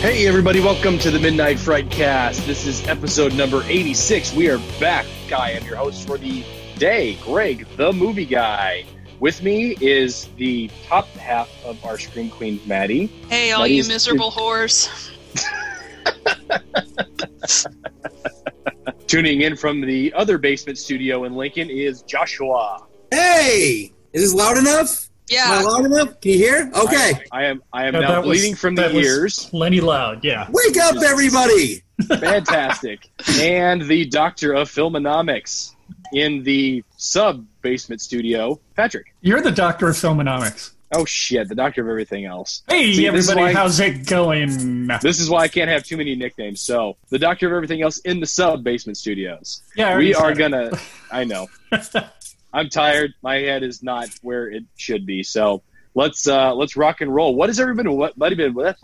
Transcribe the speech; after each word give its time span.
Hey, 0.00 0.28
everybody, 0.28 0.60
welcome 0.60 0.96
to 1.00 1.10
the 1.10 1.18
Midnight 1.18 1.58
Fright 1.58 1.90
Cast. 1.90 2.46
This 2.46 2.68
is 2.68 2.86
episode 2.86 3.34
number 3.34 3.64
86. 3.64 4.32
We 4.32 4.48
are 4.48 4.58
back. 4.78 5.04
Guy, 5.28 5.50
I'm 5.50 5.64
your 5.64 5.74
host 5.74 6.06
for 6.06 6.16
the 6.16 6.44
day, 6.76 7.18
Greg, 7.24 7.66
the 7.76 7.92
movie 7.92 8.24
guy. 8.24 8.84
With 9.18 9.42
me 9.42 9.76
is 9.80 10.28
the 10.36 10.70
top 10.86 11.08
half 11.08 11.50
of 11.64 11.84
our 11.84 11.98
Scream 11.98 12.30
Queen, 12.30 12.60
Maddie. 12.64 13.06
Hey, 13.28 13.50
all 13.50 13.62
Maddie 13.62 13.74
you 13.74 13.88
miserable 13.88 14.30
whores. 14.30 15.10
Tuning 19.08 19.40
in 19.40 19.56
from 19.56 19.80
the 19.80 20.12
other 20.12 20.38
basement 20.38 20.78
studio 20.78 21.24
in 21.24 21.34
Lincoln 21.34 21.70
is 21.70 22.02
Joshua. 22.02 22.86
Hey, 23.10 23.92
is 24.12 24.22
this 24.22 24.32
loud 24.32 24.58
enough? 24.58 25.07
Am 25.30 25.52
I 25.52 25.56
Yeah, 25.56 25.62
loud 25.62 25.84
enough? 25.86 26.20
Can 26.20 26.32
you 26.32 26.38
hear? 26.38 26.70
Okay, 26.74 27.12
I, 27.32 27.42
I 27.42 27.44
am 27.44 27.62
I 27.72 27.86
am 27.86 27.94
Yeah, 27.94 28.00
now 28.00 28.08
that 28.08 28.24
was- 28.26 28.38
bleeding 28.38 28.54
from 28.54 28.74
the 28.74 28.82
that 28.82 28.94
was 28.94 29.06
ears. 29.06 29.46
Plenty 29.46 29.80
loud, 29.80 30.24
yeah. 30.24 30.48
wake 30.50 30.76
up, 30.78 30.96
everybody! 31.02 31.82
Fantastic. 32.08 33.08
and 33.40 33.82
the 33.82 34.04
doctor 34.06 34.52
of 34.54 34.70
filmonomics 34.70 35.74
in 36.12 36.42
the 36.44 36.82
sub 36.96 37.44
basement 37.62 38.00
studio, 38.00 38.58
Patrick. 38.76 39.14
You're 39.20 39.40
the 39.40 39.50
doctor 39.52 39.88
of 39.88 39.96
filmonomics. 39.96 40.72
Oh 40.94 41.04
shit, 41.04 41.48
the 41.50 41.54
doctor 41.54 41.82
of 41.82 41.88
everything 41.88 42.24
else. 42.24 42.62
Hey, 42.66 42.94
See, 42.94 43.06
everybody, 43.06 43.40
why- 43.42 43.52
how's 43.52 43.78
it 43.78 44.06
going? 44.06 44.86
This 45.02 45.20
is 45.20 45.28
why 45.28 45.40
I 45.40 45.48
can't 45.48 45.68
have 45.68 45.84
too 45.84 45.98
many 45.98 46.14
nicknames. 46.14 46.62
So, 46.62 46.96
the 47.10 47.18
doctor 47.18 47.46
of 47.46 47.52
everything 47.52 47.82
else 47.82 47.98
in 47.98 48.20
the 48.20 48.26
sub 48.26 48.64
basement 48.64 48.96
studios. 48.96 49.62
Yeah, 49.76 49.98
we 49.98 50.14
are 50.14 50.32
gonna. 50.34 50.70
I 51.12 51.24
know. 51.24 51.48
I'm 52.52 52.68
tired. 52.68 53.14
My 53.22 53.36
head 53.36 53.62
is 53.62 53.82
not 53.82 54.08
where 54.22 54.50
it 54.50 54.64
should 54.76 55.06
be. 55.06 55.22
So 55.22 55.62
let's 55.94 56.26
uh 56.26 56.54
let's 56.54 56.76
rock 56.76 57.00
and 57.00 57.14
roll. 57.14 57.34
What 57.34 57.48
has 57.48 57.60
everybody 57.60 57.88
what 57.88 58.16
might 58.16 58.36
been 58.36 58.54
what 58.54 58.76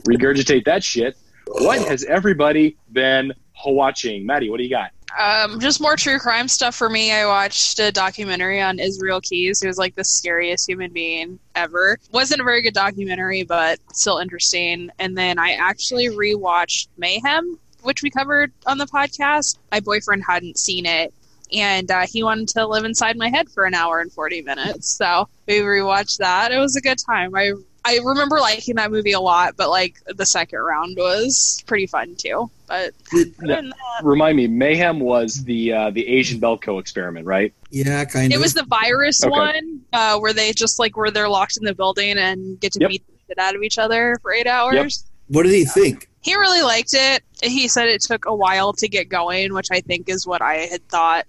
regurgitate 0.06 0.64
that 0.64 0.84
shit. 0.84 1.16
What 1.47 1.86
has 1.89 2.05
everybody 2.05 2.77
been 2.91 3.33
watching? 3.66 4.24
Maddie, 4.27 4.48
what 4.48 4.58
do 4.58 4.64
you 4.64 4.70
got? 4.70 4.92
um, 5.19 5.61
just 5.61 5.80
more 5.80 5.97
true 5.97 6.19
crime 6.19 6.48
stuff 6.48 6.74
for 6.74 6.89
me. 6.89 7.12
I 7.12 7.27
watched 7.27 7.78
a 7.78 7.92
documentary 7.92 8.61
on 8.61 8.78
Israel 8.78 9.20
Keyes, 9.20 9.61
who 9.61 9.69
was 9.69 9.78
like 9.78 9.94
the 9.94 10.05
scariest 10.05 10.69
human 10.69 10.92
being 10.92 11.39
ever. 11.55 11.98
Wasn't 12.12 12.41
a 12.41 12.44
very 12.44 12.62
good 12.62 12.74
documentary, 12.74 13.42
but 13.42 13.78
still 13.92 14.19
interesting. 14.19 14.91
And 14.98 15.17
then 15.17 15.39
I 15.39 15.52
actually 15.52 16.08
rewatched 16.08 16.89
Mayhem, 16.96 17.58
which 17.83 18.02
we 18.02 18.11
covered 18.11 18.52
on 18.67 18.78
the 18.78 18.86
podcast. 18.86 19.58
My 19.70 19.80
boyfriend 19.80 20.24
hadn't 20.27 20.58
seen 20.58 20.86
it. 20.86 21.12
And 21.53 21.91
uh, 21.91 22.06
he 22.11 22.22
wanted 22.22 22.48
to 22.48 22.67
live 22.67 22.84
inside 22.84 23.17
my 23.17 23.28
head 23.28 23.48
for 23.50 23.64
an 23.67 23.75
hour 23.75 24.00
and 24.00 24.11
40 24.12 24.42
minutes. 24.42 24.89
So 24.97 25.28
we 25.47 25.61
rewatched 25.61 26.19
that. 26.19 26.50
It 26.53 26.58
was 26.58 26.77
a 26.77 26.81
good 26.81 26.98
time. 26.98 27.34
I 27.34 27.53
I 27.84 27.98
remember 28.05 28.39
liking 28.39 28.77
that 28.77 28.92
movie 28.92 29.11
a 29.12 29.20
lot, 29.20 29.55
but 29.56 29.69
like 29.69 29.97
the 30.06 30.25
second 30.25 30.61
round 30.61 30.97
was 30.97 31.62
pretty 31.67 31.86
fun 31.89 32.14
too. 32.17 32.48
But 32.69 32.92
that, 33.41 33.75
Remind 34.05 34.36
me, 34.36 34.47
Mayhem 34.47 35.00
was 35.00 35.42
the 35.45 35.73
uh, 35.73 35.91
the 35.91 36.06
Asian 36.06 36.41
Belko 36.41 36.78
experiment, 36.80 37.27
right? 37.27 37.53
Yeah, 37.70 38.05
kind 38.05 38.33
of. 38.33 38.39
it 38.39 38.41
was 38.41 38.55
the 38.55 38.64
virus 38.64 39.23
Okay. 39.25 39.30
one 39.30 39.80
uh, 39.92 40.17
where 40.20 40.33
they 40.33 40.53
just 40.53 40.78
like 40.78 40.97
where 40.97 41.11
they're 41.11 41.29
locked 41.29 41.57
in 41.57 41.64
the 41.64 41.74
building 41.74 42.18
and 42.18 42.58
get 42.61 42.73
to 42.74 42.80
Yep. 42.80 42.89
beat 42.91 43.07
the 43.08 43.12
shit 43.27 43.39
out 43.39 43.57
of 43.57 43.62
each 43.62 43.79
other 43.79 44.17
for 44.23 44.33
eight 44.33 44.46
hours. 44.46 45.05
what 45.29 45.42
did 45.42 45.52
he 45.52 45.64
think? 45.64 46.08
He 46.20 46.36
really 46.36 46.62
liked 46.62 46.95
it. 46.95 47.24
He 47.42 47.67
said 47.67 47.89
it 47.89 48.01
took 48.01 48.27
a 48.27 48.35
while 48.35 48.73
to 48.74 48.86
get 48.86 49.08
going, 49.08 49.52
which 49.55 49.68
I 49.73 49.80
think 49.80 50.08
is 50.08 50.24
what 50.24 50.41
I 50.41 50.55
had 50.70 50.86
thought 50.89 51.27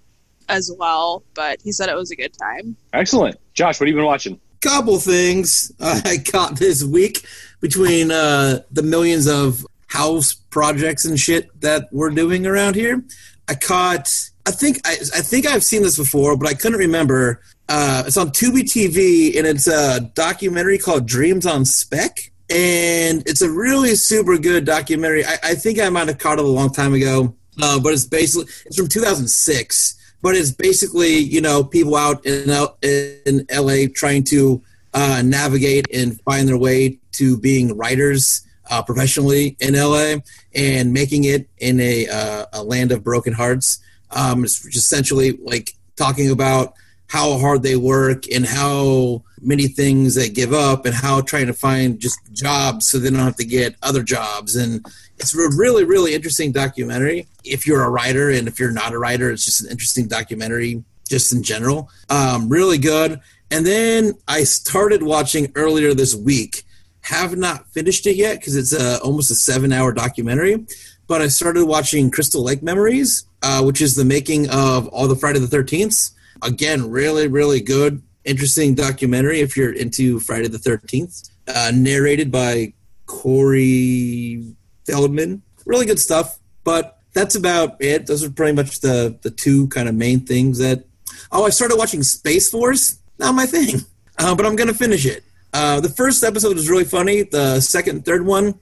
as 0.50 0.72
well. 0.78 1.24
But 1.34 1.60
he 1.64 1.72
said 1.72 1.90
it 1.90 1.96
was 1.96 2.12
a 2.12 2.16
good 2.16 2.34
time. 2.38 2.76
Excellent. 2.94 3.38
Josh, 3.54 3.80
what 3.80 3.88
have 3.88 3.94
you 3.94 3.96
been 3.96 4.06
watching? 4.06 4.40
Couple 4.62 4.98
things 4.98 5.72
I 5.80 6.18
caught 6.26 6.58
this 6.58 6.84
week 6.84 7.26
between 7.60 8.12
uh, 8.12 8.60
the 8.72 8.84
millions 8.84 9.28
of 9.28 9.66
house 9.88 10.34
projects 10.34 11.06
and 11.06 11.20
shit 11.20 11.50
that 11.62 11.88
we're 11.92 12.10
doing 12.10 12.46
around 12.46 12.76
here. 12.76 13.04
I 13.48 13.56
caught. 13.56 14.30
I 14.46 14.52
think 14.52 14.80
I, 14.86 14.94
I 14.94 15.22
think 15.22 15.46
I've 15.46 15.64
seen 15.64 15.84
this 15.84 15.98
before, 15.98 16.36
but 16.36 16.48
I 16.50 16.54
couldn't 16.54 16.80
remember. 16.80 17.42
Uh, 17.70 18.04
it's 18.06 18.18
on 18.18 18.30
Tubi 18.30 18.64
TV, 18.64 19.38
and 19.38 19.48
it's 19.48 19.68
a 19.68 20.02
documentary 20.16 20.78
called 20.78 21.06
Dreams 21.06 21.46
on 21.46 21.64
Spec, 21.64 22.32
and 22.50 23.24
it's 23.26 23.42
a 23.42 23.50
really 23.50 23.96
super 23.96 24.38
good 24.38 24.66
documentary. 24.66 25.26
I, 25.26 25.38
I 25.44 25.56
think 25.56 25.80
I 25.80 25.90
might 25.90 26.08
have 26.08 26.18
caught 26.18 26.40
it 26.40 26.46
a 26.46 26.48
long 26.48 26.72
time 26.72 26.94
ago, 26.94 27.36
uh, 27.62 27.80
but 27.80 27.94
it's 27.94 28.06
basically 28.06 28.52
it's 28.66 28.78
from 28.78 28.88
2006. 28.88 30.00
But 30.24 30.36
it's 30.36 30.52
basically 30.52 31.18
you 31.18 31.42
know 31.42 31.64
people 31.64 31.96
out 31.96 32.26
in 32.26 32.50
L- 32.50 32.78
in 32.82 33.46
LA 33.52 33.86
trying 33.94 34.24
to 34.26 34.64
uh, 34.96 35.22
navigate 35.24 35.86
and 35.94 36.20
find 36.22 36.48
their 36.48 36.58
way 36.58 37.00
to 37.14 37.38
being 37.38 37.78
writers 37.78 38.46
uh, 38.70 38.82
professionally 38.82 39.56
in 39.60 39.76
LA 39.76 40.16
and 40.56 40.94
making 40.94 41.26
it 41.26 41.48
in 41.58 41.80
a, 41.80 42.08
uh, 42.08 42.46
a 42.54 42.64
land 42.64 42.92
of 42.92 43.04
broken 43.04 43.34
hearts. 43.34 43.80
Um, 44.12 44.44
it's 44.44 44.66
essentially 44.66 45.38
like 45.42 45.74
talking 45.96 46.32
about 46.32 46.74
how 47.08 47.38
hard 47.38 47.64
they 47.64 47.76
work 47.76 48.24
and 48.34 48.46
how 48.46 49.24
many 49.42 49.68
things 49.68 50.16
they 50.16 50.30
give 50.30 50.54
up 50.54 50.86
and 50.86 50.96
how 50.96 51.22
trying 51.22 51.48
to 51.48 51.54
find 51.54 52.00
just 52.00 52.20
jobs 52.32 52.88
so 52.88 52.98
they 52.98 53.10
don't 53.10 53.20
have 53.20 53.36
to 53.36 53.46
get 53.46 53.76
other 53.84 54.02
jobs. 54.04 54.56
And 54.56 54.86
it's 55.18 55.36
a 55.36 55.38
really, 55.58 55.84
really 55.84 56.16
interesting 56.16 56.52
documentary. 56.52 57.28
If 57.44 57.68
you're 57.68 57.84
a 57.84 57.90
writer 57.90 58.30
and 58.30 58.48
if 58.48 58.60
you're 58.60 58.72
not 58.72 58.94
a 58.94 59.00
writer, 59.00 59.32
it's 59.32 59.46
just 59.46 59.64
an 59.64 59.70
interesting 59.70 60.08
documentary 60.08 60.84
just 61.08 61.34
in 61.34 61.44
general. 61.44 61.90
Um, 62.10 62.50
really 62.50 62.78
good. 62.78 63.20
And 63.52 63.66
then 63.66 64.14
I 64.28 64.46
started 64.46 65.04
watching 65.04 65.52
earlier 65.56 65.94
this 65.94 66.16
week. 66.16 66.64
Have 67.02 67.36
not 67.36 67.68
finished 67.74 68.08
it 68.08 68.16
yet 68.16 68.40
because 68.40 68.56
it's 68.56 68.74
a, 68.74 69.00
almost 69.02 69.30
a 69.30 69.36
seven 69.36 69.74
hour 69.74 69.92
documentary. 69.92 70.66
But 71.06 71.22
I 71.22 71.28
started 71.28 71.66
watching 71.66 72.10
Crystal 72.10 72.42
Lake 72.42 72.64
Memories, 72.64 73.26
uh, 73.42 73.62
which 73.62 73.82
is 73.82 73.96
the 73.96 74.06
making 74.06 74.50
of 74.50 74.88
all 74.88 75.10
the 75.10 75.16
Friday 75.16 75.40
the 75.40 75.48
13th. 75.48 76.12
Again, 76.44 76.90
really, 76.90 77.28
really 77.28 77.62
good, 77.62 78.02
interesting 78.26 78.76
documentary 78.76 79.40
if 79.40 79.56
you're 79.56 79.74
into 79.74 80.20
Friday 80.20 80.48
the 80.48 80.58
13th. 80.58 81.30
Uh, 81.48 81.72
narrated 81.74 82.32
by 82.32 82.74
Corey 83.06 84.56
Feldman. 84.86 85.42
Really 85.66 85.86
good 85.86 86.00
stuff. 86.00 86.40
But 86.64 87.00
that's 87.14 87.36
about 87.36 87.82
it. 87.82 88.08
Those 88.08 88.24
are 88.24 88.30
pretty 88.30 88.54
much 88.54 88.82
the, 88.82 89.18
the 89.22 89.32
two 89.32 89.68
kind 89.68 89.88
of 89.88 89.96
main 89.96 90.22
things 90.22 90.60
that. 90.60 90.86
Oh, 91.32 91.46
I 91.46 91.50
started 91.50 91.78
watching 91.78 92.04
Space 92.04 92.50
Force. 92.50 93.00
Not 93.20 93.36
my 93.36 93.46
thing, 93.46 93.82
uh, 94.18 94.36
but 94.36 94.46
I'm 94.46 94.56
going 94.56 94.68
to 94.68 94.74
finish 94.74 95.06
it. 95.06 95.24
Uh, 95.54 95.80
the 95.80 95.90
first 95.90 96.24
episode 96.24 96.56
was 96.56 96.70
really 96.70 96.84
funny. 96.84 97.24
The 97.24 97.60
second 97.62 97.98
and 97.98 98.06
third 98.06 98.26
one, 98.26 98.56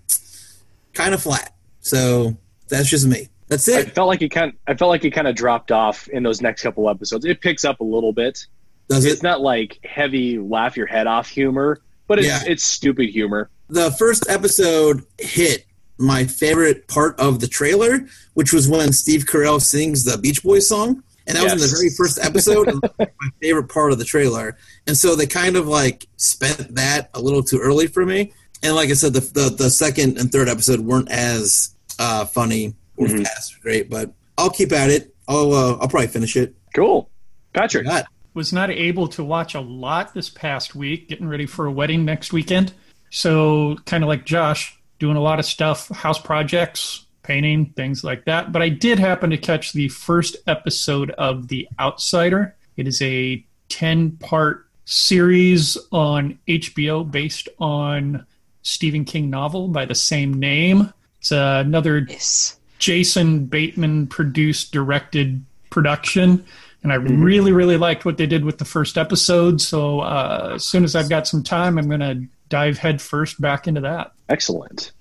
kind 0.93 1.13
of 1.13 1.21
flat. 1.23 1.55
So 1.79 2.37
that's 2.67 2.89
just 2.89 3.07
me. 3.07 3.29
That's 3.51 3.67
I 3.69 3.81
it. 3.81 3.93
felt 3.93 4.07
like 4.07 4.21
it 4.21 4.29
kind. 4.29 4.53
I 4.65 4.73
felt 4.75 4.89
like 4.89 5.03
it 5.05 5.11
kind 5.11 5.27
of 5.27 5.35
dropped 5.35 5.71
off 5.71 6.07
in 6.07 6.23
those 6.23 6.41
next 6.41 6.63
couple 6.63 6.89
episodes. 6.89 7.25
It 7.25 7.41
picks 7.41 7.63
up 7.65 7.81
a 7.81 7.83
little 7.83 8.13
bit. 8.13 8.45
Does 8.89 9.05
It's 9.05 9.19
it? 9.19 9.23
not 9.23 9.41
like 9.41 9.77
heavy 9.83 10.39
laugh 10.39 10.77
your 10.77 10.87
head 10.87 11.05
off 11.05 11.27
humor, 11.27 11.81
but 12.07 12.17
it's 12.19 12.27
Yeah. 12.27 12.41
it's 12.47 12.63
stupid 12.63 13.09
humor. 13.09 13.49
The 13.69 13.91
first 13.91 14.23
episode 14.29 15.03
hit 15.19 15.65
my 15.97 16.23
favorite 16.25 16.87
part 16.87 17.19
of 17.19 17.41
the 17.41 17.47
trailer, 17.47 18.07
which 18.33 18.51
was 18.53 18.67
when 18.69 18.91
Steve 18.93 19.25
Carell 19.25 19.61
sings 19.61 20.03
the 20.05 20.17
Beach 20.17 20.41
Boys 20.43 20.67
song. 20.67 21.03
And 21.27 21.37
that 21.37 21.43
was 21.43 21.53
in 21.53 21.59
the 21.59 21.67
very 21.67 21.89
first 21.89 22.19
episode. 22.25 22.67
and 22.69 22.81
my 22.97 23.29
favorite 23.41 23.67
part 23.69 23.91
of 23.91 23.99
the 23.99 24.05
trailer. 24.05 24.57
And 24.87 24.97
so 24.97 25.15
they 25.15 25.27
kind 25.27 25.55
of 25.57 25.67
like 25.67 26.07
spent 26.17 26.73
that 26.75 27.09
a 27.13 27.21
little 27.21 27.43
too 27.43 27.59
early 27.59 27.87
for 27.87 28.05
me. 28.05 28.33
And 28.63 28.75
like 28.75 28.89
I 28.89 28.93
said, 28.93 29.13
the 29.13 29.19
the, 29.19 29.49
the 29.57 29.69
second 29.69 30.17
and 30.17 30.31
third 30.31 30.47
episode 30.49 30.79
weren't 30.79 31.11
as 31.11 31.75
uh, 31.99 32.25
funny 32.25 32.73
or 33.01 33.07
Mhm. 33.07 33.23
fast 33.25 33.59
great, 33.61 33.89
but 33.89 34.13
I'll 34.37 34.49
keep 34.49 34.71
at 34.71 34.89
it. 34.89 35.13
I'll 35.27 35.53
uh, 35.53 35.71
I'll 35.77 35.87
probably 35.87 36.07
finish 36.07 36.35
it. 36.35 36.55
Cool, 36.75 37.09
Patrick. 37.53 37.85
Not. 37.85 38.05
Was 38.33 38.53
not 38.53 38.69
able 38.69 39.07
to 39.09 39.23
watch 39.23 39.55
a 39.55 39.59
lot 39.59 40.13
this 40.13 40.29
past 40.29 40.73
week, 40.75 41.09
getting 41.09 41.27
ready 41.27 41.45
for 41.45 41.65
a 41.65 41.71
wedding 41.71 42.05
next 42.05 42.31
weekend. 42.31 42.71
So, 43.09 43.75
kind 43.85 44.03
of 44.03 44.07
like 44.07 44.25
Josh, 44.25 44.77
doing 44.99 45.17
a 45.17 45.21
lot 45.21 45.37
of 45.39 45.45
stuff, 45.45 45.89
house 45.89 46.17
projects, 46.19 47.05
painting, 47.23 47.73
things 47.75 48.05
like 48.05 48.23
that. 48.25 48.53
But 48.53 48.61
I 48.61 48.69
did 48.69 48.99
happen 48.99 49.29
to 49.31 49.37
catch 49.37 49.73
the 49.73 49.89
first 49.89 50.37
episode 50.47 51.11
of 51.11 51.49
The 51.49 51.67
Outsider. 51.77 52.55
It 52.77 52.87
is 52.87 53.01
a 53.01 53.45
10 53.67 54.11
part 54.11 54.65
series 54.85 55.77
on 55.91 56.39
HBO 56.47 57.03
based 57.03 57.49
on 57.59 58.25
Stephen 58.61 59.03
King 59.03 59.29
novel 59.29 59.67
by 59.67 59.83
the 59.85 59.95
same 59.95 60.33
name. 60.39 60.93
It's 61.19 61.31
another 61.31 62.05
Yes. 62.09 62.57
Jason 62.81 63.45
Bateman 63.45 64.07
produced, 64.07 64.73
directed 64.73 65.45
production. 65.69 66.43
And 66.83 66.91
I 66.91 66.95
really, 66.95 67.51
really 67.51 67.77
liked 67.77 68.05
what 68.05 68.17
they 68.17 68.25
did 68.25 68.43
with 68.43 68.57
the 68.57 68.65
first 68.65 68.97
episode. 68.97 69.61
So 69.61 69.99
uh, 69.99 70.53
as 70.55 70.65
soon 70.65 70.83
as 70.83 70.95
I've 70.95 71.07
got 71.07 71.27
some 71.27 71.43
time, 71.43 71.77
I'm 71.77 71.87
going 71.87 71.99
to 71.99 72.23
dive 72.49 72.79
headfirst 72.79 73.39
back 73.39 73.67
into 73.67 73.81
that. 73.81 74.13
Excellent. 74.29 74.91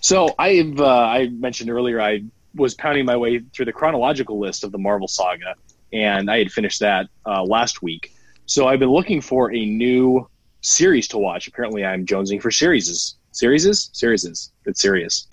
So 0.00 0.34
I've 0.36 0.80
uh, 0.80 0.86
I 0.86 1.28
mentioned 1.28 1.70
earlier 1.70 2.00
I 2.00 2.24
was 2.54 2.74
pounding 2.74 3.04
my 3.04 3.16
way 3.16 3.38
through 3.38 3.66
the 3.66 3.72
chronological 3.72 4.40
list 4.40 4.64
of 4.64 4.72
the 4.72 4.78
Marvel 4.78 5.06
saga, 5.06 5.54
and 5.92 6.28
I 6.28 6.38
had 6.38 6.50
finished 6.50 6.80
that 6.80 7.06
uh, 7.24 7.44
last 7.44 7.82
week. 7.82 8.12
So 8.46 8.66
I've 8.66 8.80
been 8.80 8.90
looking 8.90 9.20
for 9.20 9.54
a 9.54 9.64
new 9.64 10.28
series 10.60 11.06
to 11.08 11.18
watch. 11.18 11.46
Apparently, 11.46 11.84
I'm 11.84 12.04
jonesing 12.04 12.42
for 12.42 12.50
series. 12.50 13.14
Series? 13.30 13.90
Series. 13.92 14.50
It's 14.66 14.80
serious. 14.80 15.28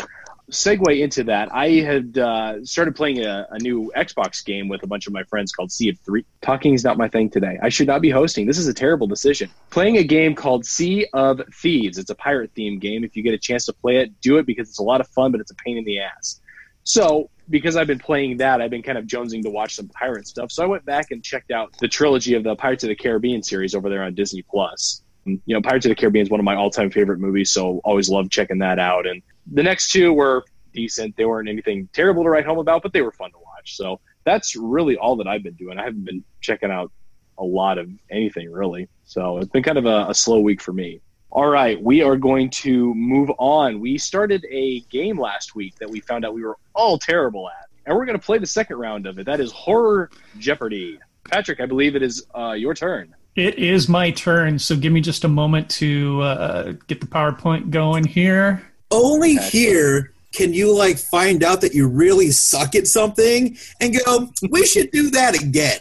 Segue 0.52 1.00
into 1.00 1.24
that, 1.24 1.52
I 1.52 1.70
had 1.82 2.18
uh, 2.18 2.64
started 2.64 2.96
playing 2.96 3.26
a, 3.26 3.48
a, 3.50 3.58
new 3.60 3.92
Xbox 3.96 4.46
game 4.46 4.68
with 4.68 4.84
a 4.84 4.88
bunch 4.88 5.08
of 5.08 5.14
my 5.14 5.24
friends 5.24 5.52
called 5.52 5.72
Sea 5.72 5.90
of 5.90 6.00
Three. 6.00 6.24
Talking 6.42 6.76
is 6.76 6.84
not 6.84 6.98
my 6.98 7.08
thing 7.08 7.32
today. 7.32 7.58
I 7.64 7.70
should 7.70 7.88
not 7.88 8.02
be 8.02 8.12
hosting. 8.12 8.46
This 8.46 8.60
is 8.60 8.68
a 8.68 8.74
terrible 8.74 9.08
decision. 9.08 9.50
Playing 9.72 9.98
a 9.98 10.04
game 10.04 10.36
called 10.36 10.66
Sea 10.66 11.08
of 11.14 11.42
Thieves. 11.52 11.98
It's 11.98 12.12
a 12.12 12.16
pirate 12.16 12.54
themed 12.54 12.80
game. 12.80 13.04
If 13.04 13.16
you 13.16 13.24
get 13.24 13.34
a 13.34 13.40
chance 13.40 13.66
to 13.66 13.74
play 13.74 13.98
it, 13.98 14.22
do 14.22 14.38
it 14.38 14.46
because 14.46 14.70
it's 14.70 14.78
a 14.78 14.84
lot 14.84 15.02
of 15.02 15.08
fun, 15.08 15.32
but 15.32 15.42
it's 15.42 15.52
a 15.52 15.56
pain 15.56 15.78
in 15.78 15.84
the 15.84 16.00
ass. 16.00 16.40
So, 16.84 17.32
because 17.50 17.76
I've 17.76 17.88
been 17.88 18.00
playing 18.00 18.38
that, 18.38 18.62
I've 18.62 18.70
been 18.70 18.84
kind 18.84 19.00
of 19.00 19.06
jonesing 19.06 19.42
to 19.44 19.50
watch 19.50 19.76
some 19.76 19.88
pirate 19.88 20.28
stuff. 20.28 20.52
So 20.52 20.64
I 20.64 20.68
went 20.68 20.86
back 20.86 21.10
and 21.10 21.24
checked 21.24 21.50
out 21.50 21.76
the 21.80 21.88
trilogy 21.88 22.36
of 22.36 22.44
the 22.44 22.56
Pirates 22.56 22.84
of 22.84 22.90
the 22.90 22.96
Caribbean 22.96 23.42
series 23.42 23.74
over 23.74 23.90
there 23.90 24.04
on 24.04 24.14
Disney 24.14 24.44
Plus. 24.44 25.02
You 25.26 25.40
know, 25.48 25.62
Pirates 25.62 25.88
of 25.88 25.90
the 25.90 25.96
Caribbean 25.96 26.24
is 26.24 26.30
one 26.30 26.40
of 26.40 26.44
my 26.44 26.56
all-time 26.56 26.92
favorite 26.92 27.20
movies, 27.20 27.50
so 27.50 27.82
always 27.84 28.10
love 28.10 28.30
checking 28.30 28.60
that 28.60 28.78
out. 28.78 29.08
And 29.08 29.24
the 29.52 29.64
next 29.64 29.92
two 29.92 30.14
were 30.14 30.44
decent. 30.74 31.16
They 31.16 31.26
weren't 31.26 31.50
anything 31.50 31.90
terrible 31.94 32.24
to 32.24 32.30
write 32.30 32.46
home 32.46 32.60
about, 32.60 32.84
but 32.84 32.94
they 32.94 33.02
were 33.02 33.12
fun 33.12 33.32
to 33.32 33.38
watch. 33.38 33.76
So 33.76 34.00
that's 34.24 34.56
really 34.56 34.98
all 34.98 35.16
that 35.18 35.28
I've 35.28 35.44
been 35.44 35.54
doing. 35.54 35.80
I 35.80 35.84
haven't 35.84 36.06
been 36.06 36.24
checking 36.42 36.72
out 36.72 36.92
a 37.38 37.44
lot 37.44 37.78
of 37.78 37.90
anything 38.10 38.52
really. 38.52 38.88
So 39.06 39.38
it's 39.38 39.50
been 39.50 39.64
kind 39.64 39.78
of 39.78 39.86
a, 39.86 40.08
a 40.10 40.14
slow 40.14 40.40
week 40.40 40.62
for 40.62 40.74
me. 40.74 41.02
All 41.32 41.48
right, 41.48 41.82
we 41.82 42.02
are 42.02 42.16
going 42.16 42.50
to 42.52 42.94
move 42.96 43.30
on. 43.40 43.82
We 43.82 43.98
started 43.98 44.46
a 44.50 44.80
game 44.82 45.20
last 45.20 45.54
week 45.54 45.76
that 45.80 45.90
we 45.90 46.00
found 46.00 46.24
out 46.24 46.34
we 46.34 46.44
were 46.44 46.58
all 46.74 46.98
terrible 46.98 47.50
at, 47.50 47.68
and 47.86 47.96
we're 47.96 48.06
going 48.06 48.18
to 48.18 48.26
play 48.26 48.38
the 48.38 48.46
second 48.46 48.78
round 48.78 49.06
of 49.06 49.20
it. 49.20 49.26
That 49.26 49.42
is 49.42 49.52
Horror 49.52 50.12
Jeopardy. 50.40 50.98
Patrick, 51.30 51.60
I 51.60 51.66
believe 51.66 51.96
it 51.98 52.04
is 52.04 52.26
uh, 52.38 52.52
your 52.52 52.74
turn. 52.74 53.14
It 53.36 53.60
is 53.60 53.90
my 53.90 54.12
turn, 54.12 54.60
so 54.60 54.78
give 54.78 54.94
me 54.94 55.02
just 55.02 55.26
a 55.26 55.28
moment 55.28 55.70
to 55.72 56.22
uh, 56.22 56.74
get 56.88 57.02
the 57.02 57.08
PowerPoint 57.08 57.70
going 57.70 58.06
here. 58.06 58.64
Only 58.92 59.36
here 59.36 60.14
can 60.34 60.54
you 60.54 60.76
like 60.76 60.98
find 60.98 61.44
out 61.44 61.62
that 61.62 61.74
you 61.74 61.88
really 61.88 62.32
suck 62.32 62.76
at 62.76 62.88
something 62.88 63.58
and 63.80 63.98
go, 64.06 64.30
we 64.50 64.66
should 64.66 64.92
do 64.92 65.10
that 65.12 65.42
again. 65.42 65.80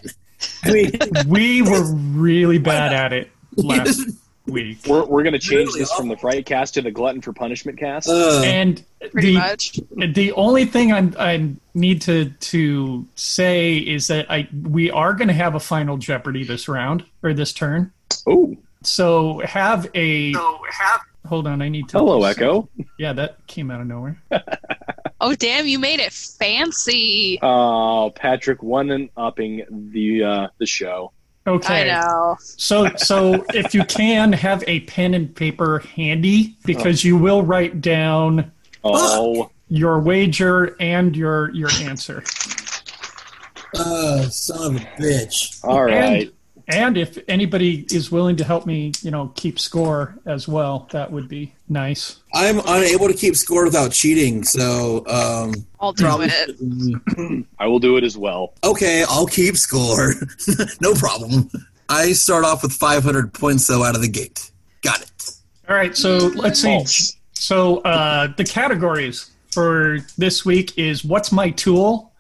I 0.63 0.73
mean, 0.73 0.93
we 1.27 1.63
were 1.63 1.85
really 1.93 2.59
bad 2.73 2.93
at 2.93 3.13
it 3.13 3.31
last 3.57 4.01
week. 4.47 4.79
We're, 4.87 5.05
we're 5.05 5.23
going 5.23 5.33
to 5.33 5.39
change 5.39 5.69
really 5.69 5.81
this 5.81 5.91
awful. 5.91 6.03
from 6.03 6.09
the 6.11 6.17
Fright 6.17 6.47
cast 6.47 6.75
to 6.75 6.83
the 6.83 6.91
Glutton 6.91 7.21
for 7.21 7.33
Punishment 7.33 7.79
cast. 7.79 8.09
Uh, 8.09 8.43
and 8.45 8.85
pretty 9.11 9.33
the, 9.33 9.39
much. 9.39 9.81
The 10.15 10.33
only 10.33 10.65
thing 10.65 10.93
I, 10.93 11.11
I 11.19 11.55
need 11.75 12.03
to 12.03 12.31
to 12.31 13.07
say 13.15 13.77
is 13.79 14.07
that 14.09 14.31
I 14.31 14.49
we 14.63 14.91
are 14.91 15.15
going 15.15 15.29
to 15.29 15.35
have 15.35 15.55
a 15.55 15.61
final 15.61 15.97
Jeopardy 15.97 16.45
this 16.45 16.69
round 16.69 17.05
or 17.23 17.35
this 17.35 17.53
turn. 17.53 17.93
Oh. 18.27 18.57
So 18.83 19.41
have 19.45 19.89
a 19.95 20.33
so 20.35 20.59
have 20.71 21.01
Hold 21.27 21.47
on, 21.47 21.63
I 21.63 21.69
need 21.69 21.89
to. 21.91 21.99
Hello, 21.99 22.23
Echo. 22.25 22.69
Yeah, 22.97 23.13
that 23.15 23.45
came 23.49 23.73
out 23.73 23.81
of 23.81 23.89
nowhere. 23.89 24.23
oh, 25.21 25.35
damn! 25.35 25.67
You 25.67 25.81
made 25.81 25.99
it 25.99 26.13
fancy. 26.13 27.41
Oh, 27.43 28.07
uh, 28.07 28.11
Patrick, 28.11 28.63
one 28.63 28.93
and 28.93 29.11
upping 29.17 29.65
the 29.93 30.23
uh, 30.23 30.49
the 30.59 30.67
show. 30.67 31.13
Okay. 31.47 31.91
I 31.91 32.01
know. 32.01 32.37
So, 32.41 32.89
so 32.97 33.45
if 33.53 33.75
you 33.75 33.85
can 33.85 34.33
have 34.33 34.63
a 34.67 34.81
pen 34.81 35.15
and 35.15 35.35
paper 35.35 35.81
handy, 35.81 36.55
because 36.65 37.05
oh. 37.05 37.09
you 37.09 37.17
will 37.17 37.43
write 37.43 37.81
down 37.81 38.53
oh. 38.85 39.51
your 39.69 39.99
wager 39.99 40.77
and 40.81 41.17
your 41.17 41.51
your 41.51 41.71
answer. 41.81 42.23
Uh, 43.77 44.23
son 44.29 44.77
of 44.77 44.83
a 44.83 44.85
bitch. 45.01 45.63
All 45.65 45.85
right. 45.85 46.29
And, 46.29 46.33
and 46.69 46.97
if 46.97 47.19
anybody 47.29 47.87
is 47.91 48.11
willing 48.11 48.37
to 48.37 48.45
help 48.45 48.65
me, 48.67 48.93
you 49.03 49.11
know, 49.11 49.33
keep 49.35 49.59
score 49.59 50.19
as 50.25 50.49
well, 50.49 50.89
that 50.93 51.13
would 51.13 51.29
be 51.29 51.55
nice. 51.69 52.21
I'm 52.33 52.61
unable 52.61 53.09
to 53.09 53.15
keep 53.15 53.37
score 53.37 53.65
without 53.65 53.93
cheating, 53.93 54.45
so 54.45 55.05
um, 55.07 55.67
I'll 55.81 55.93
do 55.93 56.07
it. 56.21 57.47
I 57.59 57.67
will 57.67 57.81
do 57.81 57.97
it 57.97 58.05
as 58.05 58.17
well. 58.17 58.55
Okay, 58.65 59.05
I'll 59.09 59.27
keep 59.27 59.57
score. 59.57 60.15
no 60.81 60.95
problem. 60.95 61.51
I 61.89 62.13
start 62.13 62.45
off 62.45 62.63
with 62.63 62.73
500 62.73 63.35
points 63.35 63.67
though 63.67 63.85
out 63.85 63.95
of 63.95 64.01
the 64.01 64.09
gate. 64.09 64.51
Got 64.83 65.03
it. 65.03 65.31
All 65.69 65.77
right, 65.77 65.97
so 65.97 66.17
let's 66.35 66.61
see. 66.61 66.69
False. 66.69 67.17
So 67.33 67.79
uh, 67.79 68.29
the 68.37 68.45
categories 68.45 69.31
for 69.53 69.99
this 70.17 70.45
week 70.45 70.77
is 70.79 71.05
what's 71.05 71.31
my 71.31 71.51
tool. 71.51 72.13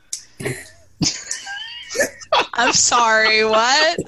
I'm 2.54 2.72
sorry, 2.72 3.44
what? 3.44 3.98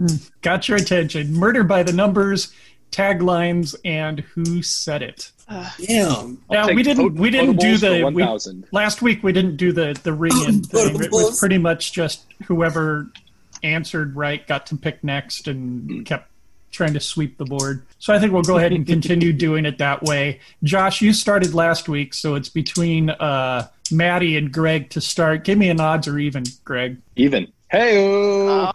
Got 0.42 0.68
your 0.68 0.78
attention. 0.78 1.32
Murder 1.32 1.64
by 1.64 1.82
the 1.82 1.92
numbers, 1.92 2.52
taglines, 2.90 3.74
and 3.84 4.20
who 4.20 4.62
said 4.62 5.02
it. 5.02 5.32
Damn. 5.84 6.40
Now 6.48 6.72
we 6.72 6.82
didn't 6.82 7.14
we 7.14 7.30
didn't 7.30 7.56
do 7.56 7.76
the 7.76 8.10
we, 8.14 8.24
last 8.70 9.02
week 9.02 9.22
we 9.24 9.32
didn't 9.32 9.56
do 9.56 9.72
the 9.72 9.98
the 10.02 10.12
ring 10.12 10.32
in 10.46 10.62
thing. 10.62 11.02
It 11.02 11.10
was 11.10 11.38
pretty 11.40 11.58
much 11.58 11.92
just 11.92 12.24
whoever 12.46 13.10
answered 13.62 14.16
right 14.16 14.46
got 14.46 14.66
to 14.66 14.76
pick 14.76 15.02
next 15.02 15.48
and 15.48 16.06
kept 16.06 16.30
trying 16.70 16.94
to 16.94 17.00
sweep 17.00 17.36
the 17.36 17.44
board. 17.44 17.84
So 17.98 18.14
I 18.14 18.20
think 18.20 18.32
we'll 18.32 18.42
go 18.42 18.58
ahead 18.58 18.72
and 18.72 18.86
continue 18.86 19.32
doing 19.46 19.66
it 19.66 19.78
that 19.78 20.02
way. 20.02 20.40
Josh, 20.62 21.02
you 21.02 21.12
started 21.12 21.52
last 21.52 21.88
week, 21.88 22.14
so 22.14 22.36
it's 22.36 22.48
between 22.48 23.10
uh, 23.10 23.68
Maddie 23.92 24.36
and 24.36 24.52
Greg 24.52 24.90
to 24.90 25.00
start. 25.00 25.44
Give 25.44 25.58
me 25.58 25.70
an 25.70 25.80
odds 25.80 26.08
or 26.08 26.18
even, 26.18 26.44
Greg. 26.64 27.00
Even. 27.16 27.52
Hey. 27.70 27.96
Oh. 27.98 28.72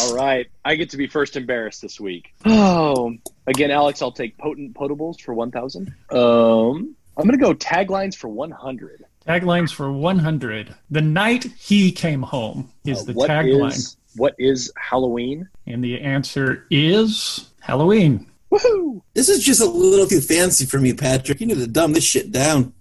All 0.00 0.14
right. 0.14 0.46
I 0.64 0.74
get 0.74 0.90
to 0.90 0.96
be 0.96 1.06
first 1.06 1.36
embarrassed 1.36 1.82
this 1.82 2.00
week. 2.00 2.34
Oh. 2.46 3.14
Again, 3.46 3.70
Alex, 3.70 4.00
I'll 4.00 4.12
take 4.12 4.38
potent 4.38 4.74
potables 4.74 5.20
for 5.20 5.34
1,000. 5.34 5.92
Um, 6.10 6.96
I'm 7.16 7.26
going 7.26 7.32
to 7.32 7.36
go 7.36 7.54
taglines 7.54 8.16
for 8.16 8.28
100. 8.28 9.04
Taglines 9.26 9.72
for 9.72 9.92
100. 9.92 10.74
The 10.90 11.00
night 11.02 11.44
he 11.58 11.92
came 11.92 12.22
home 12.22 12.70
is 12.86 13.00
uh, 13.00 13.04
the 13.04 13.12
tagline. 13.14 13.68
Is, 13.68 13.96
what 14.16 14.34
is 14.38 14.72
Halloween? 14.76 15.48
And 15.66 15.84
the 15.84 16.00
answer 16.00 16.66
is 16.70 17.50
Halloween. 17.60 18.30
Woohoo! 18.50 19.02
This 19.14 19.28
is 19.28 19.44
just 19.44 19.60
a 19.60 19.66
little 19.66 20.06
too 20.06 20.20
fancy 20.20 20.64
for 20.64 20.78
me, 20.78 20.92
Patrick. 20.92 21.40
You 21.40 21.46
need 21.46 21.58
to 21.58 21.66
dumb 21.66 21.92
this 21.92 22.04
shit 22.04 22.30
down. 22.30 22.72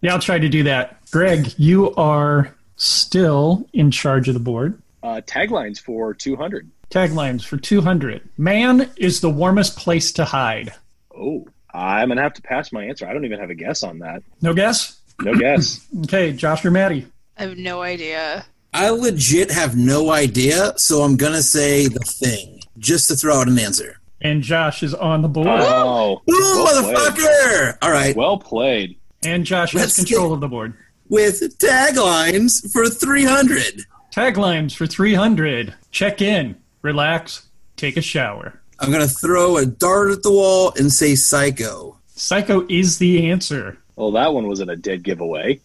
Yeah, 0.00 0.12
I'll 0.12 0.18
try 0.18 0.38
to 0.38 0.48
do 0.48 0.62
that. 0.64 0.98
Greg, 1.10 1.52
you 1.58 1.94
are 1.94 2.54
still 2.76 3.68
in 3.72 3.90
charge 3.90 4.28
of 4.28 4.34
the 4.34 4.40
board. 4.40 4.80
Uh, 5.02 5.20
taglines 5.26 5.80
for 5.80 6.14
200. 6.14 6.70
Taglines 6.90 7.44
for 7.44 7.56
200. 7.56 8.28
Man 8.36 8.90
is 8.96 9.20
the 9.20 9.30
warmest 9.30 9.76
place 9.76 10.12
to 10.12 10.24
hide. 10.24 10.72
Oh, 11.16 11.46
I'm 11.72 12.08
going 12.08 12.16
to 12.16 12.22
have 12.22 12.34
to 12.34 12.42
pass 12.42 12.72
my 12.72 12.84
answer. 12.84 13.06
I 13.06 13.12
don't 13.12 13.24
even 13.24 13.40
have 13.40 13.50
a 13.50 13.54
guess 13.54 13.82
on 13.82 14.00
that. 14.00 14.22
No 14.40 14.52
guess? 14.52 15.00
No 15.20 15.34
guess. 15.34 15.86
okay, 16.04 16.32
Josh 16.32 16.64
or 16.64 16.70
Maddie? 16.70 17.06
I 17.38 17.42
have 17.42 17.56
no 17.56 17.82
idea. 17.82 18.44
I 18.74 18.90
legit 18.90 19.50
have 19.50 19.76
no 19.76 20.10
idea, 20.10 20.74
so 20.76 21.02
I'm 21.02 21.16
going 21.16 21.34
to 21.34 21.42
say 21.42 21.88
the 21.88 22.00
thing 22.00 22.60
just 22.78 23.08
to 23.08 23.16
throw 23.16 23.36
out 23.40 23.48
an 23.48 23.58
answer. 23.58 23.98
And 24.20 24.42
Josh 24.42 24.82
is 24.82 24.94
on 24.94 25.22
the 25.22 25.28
board. 25.28 25.48
Oh, 25.48 26.22
Ooh, 26.30 26.34
well 26.34 26.82
motherfucker! 26.82 27.76
All 27.82 27.90
right. 27.90 28.14
Well 28.14 28.38
played. 28.38 28.96
And 29.24 29.44
Josh 29.44 29.74
Let's 29.74 29.96
has 29.96 30.04
control 30.04 30.32
of 30.32 30.40
the 30.40 30.48
board. 30.48 30.74
With 31.08 31.58
taglines 31.58 32.70
for 32.72 32.86
300. 32.86 33.84
Taglines 34.12 34.74
for 34.74 34.86
300. 34.86 35.74
Check 35.90 36.20
in, 36.20 36.56
relax, 36.82 37.46
take 37.76 37.96
a 37.96 38.02
shower. 38.02 38.60
I'm 38.78 38.90
going 38.90 39.06
to 39.06 39.14
throw 39.14 39.58
a 39.58 39.66
dart 39.66 40.10
at 40.10 40.22
the 40.22 40.32
wall 40.32 40.72
and 40.76 40.92
say 40.92 41.14
psycho. 41.14 41.98
Psycho 42.08 42.66
is 42.68 42.98
the 42.98 43.30
answer. 43.30 43.78
Well, 43.96 44.10
that 44.12 44.34
one 44.34 44.48
wasn't 44.48 44.70
a 44.70 44.76
dead 44.76 45.02
giveaway. 45.02 45.60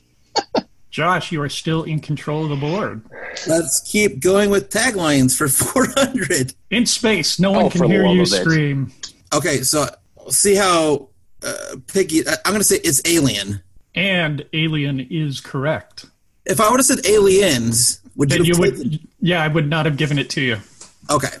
Josh, 0.90 1.32
you 1.32 1.42
are 1.42 1.48
still 1.48 1.84
in 1.84 2.00
control 2.00 2.44
of 2.44 2.50
the 2.50 2.56
board. 2.56 3.02
Let's 3.46 3.80
keep 3.80 4.20
going 4.20 4.50
with 4.50 4.70
taglines 4.70 5.36
for 5.36 5.48
400. 5.48 6.54
In 6.70 6.86
space, 6.86 7.38
no 7.38 7.52
one 7.52 7.66
oh, 7.66 7.70
can 7.70 7.90
hear 7.90 8.06
you 8.06 8.24
scream. 8.26 8.92
Okay, 9.34 9.62
so 9.62 9.86
see 10.28 10.54
how 10.54 11.08
uh, 11.46 11.76
picky. 11.86 12.26
I'm 12.26 12.34
going 12.52 12.58
to 12.58 12.64
say 12.64 12.76
it's 12.76 13.00
Alien. 13.06 13.62
And 13.94 14.44
Alien 14.52 15.00
is 15.00 15.40
correct. 15.40 16.06
If 16.44 16.60
I 16.60 16.70
would 16.70 16.78
have 16.78 16.86
said 16.86 17.06
Aliens, 17.06 18.00
would 18.16 18.32
you? 18.32 18.44
you 18.44 18.58
would, 18.58 19.00
yeah, 19.20 19.42
I 19.42 19.48
would 19.48 19.68
not 19.68 19.86
have 19.86 19.96
given 19.96 20.18
it 20.18 20.30
to 20.30 20.40
you. 20.40 20.58
Okay. 21.10 21.34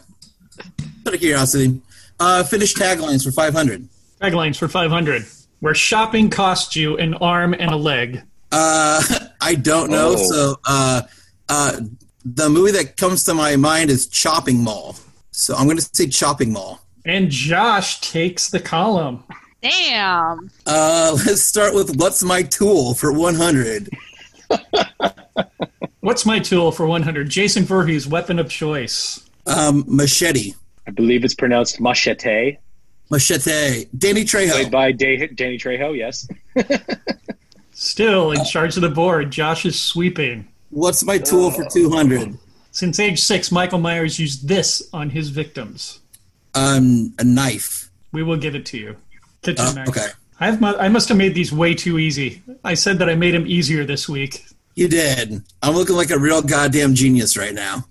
Out 1.06 1.14
of 1.14 1.20
curiosity, 1.20 1.80
uh, 2.18 2.42
finish 2.44 2.74
taglines 2.74 3.24
for 3.24 3.30
500. 3.30 3.88
Taglines 4.20 4.56
for 4.56 4.68
500. 4.68 5.24
where 5.60 5.74
shopping 5.74 6.30
costs 6.30 6.74
you 6.76 6.96
an 6.96 7.14
arm 7.14 7.54
and 7.54 7.70
a 7.70 7.76
leg? 7.76 8.22
Uh, 8.50 9.02
I 9.40 9.54
don't 9.54 9.90
know. 9.90 10.14
Oh. 10.16 10.30
So, 10.30 10.56
uh, 10.64 11.02
uh, 11.48 11.80
the 12.24 12.48
movie 12.48 12.72
that 12.72 12.96
comes 12.96 13.24
to 13.24 13.34
my 13.34 13.56
mind 13.56 13.90
is 13.90 14.06
Chopping 14.06 14.62
Mall. 14.62 14.96
So 15.30 15.54
I'm 15.54 15.66
going 15.66 15.76
to 15.76 15.88
say 15.92 16.08
Chopping 16.08 16.52
Mall. 16.52 16.80
And 17.04 17.30
Josh 17.30 18.00
takes 18.00 18.50
the 18.50 18.58
column. 18.58 19.22
Damn. 19.62 20.50
Uh, 20.66 21.16
let's 21.26 21.42
start 21.42 21.74
with 21.74 21.96
What's 21.96 22.22
My 22.22 22.42
Tool 22.42 22.94
for 22.94 23.12
100. 23.12 23.90
What's 26.00 26.24
my 26.24 26.38
tool 26.38 26.70
for 26.70 26.86
100? 26.86 27.28
Jason 27.28 27.64
Voorhees, 27.64 28.06
weapon 28.06 28.38
of 28.38 28.48
choice. 28.48 29.28
Um, 29.46 29.84
machete. 29.88 30.52
I 30.86 30.92
believe 30.92 31.24
it's 31.24 31.34
pronounced 31.34 31.80
machete, 31.80 32.58
Machete. 33.10 33.86
Danny 33.96 34.24
Trejo. 34.24 34.52
played 34.52 34.66
Trejo. 34.68 34.70
by 34.70 34.92
Da- 34.92 35.26
Danny 35.34 35.58
Trejo. 35.58 35.96
Yes. 35.96 36.28
Still 37.72 38.30
in 38.32 38.44
charge 38.44 38.76
of 38.76 38.82
the 38.82 38.88
board, 38.88 39.30
Josh 39.32 39.66
is 39.66 39.78
sweeping. 39.80 40.46
What's 40.70 41.04
my 41.04 41.18
tool 41.18 41.50
for 41.50 41.64
200? 41.68 42.38
Since 42.70 43.00
age 43.00 43.20
six, 43.20 43.50
Michael 43.50 43.78
Myers 43.80 44.18
used 44.18 44.46
this 44.48 44.88
on 44.92 45.10
his 45.10 45.30
victims. 45.30 46.00
Um, 46.54 47.14
a 47.18 47.24
knife. 47.24 47.90
We 48.12 48.22
will 48.22 48.36
give 48.36 48.54
it 48.54 48.64
to 48.66 48.78
you. 48.78 48.96
Kitchen 49.54 49.66
Uh, 49.66 49.72
knife. 49.72 49.88
okay. 49.88 50.08
I've, 50.38 50.60
mu- 50.60 50.76
I 50.76 50.88
must 50.88 51.08
have 51.08 51.16
made 51.16 51.34
these 51.34 51.52
way 51.52 51.74
too 51.74 51.98
easy. 51.98 52.42
I 52.62 52.74
said 52.74 52.98
that 52.98 53.08
I 53.08 53.14
made 53.14 53.34
them 53.34 53.46
easier 53.46 53.84
this 53.84 54.08
week. 54.08 54.44
You 54.74 54.88
did. 54.88 55.42
I'm 55.62 55.74
looking 55.74 55.96
like 55.96 56.10
a 56.10 56.18
real 56.18 56.42
goddamn 56.42 56.94
genius 56.94 57.36
right 57.36 57.54
now. 57.54 57.84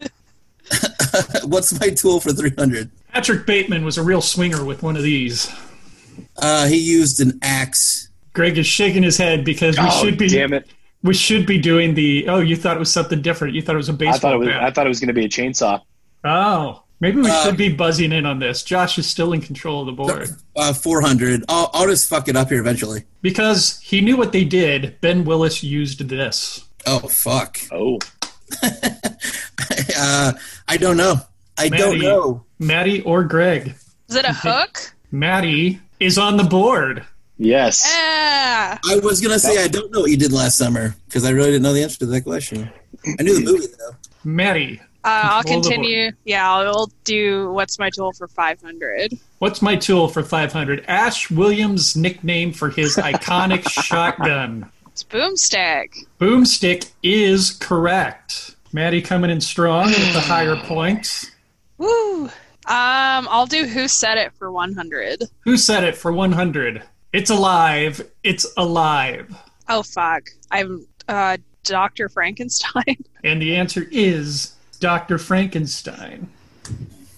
What's 1.44 1.78
my 1.78 1.90
tool 1.90 2.18
for 2.20 2.32
300? 2.32 2.90
Patrick 3.12 3.46
Bateman 3.46 3.84
was 3.84 3.98
a 3.98 4.02
real 4.02 4.20
swinger 4.20 4.64
with 4.64 4.82
one 4.82 4.96
of 4.96 5.02
these. 5.02 5.52
Uh, 6.38 6.66
he 6.66 6.78
used 6.78 7.20
an 7.20 7.38
axe. 7.42 8.08
Greg 8.32 8.58
is 8.58 8.66
shaking 8.66 9.02
his 9.02 9.16
head 9.16 9.44
because 9.44 9.78
we 9.78 9.84
oh, 9.86 9.90
should 10.02 10.18
be 10.18 10.28
damn 10.28 10.52
it! 10.54 10.68
we 11.02 11.14
should 11.14 11.46
be 11.46 11.58
doing 11.58 11.94
the. 11.94 12.26
Oh, 12.28 12.40
you 12.40 12.56
thought 12.56 12.76
it 12.76 12.80
was 12.80 12.92
something 12.92 13.20
different. 13.20 13.54
You 13.54 13.62
thought 13.62 13.74
it 13.74 13.78
was 13.78 13.88
a 13.90 13.92
baseball 13.92 14.14
I 14.14 14.18
thought 14.18 14.34
it 14.34 14.38
was. 14.38 14.48
bat. 14.48 14.62
I 14.62 14.70
thought 14.70 14.86
it 14.86 14.88
was 14.88 15.00
going 15.00 15.08
to 15.08 15.14
be 15.14 15.24
a 15.26 15.28
chainsaw. 15.28 15.80
Oh, 16.24 16.81
maybe 17.02 17.20
we 17.20 17.28
Uh, 17.30 17.44
should 17.44 17.56
be 17.58 17.68
buzzing 17.70 18.12
in 18.12 18.24
on 18.24 18.38
this. 18.38 18.62
Josh 18.62 18.96
is 18.98 19.06
still 19.06 19.34
in 19.34 19.40
control 19.42 19.80
of 19.80 19.86
the 19.86 19.92
board 19.92 20.30
Uh, 20.56 20.72
400. 20.72 21.44
I'll, 21.48 21.68
I'll 21.74 21.86
just 21.86 22.08
fuck 22.08 22.28
it 22.28 22.36
up 22.36 22.48
here 22.48 22.60
eventually. 22.60 23.04
because 23.20 23.78
he 23.82 24.00
knew 24.00 24.16
what 24.16 24.32
they 24.32 24.44
did. 24.44 24.96
Ben 25.02 25.24
Willis 25.24 25.62
used 25.62 26.08
this. 26.08 26.64
Oh, 26.86 27.00
fuck. 27.00 27.58
Oh, 27.72 27.98
uh, 29.96 30.32
I 30.68 30.76
don't 30.76 30.96
know. 30.96 31.16
I 31.58 31.68
don't 31.68 31.98
know. 31.98 32.44
Maddie 32.58 33.02
or 33.02 33.24
Greg? 33.24 33.74
Is 34.08 34.16
it 34.16 34.24
a 34.24 34.32
hook? 34.32 34.92
Maddie 35.10 35.80
is 36.00 36.18
on 36.18 36.36
the 36.36 36.44
board. 36.44 37.04
yes. 37.38 37.82
Ah. 37.86 38.78
I 38.90 38.98
was 39.00 39.20
going 39.20 39.32
to 39.32 39.38
say 39.38 39.62
I 39.62 39.68
don't 39.68 39.90
know 39.92 40.00
what 40.00 40.10
you 40.10 40.16
did 40.16 40.32
last 40.32 40.56
summer 40.58 40.94
because 41.06 41.24
I 41.24 41.30
really 41.30 41.50
didn't 41.50 41.62
know 41.62 41.72
the 41.72 41.82
answer 41.82 41.98
to 42.00 42.06
that 42.06 42.22
question. 42.24 42.70
I 43.18 43.22
knew 43.22 43.38
the 43.38 43.44
movie, 43.52 43.66
though. 43.78 43.96
Maddie, 44.24 44.80
Uh, 45.04 45.20
I'll 45.24 45.42
continue. 45.42 46.12
Yeah, 46.24 46.50
I'll 46.50 46.90
do 47.04 47.50
what's 47.52 47.78
my 47.78 47.90
tool 47.90 48.12
for 48.12 48.28
500. 48.28 49.12
what's 49.38 49.60
my 49.60 49.74
tool 49.76 50.08
for 50.08 50.22
500? 50.22 50.84
Ash 50.86 51.30
Williams' 51.30 51.96
nickname 51.96 52.52
for 52.52 52.70
his 52.70 52.96
iconic 52.96 53.68
shotgun. 53.84 54.70
It's 54.88 55.02
boomstick. 55.02 55.88
Boomstick 56.20 56.90
is 57.02 57.50
correct. 57.50 58.54
Maddie 58.72 59.02
coming 59.02 59.30
in 59.30 59.40
strong 59.40 59.86
with 59.86 60.12
the 60.12 60.20
higher 60.20 60.56
points. 60.64 61.30
Woo. 61.78 62.26
Um, 62.26 62.30
I'll 63.28 63.46
do 63.46 63.66
who 63.66 63.88
said 63.88 64.18
it 64.18 64.32
for 64.34 64.52
100. 64.52 65.24
Who 65.40 65.56
said 65.56 65.82
it 65.82 65.96
for 65.96 66.12
100? 66.12 66.82
It's 67.12 67.28
alive. 67.30 68.08
It's 68.22 68.46
alive. 68.56 69.34
Oh 69.68 69.82
fuck. 69.82 70.22
I'm 70.50 70.86
uh 71.08 71.38
Dr. 71.64 72.08
Frankenstein. 72.08 72.96
And 73.24 73.40
the 73.40 73.54
answer 73.54 73.86
is 73.92 74.52
Dr. 74.82 75.16
Frankenstein 75.16 76.28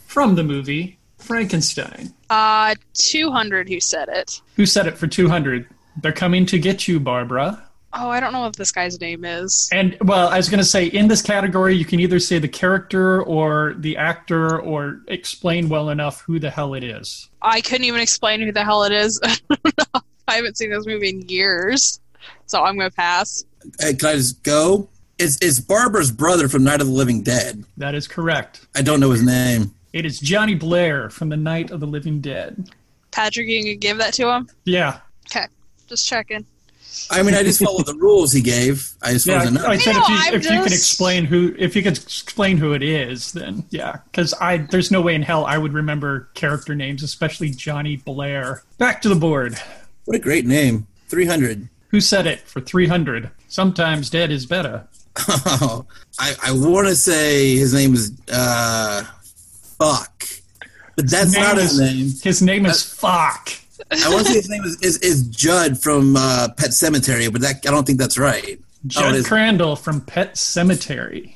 from 0.07 0.35
the 0.35 0.45
movie 0.45 0.99
Frankenstein. 1.17 2.13
Uh 2.29 2.75
200 2.93 3.71
who 3.71 3.81
said 3.81 4.11
it. 4.11 4.43
Who 4.57 4.67
said 4.67 4.87
it 4.87 4.99
for 4.99 5.07
200? 5.07 5.67
They're 6.03 6.13
coming 6.13 6.45
to 6.47 6.59
get 6.59 6.87
you, 6.87 7.01
Barbara. 7.01 7.67
Oh, 7.95 8.11
I 8.11 8.21
don't 8.21 8.35
know 8.35 8.41
what 8.41 8.57
this 8.57 8.71
guy's 8.71 9.01
name 9.01 9.25
is. 9.25 9.71
And, 9.73 9.97
well, 10.03 10.29
I 10.29 10.37
was 10.37 10.49
going 10.49 10.59
to 10.59 10.65
say, 10.65 10.87
in 10.87 11.07
this 11.07 11.23
category, 11.23 11.77
you 11.77 11.85
can 11.85 12.01
either 12.01 12.19
say 12.19 12.41
the 12.41 12.49
character 12.49 13.23
or 13.23 13.75
the 13.79 13.97
actor 13.97 14.61
or 14.61 15.01
explain 15.07 15.69
well 15.69 15.91
enough 15.91 16.21
who 16.23 16.41
the 16.41 16.51
hell 16.51 16.75
it 16.75 16.83
is. 16.83 17.31
I 17.41 17.61
couldn't 17.61 17.85
even 17.85 18.01
explain 18.01 18.41
who 18.41 18.51
the 18.51 18.65
hell 18.65 18.83
it 18.83 18.91
is. 18.93 19.21
I 20.29 20.35
haven't 20.35 20.59
seen 20.59 20.71
this 20.71 20.87
movie 20.87 21.11
in 21.11 21.29
years. 21.29 22.01
So 22.47 22.65
I'm 22.65 22.77
going 22.77 22.91
to 22.91 22.97
pass. 22.97 23.45
Hey, 23.79 23.95
can 23.95 24.09
I 24.09 24.17
just 24.17 24.43
go? 24.43 24.89
It's, 25.19 25.39
it's 25.41 25.61
Barbara's 25.61 26.11
brother 26.11 26.49
from 26.49 26.65
Night 26.65 26.81
of 26.81 26.89
the 26.89 26.93
Living 26.93 27.23
Dead. 27.23 27.65
That 27.77 27.95
is 27.95 28.09
correct. 28.09 28.67
I 28.75 28.83
don't 28.83 29.01
know 29.01 29.11
his 29.11 29.23
name. 29.23 29.75
It 29.93 30.05
is 30.05 30.19
Johnny 30.19 30.55
Blair 30.55 31.09
from 31.09 31.29
The 31.29 31.37
Night 31.37 31.71
of 31.71 31.79
the 31.81 31.87
Living 31.87 32.21
Dead. 32.21 32.69
Patrick, 33.13 33.47
you 33.47 33.63
can 33.63 33.79
give 33.79 33.99
that 33.99 34.13
to 34.15 34.29
him? 34.29 34.49
Yeah. 34.65 34.99
Okay. 35.31 35.47
Just 35.89 36.07
checking. 36.09 36.45
I 37.11 37.23
mean, 37.23 37.35
I 37.35 37.43
just 37.43 37.63
followed 37.63 37.87
the 37.87 37.95
rules 37.95 38.33
he 38.33 38.41
gave, 38.41 38.93
as 39.03 39.25
far 39.25 39.37
Yeah, 39.37 39.43
as 39.43 39.57
I. 39.65 39.71
I 39.73 39.77
said 39.79 39.97
I 39.97 39.99
if 39.99 40.09
know, 40.09 40.15
you 40.15 40.21
I'm 40.21 40.35
if 40.35 40.45
you 40.45 40.51
can 40.51 40.73
explain 40.73 41.25
who 41.25 41.55
if 41.59 41.75
you 41.75 41.83
could 41.83 41.97
explain 41.97 42.57
who 42.57 42.73
it 42.73 42.83
is, 42.85 43.33
then 43.33 43.65
yeah, 43.71 43.99
because 44.11 44.33
I 44.35 44.59
there's 44.59 44.91
no 44.93 45.01
way 45.01 45.15
in 45.17 45.23
hell 45.23 45.45
I 45.45 45.59
would 45.59 45.73
remember 45.73 46.29
character 46.35 46.75
names, 46.75 47.03
especially 47.03 47.51
Johnny 47.51 47.97
Blair. 47.97 48.63
Back 48.79 49.03
to 49.03 49.09
the 49.09 49.17
board. 49.17 49.59
What 50.05 50.17
a 50.17 50.21
great 50.21 50.47
name. 50.47 50.87
300. 51.09 51.69
Who 51.89 52.01
said 52.01 52.27
it 52.27 52.41
for 52.41 52.61
three 52.61 52.87
hundred? 52.87 53.31
Sometimes 53.49 54.09
dead 54.09 54.31
is 54.31 54.47
better. 54.47 54.87
Oh, 55.29 55.87
I, 56.19 56.35
I 56.45 56.53
want 56.53 56.89
to 56.89 56.97
say 56.97 57.57
his 57.57 57.73
name 57.75 57.95
is 57.95 58.13
uh, 58.33 59.03
Fuck, 59.79 60.25
but 60.97 61.11
that's 61.11 61.35
His 61.35 61.37
not 61.37 61.57
his 61.59 61.79
is- 61.79 61.81
name. 61.81 62.13
His 62.23 62.43
name 62.43 62.67
is 62.67 62.83
Fuck. 62.83 63.51
I 63.91 64.09
want 64.09 64.27
to 64.27 64.33
say 64.33 64.35
his 64.39 64.49
name 64.49 64.63
is, 64.65 64.81
is, 64.83 64.99
is 64.99 65.23
Jud 65.29 65.81
from 65.83 66.17
uh, 66.17 66.49
Pet 66.57 66.71
Sematary, 66.71 67.31
but 67.33 67.41
that 67.43 67.57
I 67.67 67.71
don't 67.71 67.85
think 67.87 67.99
that's 67.99 68.17
right. 68.19 68.59
Oh, 68.59 68.63
Jud 68.87 69.15
is. 69.15 69.27
Crandall 69.27 69.77
from 69.77 70.01
Pet 70.01 70.35
Sematary. 70.35 71.35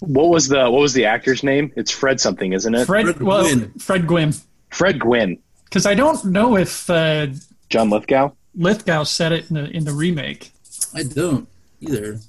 What 0.00 0.28
was 0.28 0.48
the 0.48 0.70
What 0.70 0.80
was 0.80 0.92
the 0.92 1.06
actor's 1.06 1.42
name? 1.42 1.72
It's 1.76 1.90
Fred 1.90 2.20
something, 2.20 2.52
isn't 2.52 2.74
it? 2.74 2.86
Fred, 2.86 3.06
Fred 3.06 3.22
well, 3.22 3.42
Gwynne. 3.42 3.72
Fred 3.78 4.06
Gwynne. 4.06 4.32
Fred 4.70 4.98
Gwynne. 5.00 5.38
Because 5.64 5.86
I 5.86 5.94
don't 5.94 6.24
know 6.26 6.56
if 6.56 6.88
uh, 6.88 7.28
John 7.68 7.90
Lithgow. 7.90 8.32
Lithgow 8.54 9.02
said 9.04 9.32
it 9.32 9.48
in 9.50 9.54
the 9.56 9.64
in 9.70 9.84
the 9.84 9.92
remake. 9.92 10.50
I 10.94 11.02
don't 11.02 11.48
either. 11.80 12.20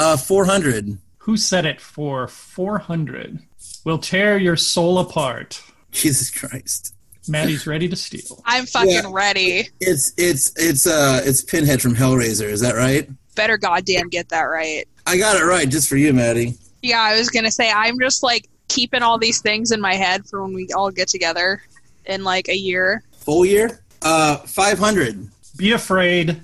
Uh, 0.00 0.16
400. 0.16 0.96
Who 1.18 1.36
said 1.36 1.66
it 1.66 1.78
for 1.78 2.26
four 2.26 2.78
hundred? 2.78 3.38
Will 3.84 3.98
tear 3.98 4.38
your 4.38 4.56
soul 4.56 4.98
apart. 4.98 5.62
Jesus 5.92 6.30
Christ. 6.30 6.94
Maddie's 7.28 7.66
ready 7.66 7.86
to 7.86 7.96
steal. 7.96 8.42
I'm 8.46 8.64
fucking 8.64 8.90
Yeah. 8.90 9.02
ready. 9.12 9.68
It's 9.78 10.14
it's 10.16 10.52
it's 10.56 10.86
uh 10.86 11.20
it's 11.22 11.42
Pinhead 11.42 11.82
from 11.82 11.94
Hellraiser. 11.94 12.46
Is 12.48 12.60
that 12.60 12.74
right? 12.76 13.10
Better 13.34 13.58
goddamn 13.58 14.08
get 14.08 14.30
that 14.30 14.44
right. 14.44 14.88
I 15.06 15.18
got 15.18 15.36
it 15.38 15.44
right 15.44 15.68
just 15.68 15.86
for 15.88 15.96
you, 15.96 16.14
Maddie. 16.14 16.54
Yeah, 16.82 17.00
I 17.02 17.18
was 17.18 17.28
going 17.28 17.44
to 17.44 17.50
say, 17.50 17.70
I'm 17.70 18.00
just 18.00 18.22
like 18.22 18.48
keeping 18.68 19.02
all 19.02 19.18
these 19.18 19.42
things 19.42 19.70
in 19.70 19.80
my 19.82 19.94
head 19.94 20.24
for 20.26 20.42
when 20.42 20.54
we 20.54 20.68
all 20.74 20.90
get 20.90 21.08
together 21.08 21.62
in 22.06 22.24
like 22.24 22.48
a 22.48 22.56
year. 22.56 23.02
Full 23.18 23.44
year. 23.44 23.80
Uh, 24.00 24.38
500. 24.38 25.28
Be 25.58 25.72
afraid. 25.72 26.40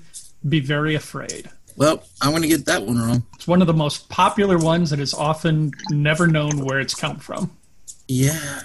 Be 0.47 0.59
very 0.59 0.93
afraid. 0.93 1.49
Well, 1.77 2.03
I'm 2.21 2.31
gonna 2.33 2.47
get 2.47 2.65
that 2.65 2.83
one 2.83 2.97
wrong. 2.97 3.23
It's 3.35 3.47
one 3.47 3.61
of 3.61 3.67
the 3.67 3.73
most 3.73 4.09
popular 4.09 4.57
ones 4.57 4.89
that 4.89 4.99
is 4.99 5.13
often 5.13 5.71
never 5.89 6.27
known 6.27 6.65
where 6.65 6.79
it's 6.79 6.95
come 6.95 7.17
from. 7.17 7.51
Yeah. 8.07 8.61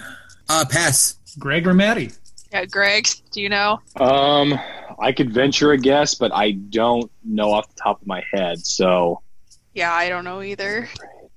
Uh, 0.49 0.65
pass. 0.69 1.15
Greg 1.39 1.67
or 1.67 1.73
Maddie? 1.73 2.11
Yeah, 2.51 2.65
Greg, 2.65 3.07
do 3.31 3.41
you 3.41 3.49
know? 3.49 3.79
Um, 3.99 4.59
I 4.99 5.11
could 5.11 5.31
venture 5.33 5.71
a 5.71 5.77
guess, 5.77 6.15
but 6.15 6.31
I 6.33 6.51
don't 6.51 7.11
know 7.23 7.51
off 7.51 7.67
the 7.73 7.81
top 7.81 8.01
of 8.01 8.07
my 8.07 8.23
head. 8.33 8.59
So, 8.65 9.21
Yeah, 9.73 9.91
I 9.93 10.09
don't 10.09 10.23
know 10.23 10.41
either. 10.41 10.89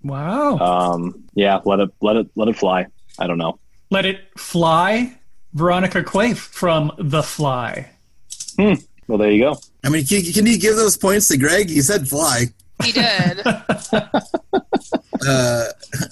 Wow. 0.03 0.59
um, 0.59 1.25
yeah, 1.35 1.61
let 1.65 1.81
it 1.81 1.91
let 2.01 2.17
it 2.17 2.29
let 2.37 2.49
it 2.49 2.57
fly. 2.57 2.87
I 3.19 3.27
don't 3.27 3.39
know. 3.39 3.59
Let 3.91 4.05
it 4.07 4.21
fly. 4.39 5.17
Veronica 5.53 6.03
Quaife 6.03 6.39
from 6.39 6.93
The 6.99 7.23
Fly. 7.23 7.89
Well, 9.09 9.19
there 9.19 9.31
you 9.31 9.41
go. 9.45 9.59
I 9.85 9.89
mean, 9.89 10.05
can, 10.05 10.23
can 10.33 10.47
you 10.47 10.59
give 10.59 10.77
those 10.77 10.97
points 10.97 11.29
to 11.29 11.37
Greg? 11.37 11.69
He 11.69 11.81
said 11.81 12.09
fly. 12.09 12.47
He 12.85 12.93
did. 12.93 13.43
Uh, 15.27 15.65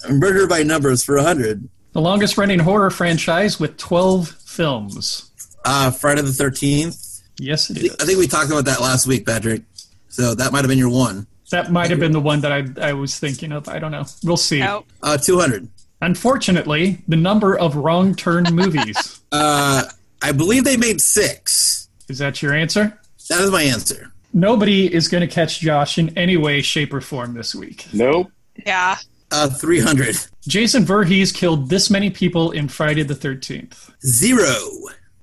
murder 0.09 0.47
by 0.47 0.63
numbers 0.63 1.03
for 1.03 1.15
100. 1.15 1.69
The 1.93 2.01
longest 2.01 2.37
running 2.37 2.59
horror 2.59 2.89
franchise 2.89 3.59
with 3.59 3.77
12 3.77 4.27
films. 4.29 5.31
Uh, 5.63 5.91
Friday 5.91 6.21
the 6.21 6.29
13th. 6.29 7.21
Yes, 7.39 7.69
it 7.69 7.77
I 7.77 7.79
think- 7.81 7.93
is. 7.93 7.97
I 8.01 8.05
think 8.05 8.19
we 8.19 8.27
talked 8.27 8.51
about 8.51 8.65
that 8.65 8.81
last 8.81 9.07
week, 9.07 9.25
Patrick. 9.25 9.61
So 10.09 10.33
that 10.35 10.51
might 10.51 10.59
have 10.61 10.69
been 10.69 10.79
your 10.79 10.89
one. 10.89 11.27
That 11.51 11.71
might 11.71 11.91
have 11.91 11.99
been 11.99 12.11
the 12.11 12.19
one 12.19 12.41
that 12.41 12.51
I, 12.51 12.89
I 12.89 12.93
was 12.93 13.17
thinking 13.17 13.51
of. 13.51 13.69
I 13.69 13.77
don't 13.79 13.91
know. 13.91 14.05
We'll 14.23 14.35
see. 14.37 14.61
oh, 14.63 14.83
Uh, 15.03 15.17
200. 15.17 15.67
Unfortunately, 16.01 16.97
the 17.07 17.15
number 17.15 17.57
of 17.57 17.75
wrong 17.75 18.15
turn 18.15 18.43
movies. 18.51 19.21
Uh, 19.31 19.83
I 20.21 20.31
believe 20.31 20.63
they 20.63 20.77
made 20.77 21.01
six. 21.01 21.84
Is 22.07 22.19
that 22.19 22.41
your 22.41 22.53
answer? 22.53 22.99
That 23.29 23.41
is 23.41 23.51
my 23.51 23.63
answer. 23.63 24.11
Nobody 24.33 24.93
is 24.93 25.07
going 25.07 25.21
to 25.21 25.33
catch 25.33 25.59
Josh 25.59 25.97
in 25.97 26.15
any 26.17 26.37
way, 26.37 26.61
shape, 26.61 26.93
or 26.93 27.01
form 27.01 27.33
this 27.33 27.55
week. 27.55 27.87
Nope. 27.93 28.31
Yeah. 28.65 28.97
Uh, 29.31 29.49
300. 29.49 30.15
Jason 30.47 30.85
Voorhees 30.85 31.31
killed 31.31 31.69
this 31.69 31.89
many 31.89 32.09
people 32.09 32.51
in 32.51 32.67
Friday 32.67 33.03
the 33.03 33.15
13th. 33.15 33.91
Zero. 34.05 34.55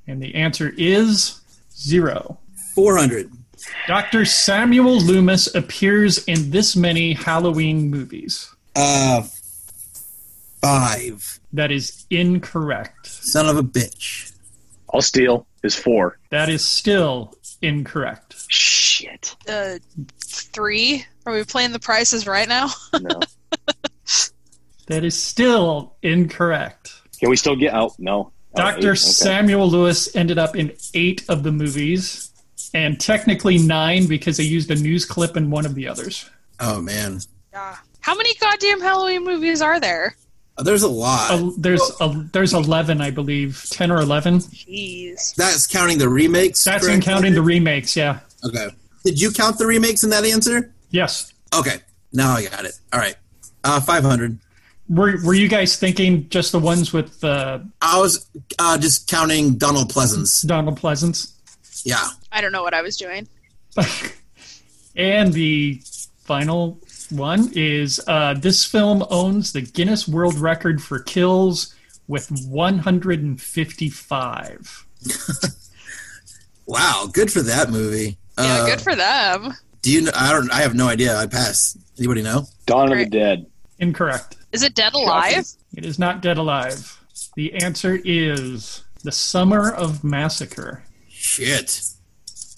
And 0.06 0.20
the 0.20 0.34
answer 0.34 0.72
is 0.76 1.40
zero. 1.76 2.38
400. 2.74 3.30
Dr. 3.86 4.24
Samuel 4.24 4.98
Loomis 5.00 5.54
appears 5.54 6.24
in 6.24 6.50
this 6.50 6.74
many 6.74 7.12
Halloween 7.12 7.90
movies. 7.90 8.50
Uh, 8.74 9.22
five. 10.60 11.38
That 11.52 11.70
is 11.70 12.06
incorrect. 12.10 13.06
Son 13.06 13.48
of 13.48 13.56
a 13.56 13.62
bitch. 13.62 14.31
I'll 14.92 15.02
steal 15.02 15.46
is 15.62 15.74
four. 15.74 16.18
That 16.30 16.48
is 16.48 16.66
still 16.68 17.34
incorrect. 17.62 18.34
Shit. 18.48 19.34
Uh, 19.48 19.78
three. 20.24 21.04
Are 21.24 21.32
we 21.32 21.44
playing 21.44 21.72
the 21.72 21.78
prices 21.78 22.26
right 22.26 22.48
now? 22.48 22.68
No. 23.00 23.20
That 24.88 25.04
is 25.04 25.20
still 25.20 25.94
incorrect. 26.02 26.92
Can 27.20 27.30
we 27.30 27.36
still 27.36 27.54
get 27.56 27.72
out? 27.72 27.92
No. 27.98 28.32
Oh, 28.54 28.56
Dr. 28.56 28.78
eight? 28.78 28.84
Okay. 28.84 28.96
Samuel 28.96 29.70
Loomis 29.70 30.14
ended 30.16 30.38
up 30.38 30.56
in 30.56 30.72
eight 30.92 31.24
of 31.28 31.44
the 31.44 31.52
movies, 31.52 32.30
and 32.74 33.00
technically 33.00 33.58
nine 33.58 34.06
because 34.06 34.36
they 34.36 34.44
used 34.44 34.70
a 34.70 34.74
news 34.74 35.04
clip 35.04 35.36
in 35.36 35.50
one 35.50 35.66
of 35.66 35.76
the 35.76 35.86
others. 35.86 36.28
Oh, 36.58 36.82
man. 36.82 37.20
Yeah. 37.52 37.76
How 38.00 38.16
many 38.16 38.34
goddamn 38.34 38.80
Halloween 38.80 39.24
movies 39.24 39.62
are 39.62 39.78
there? 39.78 40.16
There's 40.58 40.82
a 40.82 40.88
lot. 40.88 41.54
There's 41.58 41.82
a, 42.00 42.28
there's 42.32 42.52
eleven, 42.52 43.00
I 43.00 43.10
believe, 43.10 43.66
ten 43.70 43.90
or 43.90 43.98
eleven. 43.98 44.38
Jeez. 44.38 45.34
That's 45.34 45.66
counting 45.66 45.98
the 45.98 46.08
remakes. 46.08 46.64
That's 46.64 46.86
in 46.86 47.00
counting 47.00 47.32
the 47.34 47.42
remakes. 47.42 47.96
Yeah. 47.96 48.20
Okay. 48.44 48.68
Did 49.04 49.20
you 49.20 49.32
count 49.32 49.58
the 49.58 49.66
remakes 49.66 50.04
in 50.04 50.10
that 50.10 50.24
answer? 50.24 50.72
Yes. 50.90 51.32
Okay. 51.54 51.76
Now 52.12 52.32
I 52.32 52.44
got 52.44 52.64
it. 52.64 52.78
All 52.92 53.00
right. 53.00 53.16
Uh, 53.64 53.80
500. 53.80 54.38
Were 54.88 55.16
Were 55.24 55.34
you 55.34 55.48
guys 55.48 55.76
thinking 55.76 56.28
just 56.28 56.52
the 56.52 56.58
ones 56.58 56.92
with 56.92 57.22
uh, 57.24 57.60
I 57.80 57.98
was 57.98 58.28
uh, 58.58 58.76
just 58.78 59.08
counting 59.08 59.54
Donald 59.56 59.92
Pleasence. 59.92 60.46
Donald 60.46 60.78
Pleasence? 60.78 61.32
Yeah. 61.84 62.04
I 62.30 62.40
don't 62.40 62.52
know 62.52 62.62
what 62.62 62.74
I 62.74 62.82
was 62.82 62.96
doing. 62.96 63.26
and 64.96 65.32
the 65.32 65.80
final 66.18 66.78
one 67.12 67.50
is 67.54 68.00
uh, 68.08 68.34
this 68.34 68.64
film 68.64 69.04
owns 69.10 69.52
the 69.52 69.60
Guinness 69.62 70.08
World 70.08 70.34
Record 70.38 70.82
for 70.82 70.98
kills 71.00 71.74
with 72.08 72.30
155. 72.48 74.86
Wow. 76.66 77.08
Good 77.12 77.32
for 77.32 77.42
that 77.42 77.70
movie. 77.70 78.16
Yeah, 78.38 78.44
Uh, 78.62 78.66
good 78.66 78.80
for 78.80 78.94
them. 78.94 79.52
Do 79.82 79.90
you? 79.90 80.02
Know, 80.02 80.12
I 80.14 80.30
don't. 80.32 80.48
I 80.52 80.60
have 80.62 80.74
no 80.76 80.88
idea. 80.88 81.16
I 81.18 81.26
pass. 81.26 81.76
Anybody 81.98 82.22
know? 82.22 82.46
Dawn 82.66 82.92
of 82.92 82.98
the 82.98 83.06
Dead. 83.06 83.46
Incorrect. 83.80 84.36
Is 84.52 84.62
it 84.62 84.76
Dead 84.76 84.94
Alive? 84.94 85.44
It 85.76 85.84
is 85.84 85.98
not 85.98 86.22
Dead 86.22 86.38
Alive. 86.38 87.00
The 87.34 87.52
answer 87.54 87.98
is 88.04 88.84
The 89.02 89.10
Summer 89.10 89.72
of 89.72 90.04
Massacre. 90.04 90.84
Shit. 91.08 91.82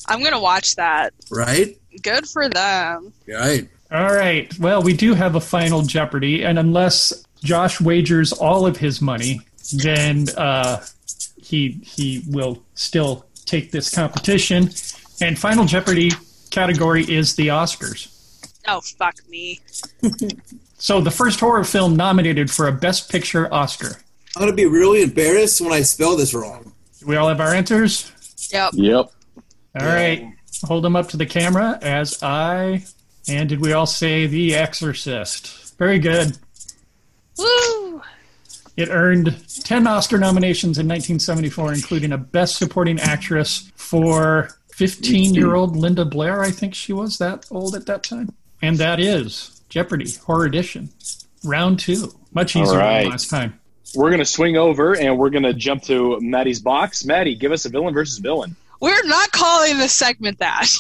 I'm 0.07 0.23
gonna 0.23 0.39
watch 0.41 0.77
that. 0.77 1.15
Right. 1.31 1.79
Good 2.03 2.29
for 2.29 2.51
them. 2.51 3.11
Right. 3.27 3.71
All 3.91 4.13
right. 4.15 4.53
Well, 4.59 4.83
we 4.83 4.95
do 4.95 5.15
have 5.15 5.35
a 5.35 5.41
final 5.41 5.83
Jeopardy, 5.83 6.45
and 6.45 6.59
unless 6.59 7.25
Josh 7.43 7.81
wagers 7.81 8.33
all 8.33 8.67
of 8.67 8.77
his 8.77 9.01
money, 9.01 9.41
then 9.73 10.27
uh, 10.37 10.85
he 11.37 11.81
he 11.85 12.23
will 12.29 12.63
still 12.75 13.27
take 13.45 13.71
this 13.71 13.95
competition. 13.95 14.71
And 15.21 15.39
final 15.39 15.65
Jeopardy 15.65 16.11
category 16.51 17.05
is 17.05 17.37
the 17.37 17.49
Oscars. 17.49 18.11
Oh 18.67 18.81
fuck 18.81 19.17
me. 19.29 19.61
So 20.85 21.01
the 21.01 21.11
first 21.11 21.41
horror 21.41 21.65
film 21.65 21.97
nominated 21.97 22.51
for 22.51 22.69
a 22.69 22.73
Best 22.73 23.11
Picture 23.11 23.53
Oscar. 23.55 23.97
I'm 24.37 24.41
gonna 24.43 24.53
be 24.53 24.67
really 24.67 25.01
embarrassed 25.03 25.63
when 25.63 25.73
I 25.73 25.81
spell 25.81 26.15
this 26.15 26.35
wrong. 26.35 26.75
Do 27.01 27.07
we 27.07 27.17
all 27.17 27.27
have 27.29 27.41
our 27.41 27.55
answers? 27.55 28.13
Yep. 28.53 28.73
Yep. 28.75 29.11
All 29.81 29.87
right. 29.87 30.31
Hold 30.65 30.85
them 30.85 30.95
up 30.95 31.09
to 31.09 31.17
the 31.17 31.25
camera 31.25 31.79
as 31.81 32.23
I. 32.23 32.85
And 33.29 33.49
did 33.49 33.61
we 33.61 33.73
all 33.73 33.87
say 33.87 34.27
The 34.27 34.55
Exorcist? 34.55 35.77
Very 35.79 35.99
good. 35.99 36.37
Woo! 37.39 38.03
It 38.77 38.89
earned 38.89 39.43
10 39.65 39.87
Oscar 39.87 40.19
nominations 40.19 40.79
in 40.79 40.87
1974, 40.89 41.73
including 41.75 42.13
a 42.13 42.19
Best 42.19 42.57
Supporting 42.57 42.99
Actress 43.01 43.71
for 43.77 44.51
15 44.73 45.35
year 45.35 45.55
old 45.55 45.77
Linda 45.77 46.05
Blair. 46.05 46.43
I 46.43 46.51
think 46.51 46.75
she 46.75 46.93
was 46.93 47.19
that 47.19 47.47
old 47.51 47.75
at 47.77 47.87
that 47.87 48.03
time. 48.03 48.35
And 48.61 48.77
that 48.79 48.99
is 48.99 49.63
Jeopardy, 49.69 50.11
Horror 50.25 50.47
Edition, 50.47 50.91
round 51.45 51.79
two. 51.79 52.13
Much 52.33 52.57
easier 52.57 52.79
right. 52.79 53.03
than 53.03 53.11
last 53.11 53.31
time. 53.31 53.61
We're 53.95 54.11
gonna 54.11 54.25
swing 54.25 54.57
over 54.57 54.97
and 54.97 55.17
we're 55.17 55.31
gonna 55.31 55.53
jump 55.53 55.85
to 55.85 56.19
Maddie's 56.21 56.61
box. 56.61 57.05
Maddie, 57.05 57.37
give 57.37 57.53
us 57.53 57.65
a 57.65 57.69
villain 57.69 57.95
versus 57.95 58.19
villain. 58.19 58.57
We're 58.81 59.07
not 59.07 59.31
calling 59.31 59.79
this 59.79 59.93
segment 59.93 60.39
that. 60.41 60.69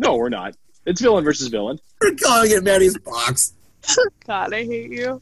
No, 0.00 0.14
we're 0.14 0.28
not. 0.28 0.54
It's 0.88 1.00
villain 1.02 1.22
versus 1.22 1.48
villain. 1.48 1.78
We're 2.00 2.14
calling 2.14 2.50
it 2.50 2.64
Maddie's 2.64 2.96
box. 2.96 3.52
God, 4.26 4.54
I 4.54 4.64
hate 4.64 4.90
you. 4.90 5.20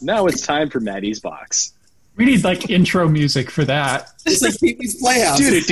Now 0.00 0.26
it's 0.26 0.46
time 0.46 0.70
for 0.70 0.78
Maddie's 0.78 1.18
box. 1.18 1.72
We 2.16 2.26
need 2.26 2.44
like 2.44 2.70
intro 2.70 3.08
music 3.08 3.50
for 3.50 3.64
that. 3.64 4.08
It's 4.24 4.40
like 4.40 4.58
Pee 4.60 4.76
Wee's 4.78 5.00
Playhouse. 5.00 5.40
It's 5.40 5.68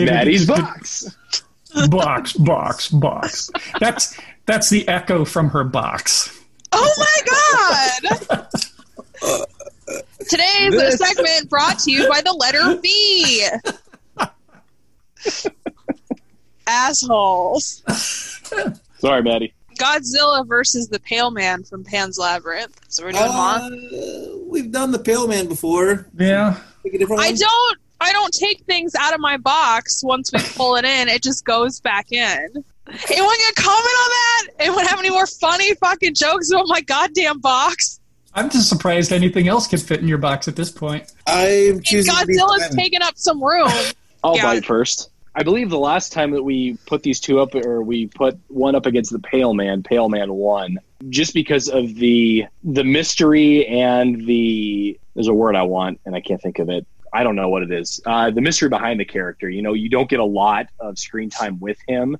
Maddie's 0.00 0.46
box. 0.46 1.14
Box, 1.90 2.32
box, 2.32 2.88
box. 2.88 3.50
That's 3.80 4.18
that's 4.46 4.70
the 4.70 4.88
echo 4.88 5.26
from 5.26 5.50
her 5.50 5.64
box. 5.64 6.32
Oh 6.72 6.94
my 6.96 7.16
god! 8.30 8.46
Today's 10.28 10.72
This- 10.72 10.98
segment 10.98 11.50
brought 11.50 11.78
to 11.80 11.90
you 11.90 12.08
by 12.08 12.22
the 12.22 12.32
letter 12.32 12.76
B. 12.80 13.46
Assholes. 16.66 17.82
Sorry, 18.98 19.22
Maddie. 19.22 19.54
Godzilla 19.78 20.46
versus 20.46 20.88
the 20.88 20.98
Pale 21.00 21.32
Man 21.32 21.62
from 21.62 21.84
Pan's 21.84 22.18
Labyrinth. 22.18 22.80
So 22.88 23.04
we're 23.04 23.12
doing 23.12 23.24
Uh, 23.24 23.28
Mon- 23.60 24.48
we've 24.48 24.72
done 24.72 24.90
the 24.90 24.98
Pale 24.98 25.28
Man 25.28 25.48
before. 25.48 26.06
Yeah. 26.18 26.58
Pick 26.82 26.94
a 26.94 26.98
different 26.98 27.20
I 27.22 27.32
don't. 27.32 27.78
I 28.00 28.12
don't 28.12 28.32
take 28.32 28.60
things 28.64 28.94
out 28.94 29.14
of 29.14 29.20
my 29.20 29.36
box 29.38 30.02
once 30.04 30.30
we 30.32 30.38
pull 30.54 30.76
it 30.76 30.84
in. 30.84 31.08
It 31.08 31.22
just 31.22 31.44
goes 31.46 31.80
back 31.80 32.12
in. 32.12 32.48
Anyone 32.88 33.36
gonna 33.36 33.54
comment 33.56 33.76
on 33.76 34.10
that? 34.10 34.46
Anyone 34.60 34.84
have 34.86 34.98
any 34.98 35.10
more 35.10 35.26
funny 35.26 35.74
fucking 35.76 36.14
jokes 36.14 36.50
about 36.50 36.66
my 36.68 36.80
goddamn 36.82 37.40
box? 37.40 38.00
I'm 38.34 38.50
just 38.50 38.68
surprised 38.68 39.12
anything 39.12 39.48
else 39.48 39.66
can 39.66 39.78
fit 39.78 40.00
in 40.00 40.08
your 40.08 40.18
box 40.18 40.46
at 40.46 40.56
this 40.56 40.70
point. 40.70 41.10
I'm 41.26 41.80
choosing 41.82 42.14
to 42.14 42.26
be 42.26 42.34
Godzilla's 42.34 42.60
silent. 42.64 42.78
taking 42.78 43.02
up 43.02 43.14
some 43.16 43.42
room. 43.42 43.70
I'll 44.22 44.36
Yeah. 44.36 44.42
bite 44.42 44.66
first. 44.66 45.10
I 45.38 45.42
believe 45.42 45.68
the 45.68 45.78
last 45.78 46.12
time 46.12 46.30
that 46.30 46.42
we 46.42 46.78
put 46.86 47.02
these 47.02 47.20
two 47.20 47.40
up, 47.40 47.54
or 47.54 47.82
we 47.82 48.06
put 48.06 48.38
one 48.48 48.74
up 48.74 48.86
against 48.86 49.12
the 49.12 49.18
Pale 49.18 49.52
Man, 49.52 49.82
Pale 49.82 50.08
Man 50.08 50.32
won, 50.32 50.78
just 51.10 51.34
because 51.34 51.68
of 51.68 51.94
the 51.94 52.46
the 52.64 52.84
mystery 52.84 53.66
and 53.66 54.26
the 54.26 54.98
there's 55.14 55.28
a 55.28 55.34
word 55.34 55.54
I 55.54 55.62
want 55.64 56.00
and 56.06 56.16
I 56.16 56.22
can't 56.22 56.40
think 56.40 56.58
of 56.58 56.70
it. 56.70 56.86
I 57.12 57.22
don't 57.22 57.36
know 57.36 57.50
what 57.50 57.62
it 57.62 57.70
is. 57.70 58.00
Uh, 58.06 58.30
the 58.30 58.40
mystery 58.40 58.70
behind 58.70 58.98
the 58.98 59.04
character. 59.04 59.50
You 59.50 59.60
know, 59.60 59.74
you 59.74 59.90
don't 59.90 60.08
get 60.08 60.20
a 60.20 60.24
lot 60.24 60.68
of 60.80 60.98
screen 60.98 61.28
time 61.28 61.60
with 61.60 61.76
him, 61.86 62.16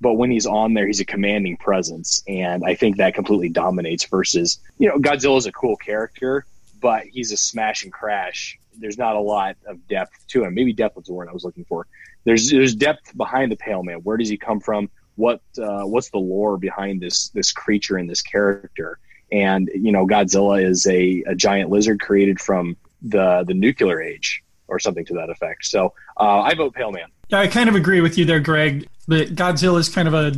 but 0.00 0.14
when 0.14 0.32
he's 0.32 0.46
on 0.46 0.74
there, 0.74 0.88
he's 0.88 1.00
a 1.00 1.04
commanding 1.04 1.56
presence, 1.58 2.24
and 2.26 2.64
I 2.66 2.74
think 2.74 2.96
that 2.96 3.14
completely 3.14 3.48
dominates. 3.48 4.04
Versus, 4.06 4.58
you 4.78 4.88
know, 4.88 4.98
Godzilla 4.98 5.38
is 5.38 5.46
a 5.46 5.52
cool 5.52 5.76
character, 5.76 6.44
but 6.80 7.04
he's 7.04 7.30
a 7.30 7.36
smash 7.36 7.84
and 7.84 7.92
crash. 7.92 8.58
There's 8.78 8.98
not 8.98 9.16
a 9.16 9.20
lot 9.20 9.56
of 9.66 9.86
depth 9.88 10.26
to 10.28 10.44
him. 10.44 10.54
Maybe 10.54 10.72
depth 10.72 10.96
was 10.96 11.06
the 11.06 11.14
word 11.14 11.28
I 11.28 11.32
was 11.32 11.44
looking 11.44 11.64
for. 11.64 11.86
There's 12.24 12.50
there's 12.50 12.74
depth 12.74 13.16
behind 13.16 13.52
the 13.52 13.56
Pale 13.56 13.82
Man. 13.84 13.98
Where 13.98 14.16
does 14.16 14.28
he 14.28 14.36
come 14.36 14.60
from? 14.60 14.90
What 15.14 15.40
uh, 15.58 15.82
what's 15.82 16.10
the 16.10 16.18
lore 16.18 16.58
behind 16.58 17.00
this 17.00 17.28
this 17.30 17.52
creature 17.52 17.96
and 17.96 18.08
this 18.08 18.22
character? 18.22 18.98
And 19.32 19.70
you 19.74 19.92
know, 19.92 20.06
Godzilla 20.06 20.62
is 20.62 20.86
a, 20.86 21.24
a 21.26 21.34
giant 21.34 21.70
lizard 21.70 22.00
created 22.00 22.40
from 22.40 22.76
the 23.02 23.44
the 23.46 23.54
nuclear 23.54 24.00
age 24.00 24.42
or 24.68 24.78
something 24.78 25.04
to 25.06 25.14
that 25.14 25.30
effect. 25.30 25.64
So 25.66 25.92
uh, 26.18 26.40
I 26.40 26.54
vote 26.54 26.74
Pale 26.74 26.92
Man. 26.92 27.08
Yeah, 27.28 27.40
I 27.40 27.48
kind 27.48 27.68
of 27.68 27.74
agree 27.74 28.00
with 28.00 28.16
you 28.16 28.24
there, 28.24 28.40
Greg. 28.40 28.88
That 29.08 29.34
Godzilla 29.34 29.78
is 29.78 29.88
kind 29.88 30.08
of 30.08 30.14
a 30.14 30.32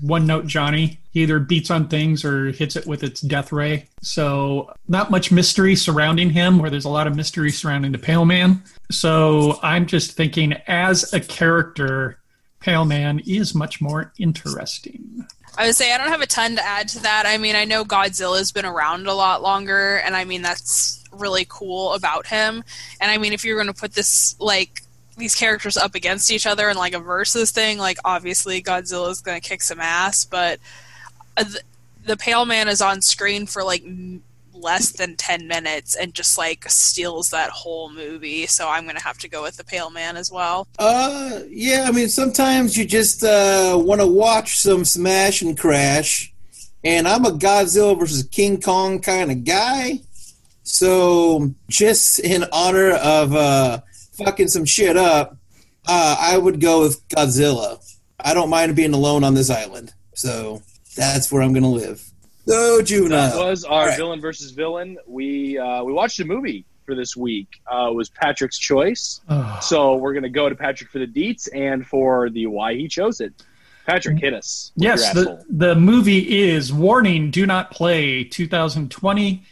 one 0.00 0.26
note 0.26 0.46
Johnny. 0.46 0.98
He 1.10 1.22
either 1.22 1.38
beats 1.38 1.70
on 1.70 1.88
things 1.88 2.24
or 2.24 2.52
hits 2.52 2.74
it 2.76 2.86
with 2.86 3.02
its 3.02 3.20
death 3.20 3.52
ray. 3.52 3.88
So, 4.02 4.72
not 4.88 5.10
much 5.10 5.30
mystery 5.30 5.76
surrounding 5.76 6.30
him, 6.30 6.58
where 6.58 6.70
there's 6.70 6.86
a 6.86 6.90
lot 6.90 7.06
of 7.06 7.16
mystery 7.16 7.50
surrounding 7.50 7.92
the 7.92 7.98
Pale 7.98 8.24
Man. 8.24 8.62
So, 8.90 9.58
I'm 9.62 9.86
just 9.86 10.12
thinking 10.12 10.54
as 10.66 11.12
a 11.12 11.20
character, 11.20 12.18
Pale 12.60 12.86
Man 12.86 13.20
is 13.26 13.54
much 13.54 13.82
more 13.82 14.12
interesting. 14.18 15.26
I 15.56 15.66
would 15.66 15.76
say 15.76 15.92
I 15.92 15.98
don't 15.98 16.08
have 16.08 16.20
a 16.20 16.26
ton 16.26 16.56
to 16.56 16.64
add 16.64 16.88
to 16.88 17.00
that. 17.00 17.24
I 17.26 17.38
mean, 17.38 17.54
I 17.54 17.64
know 17.64 17.84
Godzilla's 17.84 18.52
been 18.52 18.64
around 18.64 19.06
a 19.06 19.14
lot 19.14 19.42
longer, 19.42 19.98
and 19.98 20.16
I 20.16 20.24
mean 20.24 20.42
that's 20.42 21.02
really 21.12 21.46
cool 21.48 21.92
about 21.92 22.26
him. 22.26 22.64
And 23.00 23.10
I 23.10 23.18
mean, 23.18 23.32
if 23.32 23.44
you're 23.44 23.56
going 23.56 23.72
to 23.72 23.80
put 23.80 23.92
this 23.92 24.34
like 24.40 24.82
these 25.16 25.34
characters 25.34 25.76
up 25.76 25.94
against 25.94 26.30
each 26.30 26.46
other 26.46 26.68
in 26.68 26.76
like 26.76 26.94
a 26.94 26.98
versus 26.98 27.52
thing, 27.52 27.78
like 27.78 27.98
obviously 28.04 28.62
Godzilla's 28.62 29.20
gonna 29.20 29.40
kick 29.40 29.62
some 29.62 29.80
ass, 29.80 30.24
but 30.24 30.58
uh, 31.36 31.44
the, 31.44 31.60
the 32.04 32.16
Pale 32.16 32.46
Man 32.46 32.68
is 32.68 32.80
on 32.80 33.00
screen 33.00 33.46
for 33.46 33.62
like 33.62 33.84
m- 33.84 34.22
less 34.54 34.92
than 34.92 35.16
10 35.16 35.46
minutes 35.48 35.96
and 35.96 36.14
just 36.14 36.38
like 36.38 36.64
steals 36.68 37.30
that 37.30 37.50
whole 37.50 37.90
movie 37.90 38.46
so 38.46 38.68
i'm 38.68 38.86
gonna 38.86 39.00
have 39.02 39.18
to 39.18 39.28
go 39.28 39.42
with 39.42 39.56
the 39.56 39.64
pale 39.64 39.90
man 39.90 40.16
as 40.16 40.30
well 40.30 40.66
Uh, 40.78 41.40
yeah. 41.48 41.84
I 41.88 41.92
mean, 41.92 42.08
sometimes 42.08 42.76
you 42.76 42.84
just 42.84 43.22
uh, 43.24 43.76
want 43.82 44.00
to 44.00 44.06
watch 44.06 44.56
some 44.58 44.84
smash 44.84 45.42
and 45.42 45.58
crash, 45.58 46.32
and 46.84 47.06
I'm 47.08 47.24
a 47.24 47.30
Godzilla 47.30 47.98
versus 47.98 48.22
King 48.24 48.60
Kong 48.60 49.00
kind 49.00 49.30
of 49.30 49.44
guy. 49.44 50.00
So, 50.62 51.54
just 51.68 52.20
in 52.20 52.44
honor 52.52 52.92
of 52.92 53.34
uh, 53.34 53.80
fucking 54.18 54.48
some 54.48 54.64
shit 54.64 54.96
up, 54.96 55.36
uh, 55.86 56.16
I 56.18 56.38
would 56.38 56.60
go 56.60 56.80
with 56.82 57.06
Godzilla. 57.08 57.78
I 58.18 58.32
don't 58.34 58.50
mind 58.50 58.74
being 58.76 58.94
alone 58.94 59.24
on 59.24 59.34
this 59.34 59.50
island, 59.50 59.92
so 60.14 60.62
that's 60.96 61.30
where 61.30 61.42
I'm 61.42 61.52
gonna 61.52 61.68
live. 61.68 62.02
So, 62.46 62.76
That 62.78 62.84
juvenile. 62.84 63.38
was 63.48 63.64
our 63.64 63.86
Right. 63.88 63.96
villain 63.96 64.20
versus 64.20 64.50
villain. 64.50 64.98
We 65.06 65.58
uh, 65.58 65.82
we 65.84 65.92
watched 65.92 66.20
a 66.20 66.24
movie 66.24 66.64
for 66.84 66.94
this 66.94 67.16
week. 67.16 67.48
Uh, 67.70 67.88
it 67.90 67.94
was 67.94 68.10
Patrick's 68.10 68.58
choice. 68.58 69.20
Oh. 69.28 69.58
So 69.62 69.96
we're 69.96 70.12
gonna 70.14 70.28
go 70.28 70.48
to 70.48 70.54
Patrick 70.54 70.90
for 70.90 70.98
the 70.98 71.06
deets 71.06 71.48
and 71.54 71.86
for 71.86 72.28
the 72.30 72.46
why 72.46 72.74
he 72.74 72.88
chose 72.88 73.20
it. 73.20 73.32
Patrick, 73.86 74.18
hit 74.18 74.32
us. 74.32 74.72
Yes, 74.76 75.12
the, 75.12 75.44
the 75.50 75.74
movie 75.74 76.40
is 76.48 76.72
Warning, 76.72 77.30
Do 77.30 77.44
Not 77.44 77.70
Play 77.70 78.24
2020, 78.24 79.42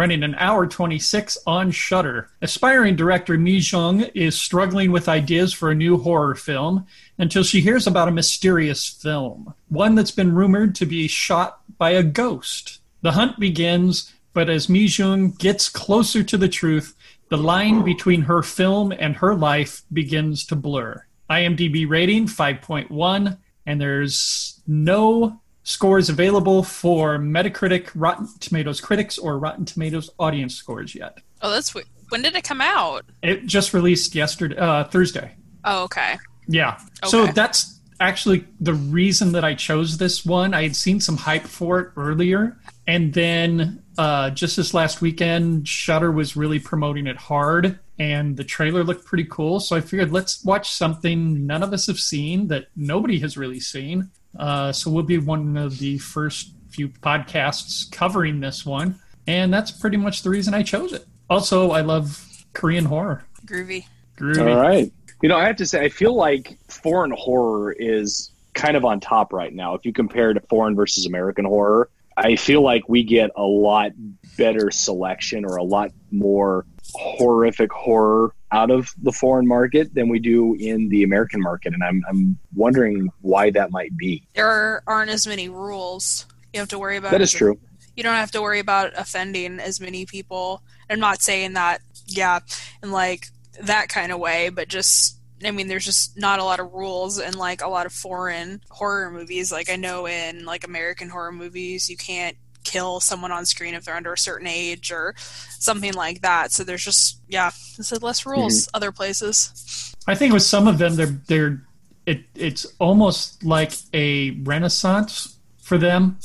running 0.00 0.22
an 0.22 0.34
hour 0.36 0.66
26 0.66 1.36
on 1.46 1.70
Shudder. 1.70 2.30
Aspiring 2.40 2.96
director 2.96 3.36
Mi 3.36 3.58
Jung 3.58 4.00
is 4.14 4.34
struggling 4.34 4.92
with 4.92 5.10
ideas 5.10 5.52
for 5.52 5.70
a 5.70 5.74
new 5.74 5.98
horror 5.98 6.34
film 6.34 6.86
until 7.18 7.42
she 7.42 7.60
hears 7.60 7.86
about 7.86 8.08
a 8.08 8.10
mysterious 8.10 8.88
film, 8.88 9.52
one 9.68 9.94
that's 9.94 10.10
been 10.10 10.34
rumored 10.34 10.74
to 10.76 10.86
be 10.86 11.06
shot 11.06 11.60
by 11.76 11.90
a 11.90 12.02
ghost. 12.02 12.80
The 13.02 13.12
hunt 13.12 13.38
begins, 13.38 14.10
but 14.32 14.48
as 14.48 14.70
Mi 14.70 14.86
Jung 14.86 15.32
gets 15.32 15.68
closer 15.68 16.22
to 16.22 16.38
the 16.38 16.48
truth, 16.48 16.96
the 17.28 17.36
line 17.36 17.84
between 17.84 18.22
her 18.22 18.42
film 18.42 18.94
and 18.98 19.16
her 19.16 19.34
life 19.34 19.82
begins 19.92 20.46
to 20.46 20.56
blur. 20.56 21.04
IMDb 21.28 21.86
rating 21.86 22.26
5.1, 22.26 23.36
and 23.66 23.78
there's 23.78 24.62
no 24.66 25.42
scores 25.62 26.08
available 26.08 26.62
for 26.62 27.18
Metacritic, 27.18 27.90
Rotten 27.94 28.28
Tomatoes 28.40 28.80
critics, 28.80 29.18
or 29.18 29.38
Rotten 29.38 29.64
Tomatoes 29.64 30.10
audience 30.18 30.54
scores 30.54 30.94
yet. 30.94 31.18
oh 31.42 31.50
that's 31.50 31.70
w- 31.72 31.86
when 32.08 32.22
did 32.22 32.34
it 32.34 32.44
come 32.44 32.60
out 32.60 33.04
It 33.22 33.46
just 33.46 33.72
released 33.74 34.14
yesterday, 34.14 34.56
uh, 34.56 34.84
Thursday. 34.84 35.32
oh 35.64 35.84
okay 35.84 36.16
Yeah. 36.48 36.78
Okay. 37.02 37.08
So 37.10 37.26
that's 37.26 37.80
actually 38.00 38.44
the 38.60 38.74
reason 38.74 39.32
that 39.32 39.44
I 39.44 39.54
chose 39.54 39.98
this 39.98 40.24
one. 40.24 40.54
I 40.54 40.62
had 40.62 40.74
seen 40.74 41.00
some 41.00 41.16
hype 41.18 41.44
for 41.44 41.78
it 41.80 41.92
earlier, 41.96 42.56
and 42.86 43.12
then 43.12 43.82
uh, 43.98 44.30
just 44.30 44.56
this 44.56 44.72
last 44.72 45.02
weekend, 45.02 45.68
Shudder 45.68 46.10
was 46.10 46.34
really 46.34 46.58
promoting 46.58 47.06
it 47.06 47.18
hard, 47.18 47.78
and 47.98 48.36
the 48.38 48.42
trailer 48.44 48.82
looked 48.82 49.04
pretty 49.04 49.24
cool. 49.30 49.60
So 49.60 49.76
I 49.76 49.82
figured 49.82 50.10
let's 50.12 50.42
watch 50.44 50.70
something 50.72 51.46
none 51.46 51.62
of 51.62 51.72
us 51.74 51.86
have 51.88 52.00
seen 52.00 52.48
that 52.48 52.68
nobody 52.74 53.20
has 53.20 53.36
really 53.36 53.60
seen. 53.60 54.10
Uh, 54.38 54.72
so 54.72 54.90
we'll 54.90 55.02
be 55.02 55.18
one 55.18 55.56
of 55.56 55.78
the 55.78 55.98
first 55.98 56.52
few 56.70 56.88
podcasts 56.88 57.90
covering 57.90 58.40
this 58.40 58.64
one, 58.64 58.98
and 59.26 59.52
that's 59.52 59.70
pretty 59.70 59.96
much 59.96 60.22
the 60.22 60.30
reason 60.30 60.54
I 60.54 60.62
chose 60.62 60.92
it. 60.92 61.06
Also, 61.28 61.70
I 61.70 61.80
love 61.80 62.44
Korean 62.52 62.84
horror. 62.84 63.24
groovy 63.44 63.86
Groovy. 64.16 64.54
All 64.54 64.60
right. 64.60 64.92
You 65.22 65.28
know, 65.28 65.36
I 65.36 65.46
have 65.46 65.56
to 65.56 65.66
say, 65.66 65.84
I 65.84 65.88
feel 65.88 66.14
like 66.14 66.58
foreign 66.68 67.10
horror 67.10 67.72
is 67.72 68.30
kind 68.54 68.76
of 68.76 68.84
on 68.84 69.00
top 69.00 69.32
right 69.32 69.52
now. 69.52 69.74
If 69.74 69.84
you 69.84 69.92
compare 69.92 70.32
to 70.32 70.40
foreign 70.40 70.74
versus 70.74 71.06
American 71.06 71.44
horror, 71.44 71.90
I 72.16 72.36
feel 72.36 72.62
like 72.62 72.88
we 72.88 73.02
get 73.02 73.30
a 73.36 73.42
lot 73.42 73.92
better 74.36 74.70
selection 74.70 75.44
or 75.44 75.56
a 75.56 75.62
lot 75.62 75.90
more 76.10 76.66
horrific 76.94 77.72
horror 77.72 78.34
out 78.52 78.70
of 78.70 78.92
the 79.02 79.12
foreign 79.12 79.46
market 79.46 79.94
than 79.94 80.08
we 80.08 80.18
do 80.18 80.54
in 80.58 80.88
the 80.88 81.02
American 81.02 81.40
market. 81.40 81.72
And 81.72 81.82
I'm, 81.82 82.02
I'm 82.08 82.38
wondering 82.54 83.10
why 83.20 83.50
that 83.50 83.70
might 83.70 83.96
be. 83.96 84.26
there 84.34 84.82
aren't 84.86 85.10
as 85.10 85.26
many 85.26 85.48
rules 85.48 86.26
you 86.52 86.60
have 86.60 86.68
to 86.70 86.78
worry 86.78 86.96
about 86.96 87.12
That 87.12 87.20
is 87.20 87.32
true. 87.32 87.58
you 87.96 88.02
don't 88.02 88.16
have 88.16 88.32
to 88.32 88.42
worry 88.42 88.58
about 88.58 88.92
offending 88.96 89.60
as 89.60 89.80
many 89.80 90.04
people. 90.04 90.62
I'm 90.88 90.98
not 91.00 91.22
saying 91.22 91.52
that, 91.52 91.80
yeah, 92.06 92.40
in 92.82 92.90
like 92.90 93.26
that 93.62 93.88
kind 93.88 94.10
of 94.10 94.18
way, 94.18 94.48
but 94.48 94.68
just 94.68 95.16
I 95.42 95.52
mean, 95.52 95.68
there's 95.68 95.86
just 95.86 96.18
not 96.18 96.38
a 96.38 96.44
lot 96.44 96.60
of 96.60 96.72
rules 96.72 97.18
in 97.18 97.32
like 97.38 97.62
a 97.62 97.68
lot 97.68 97.86
of 97.86 97.92
foreign 97.92 98.60
horror 98.68 99.10
movies. 99.10 99.50
Like 99.50 99.70
I 99.70 99.76
know 99.76 100.06
in 100.06 100.44
like 100.44 100.64
American 100.64 101.08
horror 101.08 101.32
movies, 101.32 101.88
you 101.88 101.96
can't 101.96 102.36
kill 102.64 103.00
someone 103.00 103.32
on 103.32 103.46
screen 103.46 103.74
if 103.74 103.84
they're 103.84 103.96
under 103.96 104.12
a 104.12 104.18
certain 104.18 104.46
age 104.46 104.92
or 104.92 105.14
something 105.58 105.94
like 105.94 106.22
that. 106.22 106.52
So 106.52 106.64
there's 106.64 106.84
just 106.84 107.20
yeah, 107.28 107.50
there's 107.76 108.02
less 108.02 108.26
rules 108.26 108.68
other 108.74 108.92
places. 108.92 109.94
I 110.06 110.14
think 110.14 110.32
with 110.32 110.42
some 110.42 110.68
of 110.68 110.78
them, 110.78 110.96
they're 110.96 111.18
they're 111.26 111.62
it 112.06 112.24
it's 112.34 112.66
almost 112.78 113.44
like 113.44 113.72
a 113.92 114.30
renaissance 114.42 115.36
for 115.62 115.78
them 115.78 116.18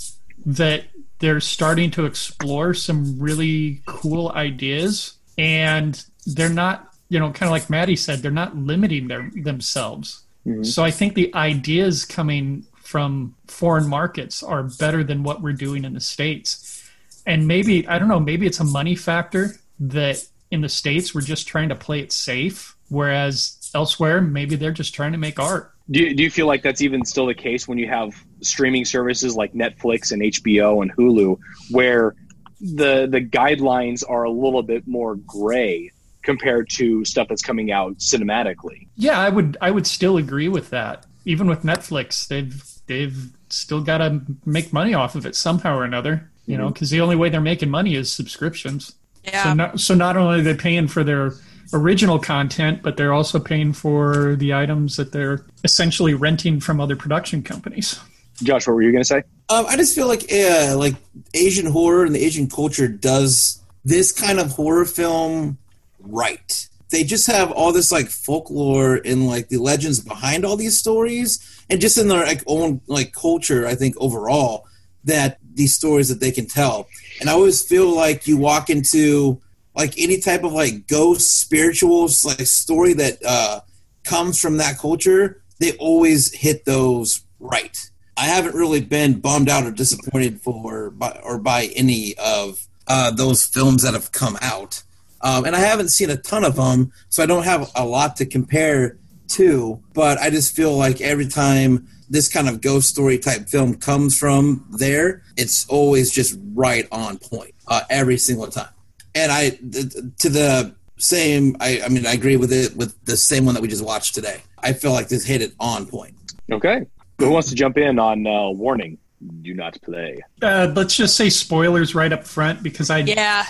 that 0.45 0.85
they're 1.19 1.39
starting 1.39 1.91
to 1.91 2.05
explore 2.05 2.73
some 2.73 3.19
really 3.19 3.81
cool 3.85 4.31
ideas, 4.31 5.13
and 5.37 6.03
they're 6.25 6.49
not 6.49 6.93
you 7.09 7.19
know 7.19 7.31
kind 7.31 7.47
of 7.47 7.51
like 7.51 7.69
Maddie 7.69 7.95
said, 7.95 8.19
they're 8.19 8.31
not 8.31 8.55
limiting 8.55 9.07
their 9.07 9.29
themselves. 9.35 10.23
Mhm. 10.45 10.65
So 10.65 10.83
I 10.83 10.91
think 10.91 11.15
the 11.15 11.33
ideas 11.33 12.05
coming 12.05 12.65
from 12.85 13.35
foreign 13.47 13.87
markets 13.87 14.43
are 14.43 14.63
better 14.63 15.03
than 15.03 15.23
what 15.23 15.41
we're 15.41 15.53
doing 15.53 15.85
in 15.85 15.93
the 15.93 15.99
states. 15.99 16.87
And 17.25 17.47
maybe 17.47 17.87
I 17.87 17.97
don't 17.97 18.07
know, 18.07 18.19
maybe 18.19 18.45
it's 18.45 18.59
a 18.59 18.63
money 18.63 18.95
factor 18.95 19.55
that 19.79 20.23
in 20.51 20.61
the 20.61 20.69
states 20.69 21.13
we're 21.13 21.21
just 21.21 21.47
trying 21.47 21.69
to 21.69 21.75
play 21.75 21.99
it 21.99 22.11
safe, 22.11 22.75
whereas 22.89 23.71
elsewhere 23.73 24.21
maybe 24.21 24.55
they're 24.55 24.71
just 24.71 24.93
trying 24.93 25.11
to 25.13 25.17
make 25.17 25.39
art. 25.39 25.71
Do 25.89 25.99
you, 26.01 26.15
do 26.15 26.23
you 26.23 26.31
feel 26.31 26.47
like 26.47 26.63
that's 26.63 26.81
even 26.81 27.05
still 27.05 27.25
the 27.25 27.33
case 27.33 27.67
when 27.67 27.77
you 27.77 27.87
have 27.87 28.15
streaming 28.41 28.85
services 28.85 29.35
like 29.35 29.53
Netflix 29.53 30.11
and 30.11 30.21
HBO 30.21 30.81
and 30.81 30.95
Hulu, 30.95 31.39
where 31.71 32.15
the 32.61 33.07
the 33.07 33.21
guidelines 33.21 34.03
are 34.07 34.23
a 34.23 34.31
little 34.31 34.63
bit 34.63 34.87
more 34.87 35.15
gray 35.15 35.91
compared 36.23 36.69
to 36.71 37.05
stuff 37.05 37.27
that's 37.27 37.43
coming 37.43 37.71
out 37.71 37.97
cinematically? 37.97 38.87
Yeah, 38.95 39.19
I 39.19 39.29
would 39.29 39.57
I 39.61 39.71
would 39.71 39.87
still 39.87 40.17
agree 40.17 40.49
with 40.49 40.69
that. 40.71 41.05
Even 41.25 41.47
with 41.47 41.63
Netflix, 41.63 42.27
they've 42.27 42.74
they've 42.87 43.29
still 43.49 43.81
got 43.81 43.99
to 43.99 44.21
make 44.45 44.73
money 44.73 44.93
off 44.93 45.15
of 45.15 45.25
it 45.25 45.35
somehow 45.35 45.77
or 45.77 45.83
another. 45.83 46.29
You 46.47 46.57
know, 46.57 46.69
because 46.69 46.91
the 46.91 47.01
only 47.01 47.15
way 47.15 47.29
they're 47.29 47.41
making 47.41 47.71
money 47.71 47.95
is 47.95 48.11
subscriptions. 48.11 48.93
Yeah. 49.23 49.43
So 49.43 49.53
not, 49.53 49.79
so 49.79 49.95
not 49.95 50.15
only 50.15 50.41
are 50.41 50.43
they 50.43 50.53
paying 50.53 50.87
for 50.87 51.03
their 51.03 51.33
original 51.73 52.19
content, 52.19 52.83
but 52.83 52.97
they're 52.97 53.13
also 53.13 53.39
paying 53.39 53.73
for 53.73 54.35
the 54.35 54.53
items 54.53 54.97
that 54.97 55.11
they're 55.11 55.43
essentially 55.63 56.13
renting 56.13 56.59
from 56.59 56.79
other 56.79 56.95
production 56.95 57.41
companies. 57.41 57.99
Josh, 58.43 58.67
what 58.67 58.73
were 58.73 58.81
you 58.81 58.91
going 58.91 59.03
to 59.03 59.07
say? 59.07 59.23
Um, 59.49 59.65
I 59.67 59.77
just 59.77 59.95
feel 59.95 60.07
like 60.07 60.31
uh, 60.31 60.75
like 60.77 60.95
Asian 61.33 61.65
horror 61.65 62.05
and 62.05 62.13
the 62.13 62.23
Asian 62.23 62.49
culture 62.49 62.87
does 62.87 63.61
this 63.83 64.11
kind 64.11 64.39
of 64.39 64.51
horror 64.51 64.85
film 64.85 65.57
right. 65.99 66.67
They 66.89 67.03
just 67.03 67.27
have 67.27 67.51
all 67.51 67.71
this 67.71 67.91
like 67.91 68.09
folklore 68.09 68.95
and 69.03 69.27
like 69.27 69.49
the 69.49 69.57
legends 69.57 69.99
behind 69.99 70.45
all 70.45 70.57
these 70.57 70.77
stories, 70.77 71.54
and 71.69 71.81
just 71.81 71.97
in 71.97 72.07
their 72.07 72.25
like 72.25 72.43
own 72.47 72.81
like 72.87 73.13
culture. 73.13 73.67
I 73.67 73.75
think 73.75 73.95
overall 73.97 74.67
that 75.03 75.37
these 75.53 75.73
stories 75.73 76.09
that 76.09 76.19
they 76.19 76.31
can 76.31 76.47
tell, 76.47 76.87
and 77.19 77.29
I 77.29 77.33
always 77.33 77.61
feel 77.61 77.93
like 77.95 78.27
you 78.27 78.37
walk 78.37 78.69
into 78.69 79.41
like 79.75 79.93
any 79.97 80.19
type 80.19 80.43
of 80.43 80.53
like 80.53 80.87
ghost 80.87 81.39
spirituals 81.39 82.23
like 82.23 82.39
story 82.41 82.93
that 82.93 83.17
uh, 83.25 83.61
comes 84.03 84.39
from 84.39 84.57
that 84.57 84.77
culture. 84.77 85.41
They 85.59 85.73
always 85.73 86.33
hit 86.33 86.65
those 86.65 87.23
right. 87.39 87.77
I 88.17 88.25
haven't 88.25 88.55
really 88.55 88.81
been 88.81 89.19
bummed 89.19 89.49
out 89.49 89.65
or 89.65 89.71
disappointed 89.71 90.41
for 90.41 90.91
by, 90.91 91.19
or 91.23 91.37
by 91.37 91.65
any 91.75 92.15
of 92.17 92.65
uh, 92.87 93.11
those 93.11 93.45
films 93.45 93.81
that 93.83 93.93
have 93.93 94.11
come 94.11 94.37
out, 94.41 94.83
um, 95.21 95.45
and 95.45 95.55
I 95.55 95.59
haven't 95.59 95.89
seen 95.89 96.09
a 96.09 96.17
ton 96.17 96.43
of 96.43 96.55
them, 96.55 96.93
so 97.09 97.23
I 97.23 97.25
don't 97.25 97.43
have 97.43 97.71
a 97.75 97.85
lot 97.85 98.15
to 98.17 98.25
compare 98.25 98.97
to. 99.29 99.81
But 99.93 100.17
I 100.19 100.29
just 100.29 100.55
feel 100.55 100.75
like 100.75 101.01
every 101.01 101.27
time 101.27 101.87
this 102.09 102.27
kind 102.27 102.47
of 102.47 102.61
ghost 102.61 102.89
story 102.89 103.17
type 103.17 103.47
film 103.49 103.75
comes 103.75 104.17
from 104.17 104.65
there, 104.71 105.23
it's 105.37 105.67
always 105.67 106.11
just 106.11 106.37
right 106.53 106.87
on 106.91 107.17
point 107.17 107.53
uh, 107.67 107.81
every 107.89 108.17
single 108.17 108.47
time. 108.47 108.69
And 109.13 109.31
I 109.31 109.49
th- 109.49 109.93
to 110.19 110.29
the 110.29 110.75
same, 110.97 111.55
I, 111.59 111.81
I 111.83 111.89
mean, 111.89 112.05
I 112.05 112.13
agree 112.13 112.37
with 112.37 112.51
it 112.51 112.75
with 112.75 113.03
the 113.05 113.17
same 113.17 113.45
one 113.45 113.55
that 113.55 113.61
we 113.61 113.67
just 113.67 113.83
watched 113.83 114.15
today. 114.15 114.41
I 114.59 114.73
feel 114.73 114.91
like 114.91 115.07
this 115.07 115.25
hit 115.25 115.41
it 115.41 115.53
on 115.59 115.85
point. 115.85 116.15
Okay. 116.51 116.85
Who 117.19 117.29
wants 117.29 117.49
to 117.49 117.55
jump 117.55 117.77
in 117.77 117.97
on 117.97 118.27
uh, 118.27 118.49
warning? 118.49 118.97
Do 119.41 119.53
not 119.53 119.81
play. 119.81 120.17
Uh, 120.41 120.71
let's 120.75 120.95
just 120.95 121.15
say 121.15 121.29
spoilers 121.29 121.95
right 121.95 122.11
up 122.11 122.25
front 122.25 122.61
because 122.61 122.89
I 122.89 122.99
yeah. 122.99 123.45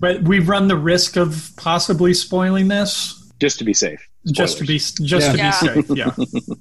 but 0.00 0.22
we 0.22 0.38
run 0.38 0.68
the 0.68 0.76
risk 0.76 1.16
of 1.16 1.52
possibly 1.56 2.14
spoiling 2.14 2.68
this. 2.68 3.30
Just 3.38 3.58
to 3.58 3.64
be 3.64 3.74
safe. 3.74 4.08
Just 4.30 4.58
to 4.58 4.64
be 4.64 4.78
just 4.78 5.00
to 5.32 5.36
Yeah. 5.36 5.60
be 5.60 5.66
safe. 5.82 5.86
Yeah. 5.96 6.14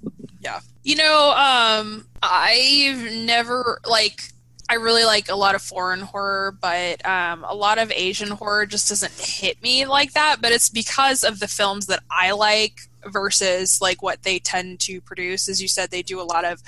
Yeah. 0.44 0.60
You 0.84 0.96
know, 0.96 1.30
um, 1.38 2.08
I've 2.24 3.12
never 3.14 3.80
like 3.86 4.24
I 4.68 4.76
really 4.76 5.04
like 5.06 5.30
a 5.30 5.36
lot 5.36 5.54
of 5.54 5.62
foreign 5.62 6.00
horror, 6.02 6.58
but 6.60 7.06
um, 7.06 7.46
a 7.48 7.54
lot 7.54 7.78
of 7.78 7.92
Asian 7.92 8.30
horror 8.32 8.66
just 8.66 8.90
doesn't 8.90 9.12
hit 9.14 9.62
me 9.62 9.86
like 9.86 10.14
that. 10.14 10.38
But 10.42 10.52
it's 10.52 10.70
because 10.70 11.24
of 11.24 11.40
the 11.40 11.48
films 11.48 11.86
that 11.88 12.02
I 12.10 12.32
like 12.32 12.80
versus 13.06 13.80
like 13.82 14.02
what 14.02 14.24
they 14.24 14.40
tend 14.40 14.80
to 14.82 15.00
produce. 15.02 15.48
As 15.48 15.62
you 15.62 15.68
said, 15.68 15.92
they 15.92 16.02
do 16.02 16.20
a 16.20 16.24
lot 16.24 16.46
of 16.46 16.64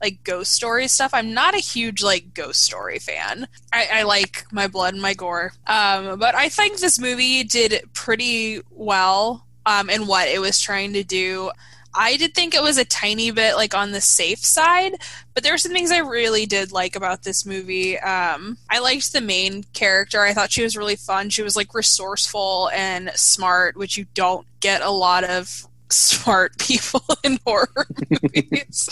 like 0.00 0.22
ghost 0.24 0.52
story 0.52 0.88
stuff. 0.88 1.10
I'm 1.12 1.34
not 1.34 1.54
a 1.54 1.58
huge 1.58 2.02
like 2.02 2.32
ghost 2.32 2.62
story 2.62 2.98
fan. 2.98 3.46
I, 3.72 3.88
I 3.92 4.02
like 4.04 4.44
my 4.52 4.68
blood 4.68 4.94
and 4.94 5.02
my 5.02 5.12
gore, 5.12 5.52
um, 5.66 6.18
but 6.18 6.34
I 6.34 6.48
think 6.48 6.78
this 6.78 6.98
movie 6.98 7.42
did 7.44 7.82
pretty 7.92 8.60
well 8.70 9.44
um, 9.68 9.90
in 9.90 10.06
what 10.06 10.28
it 10.28 10.40
was 10.40 10.60
trying 10.60 10.94
to 10.94 11.04
do. 11.04 11.50
I 11.94 12.16
did 12.16 12.34
think 12.34 12.54
it 12.54 12.62
was 12.62 12.78
a 12.78 12.84
tiny 12.84 13.30
bit 13.30 13.56
like 13.56 13.74
on 13.74 13.92
the 13.92 14.00
safe 14.00 14.38
side, 14.38 14.92
but 15.34 15.42
there 15.42 15.52
were 15.52 15.58
some 15.58 15.72
things 15.72 15.90
I 15.90 15.98
really 15.98 16.46
did 16.46 16.72
like 16.72 16.96
about 16.96 17.22
this 17.22 17.44
movie. 17.44 17.98
Um, 17.98 18.56
I 18.70 18.78
liked 18.78 19.12
the 19.12 19.20
main 19.20 19.64
character. 19.74 20.22
I 20.22 20.32
thought 20.32 20.52
she 20.52 20.62
was 20.62 20.76
really 20.76 20.96
fun. 20.96 21.28
She 21.28 21.42
was 21.42 21.56
like 21.56 21.74
resourceful 21.74 22.70
and 22.74 23.10
smart, 23.14 23.76
which 23.76 23.96
you 23.96 24.06
don't 24.14 24.46
get 24.60 24.80
a 24.80 24.90
lot 24.90 25.24
of 25.24 25.66
smart 25.90 26.58
people 26.58 27.02
in 27.24 27.38
horror 27.46 27.86
movies. 28.22 28.88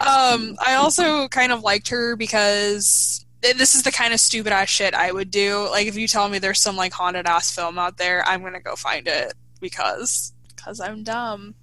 um, 0.00 0.56
I 0.64 0.76
also 0.76 1.28
kind 1.28 1.52
of 1.52 1.62
liked 1.62 1.88
her 1.88 2.16
because 2.16 3.26
this 3.40 3.74
is 3.74 3.82
the 3.82 3.92
kind 3.92 4.14
of 4.14 4.20
stupid 4.20 4.52
ass 4.52 4.70
shit 4.70 4.94
I 4.94 5.12
would 5.12 5.30
do. 5.30 5.68
Like 5.70 5.86
if 5.86 5.96
you 5.96 6.08
tell 6.08 6.28
me 6.30 6.38
there's 6.38 6.60
some 6.60 6.76
like 6.76 6.92
haunted 6.92 7.26
ass 7.26 7.54
film 7.54 7.78
out 7.78 7.98
there, 7.98 8.24
I'm 8.26 8.42
gonna 8.42 8.60
go 8.60 8.74
find 8.74 9.06
it 9.06 9.34
because 9.64 10.32
because 10.54 10.78
I'm 10.78 11.02
dumb. 11.02 11.54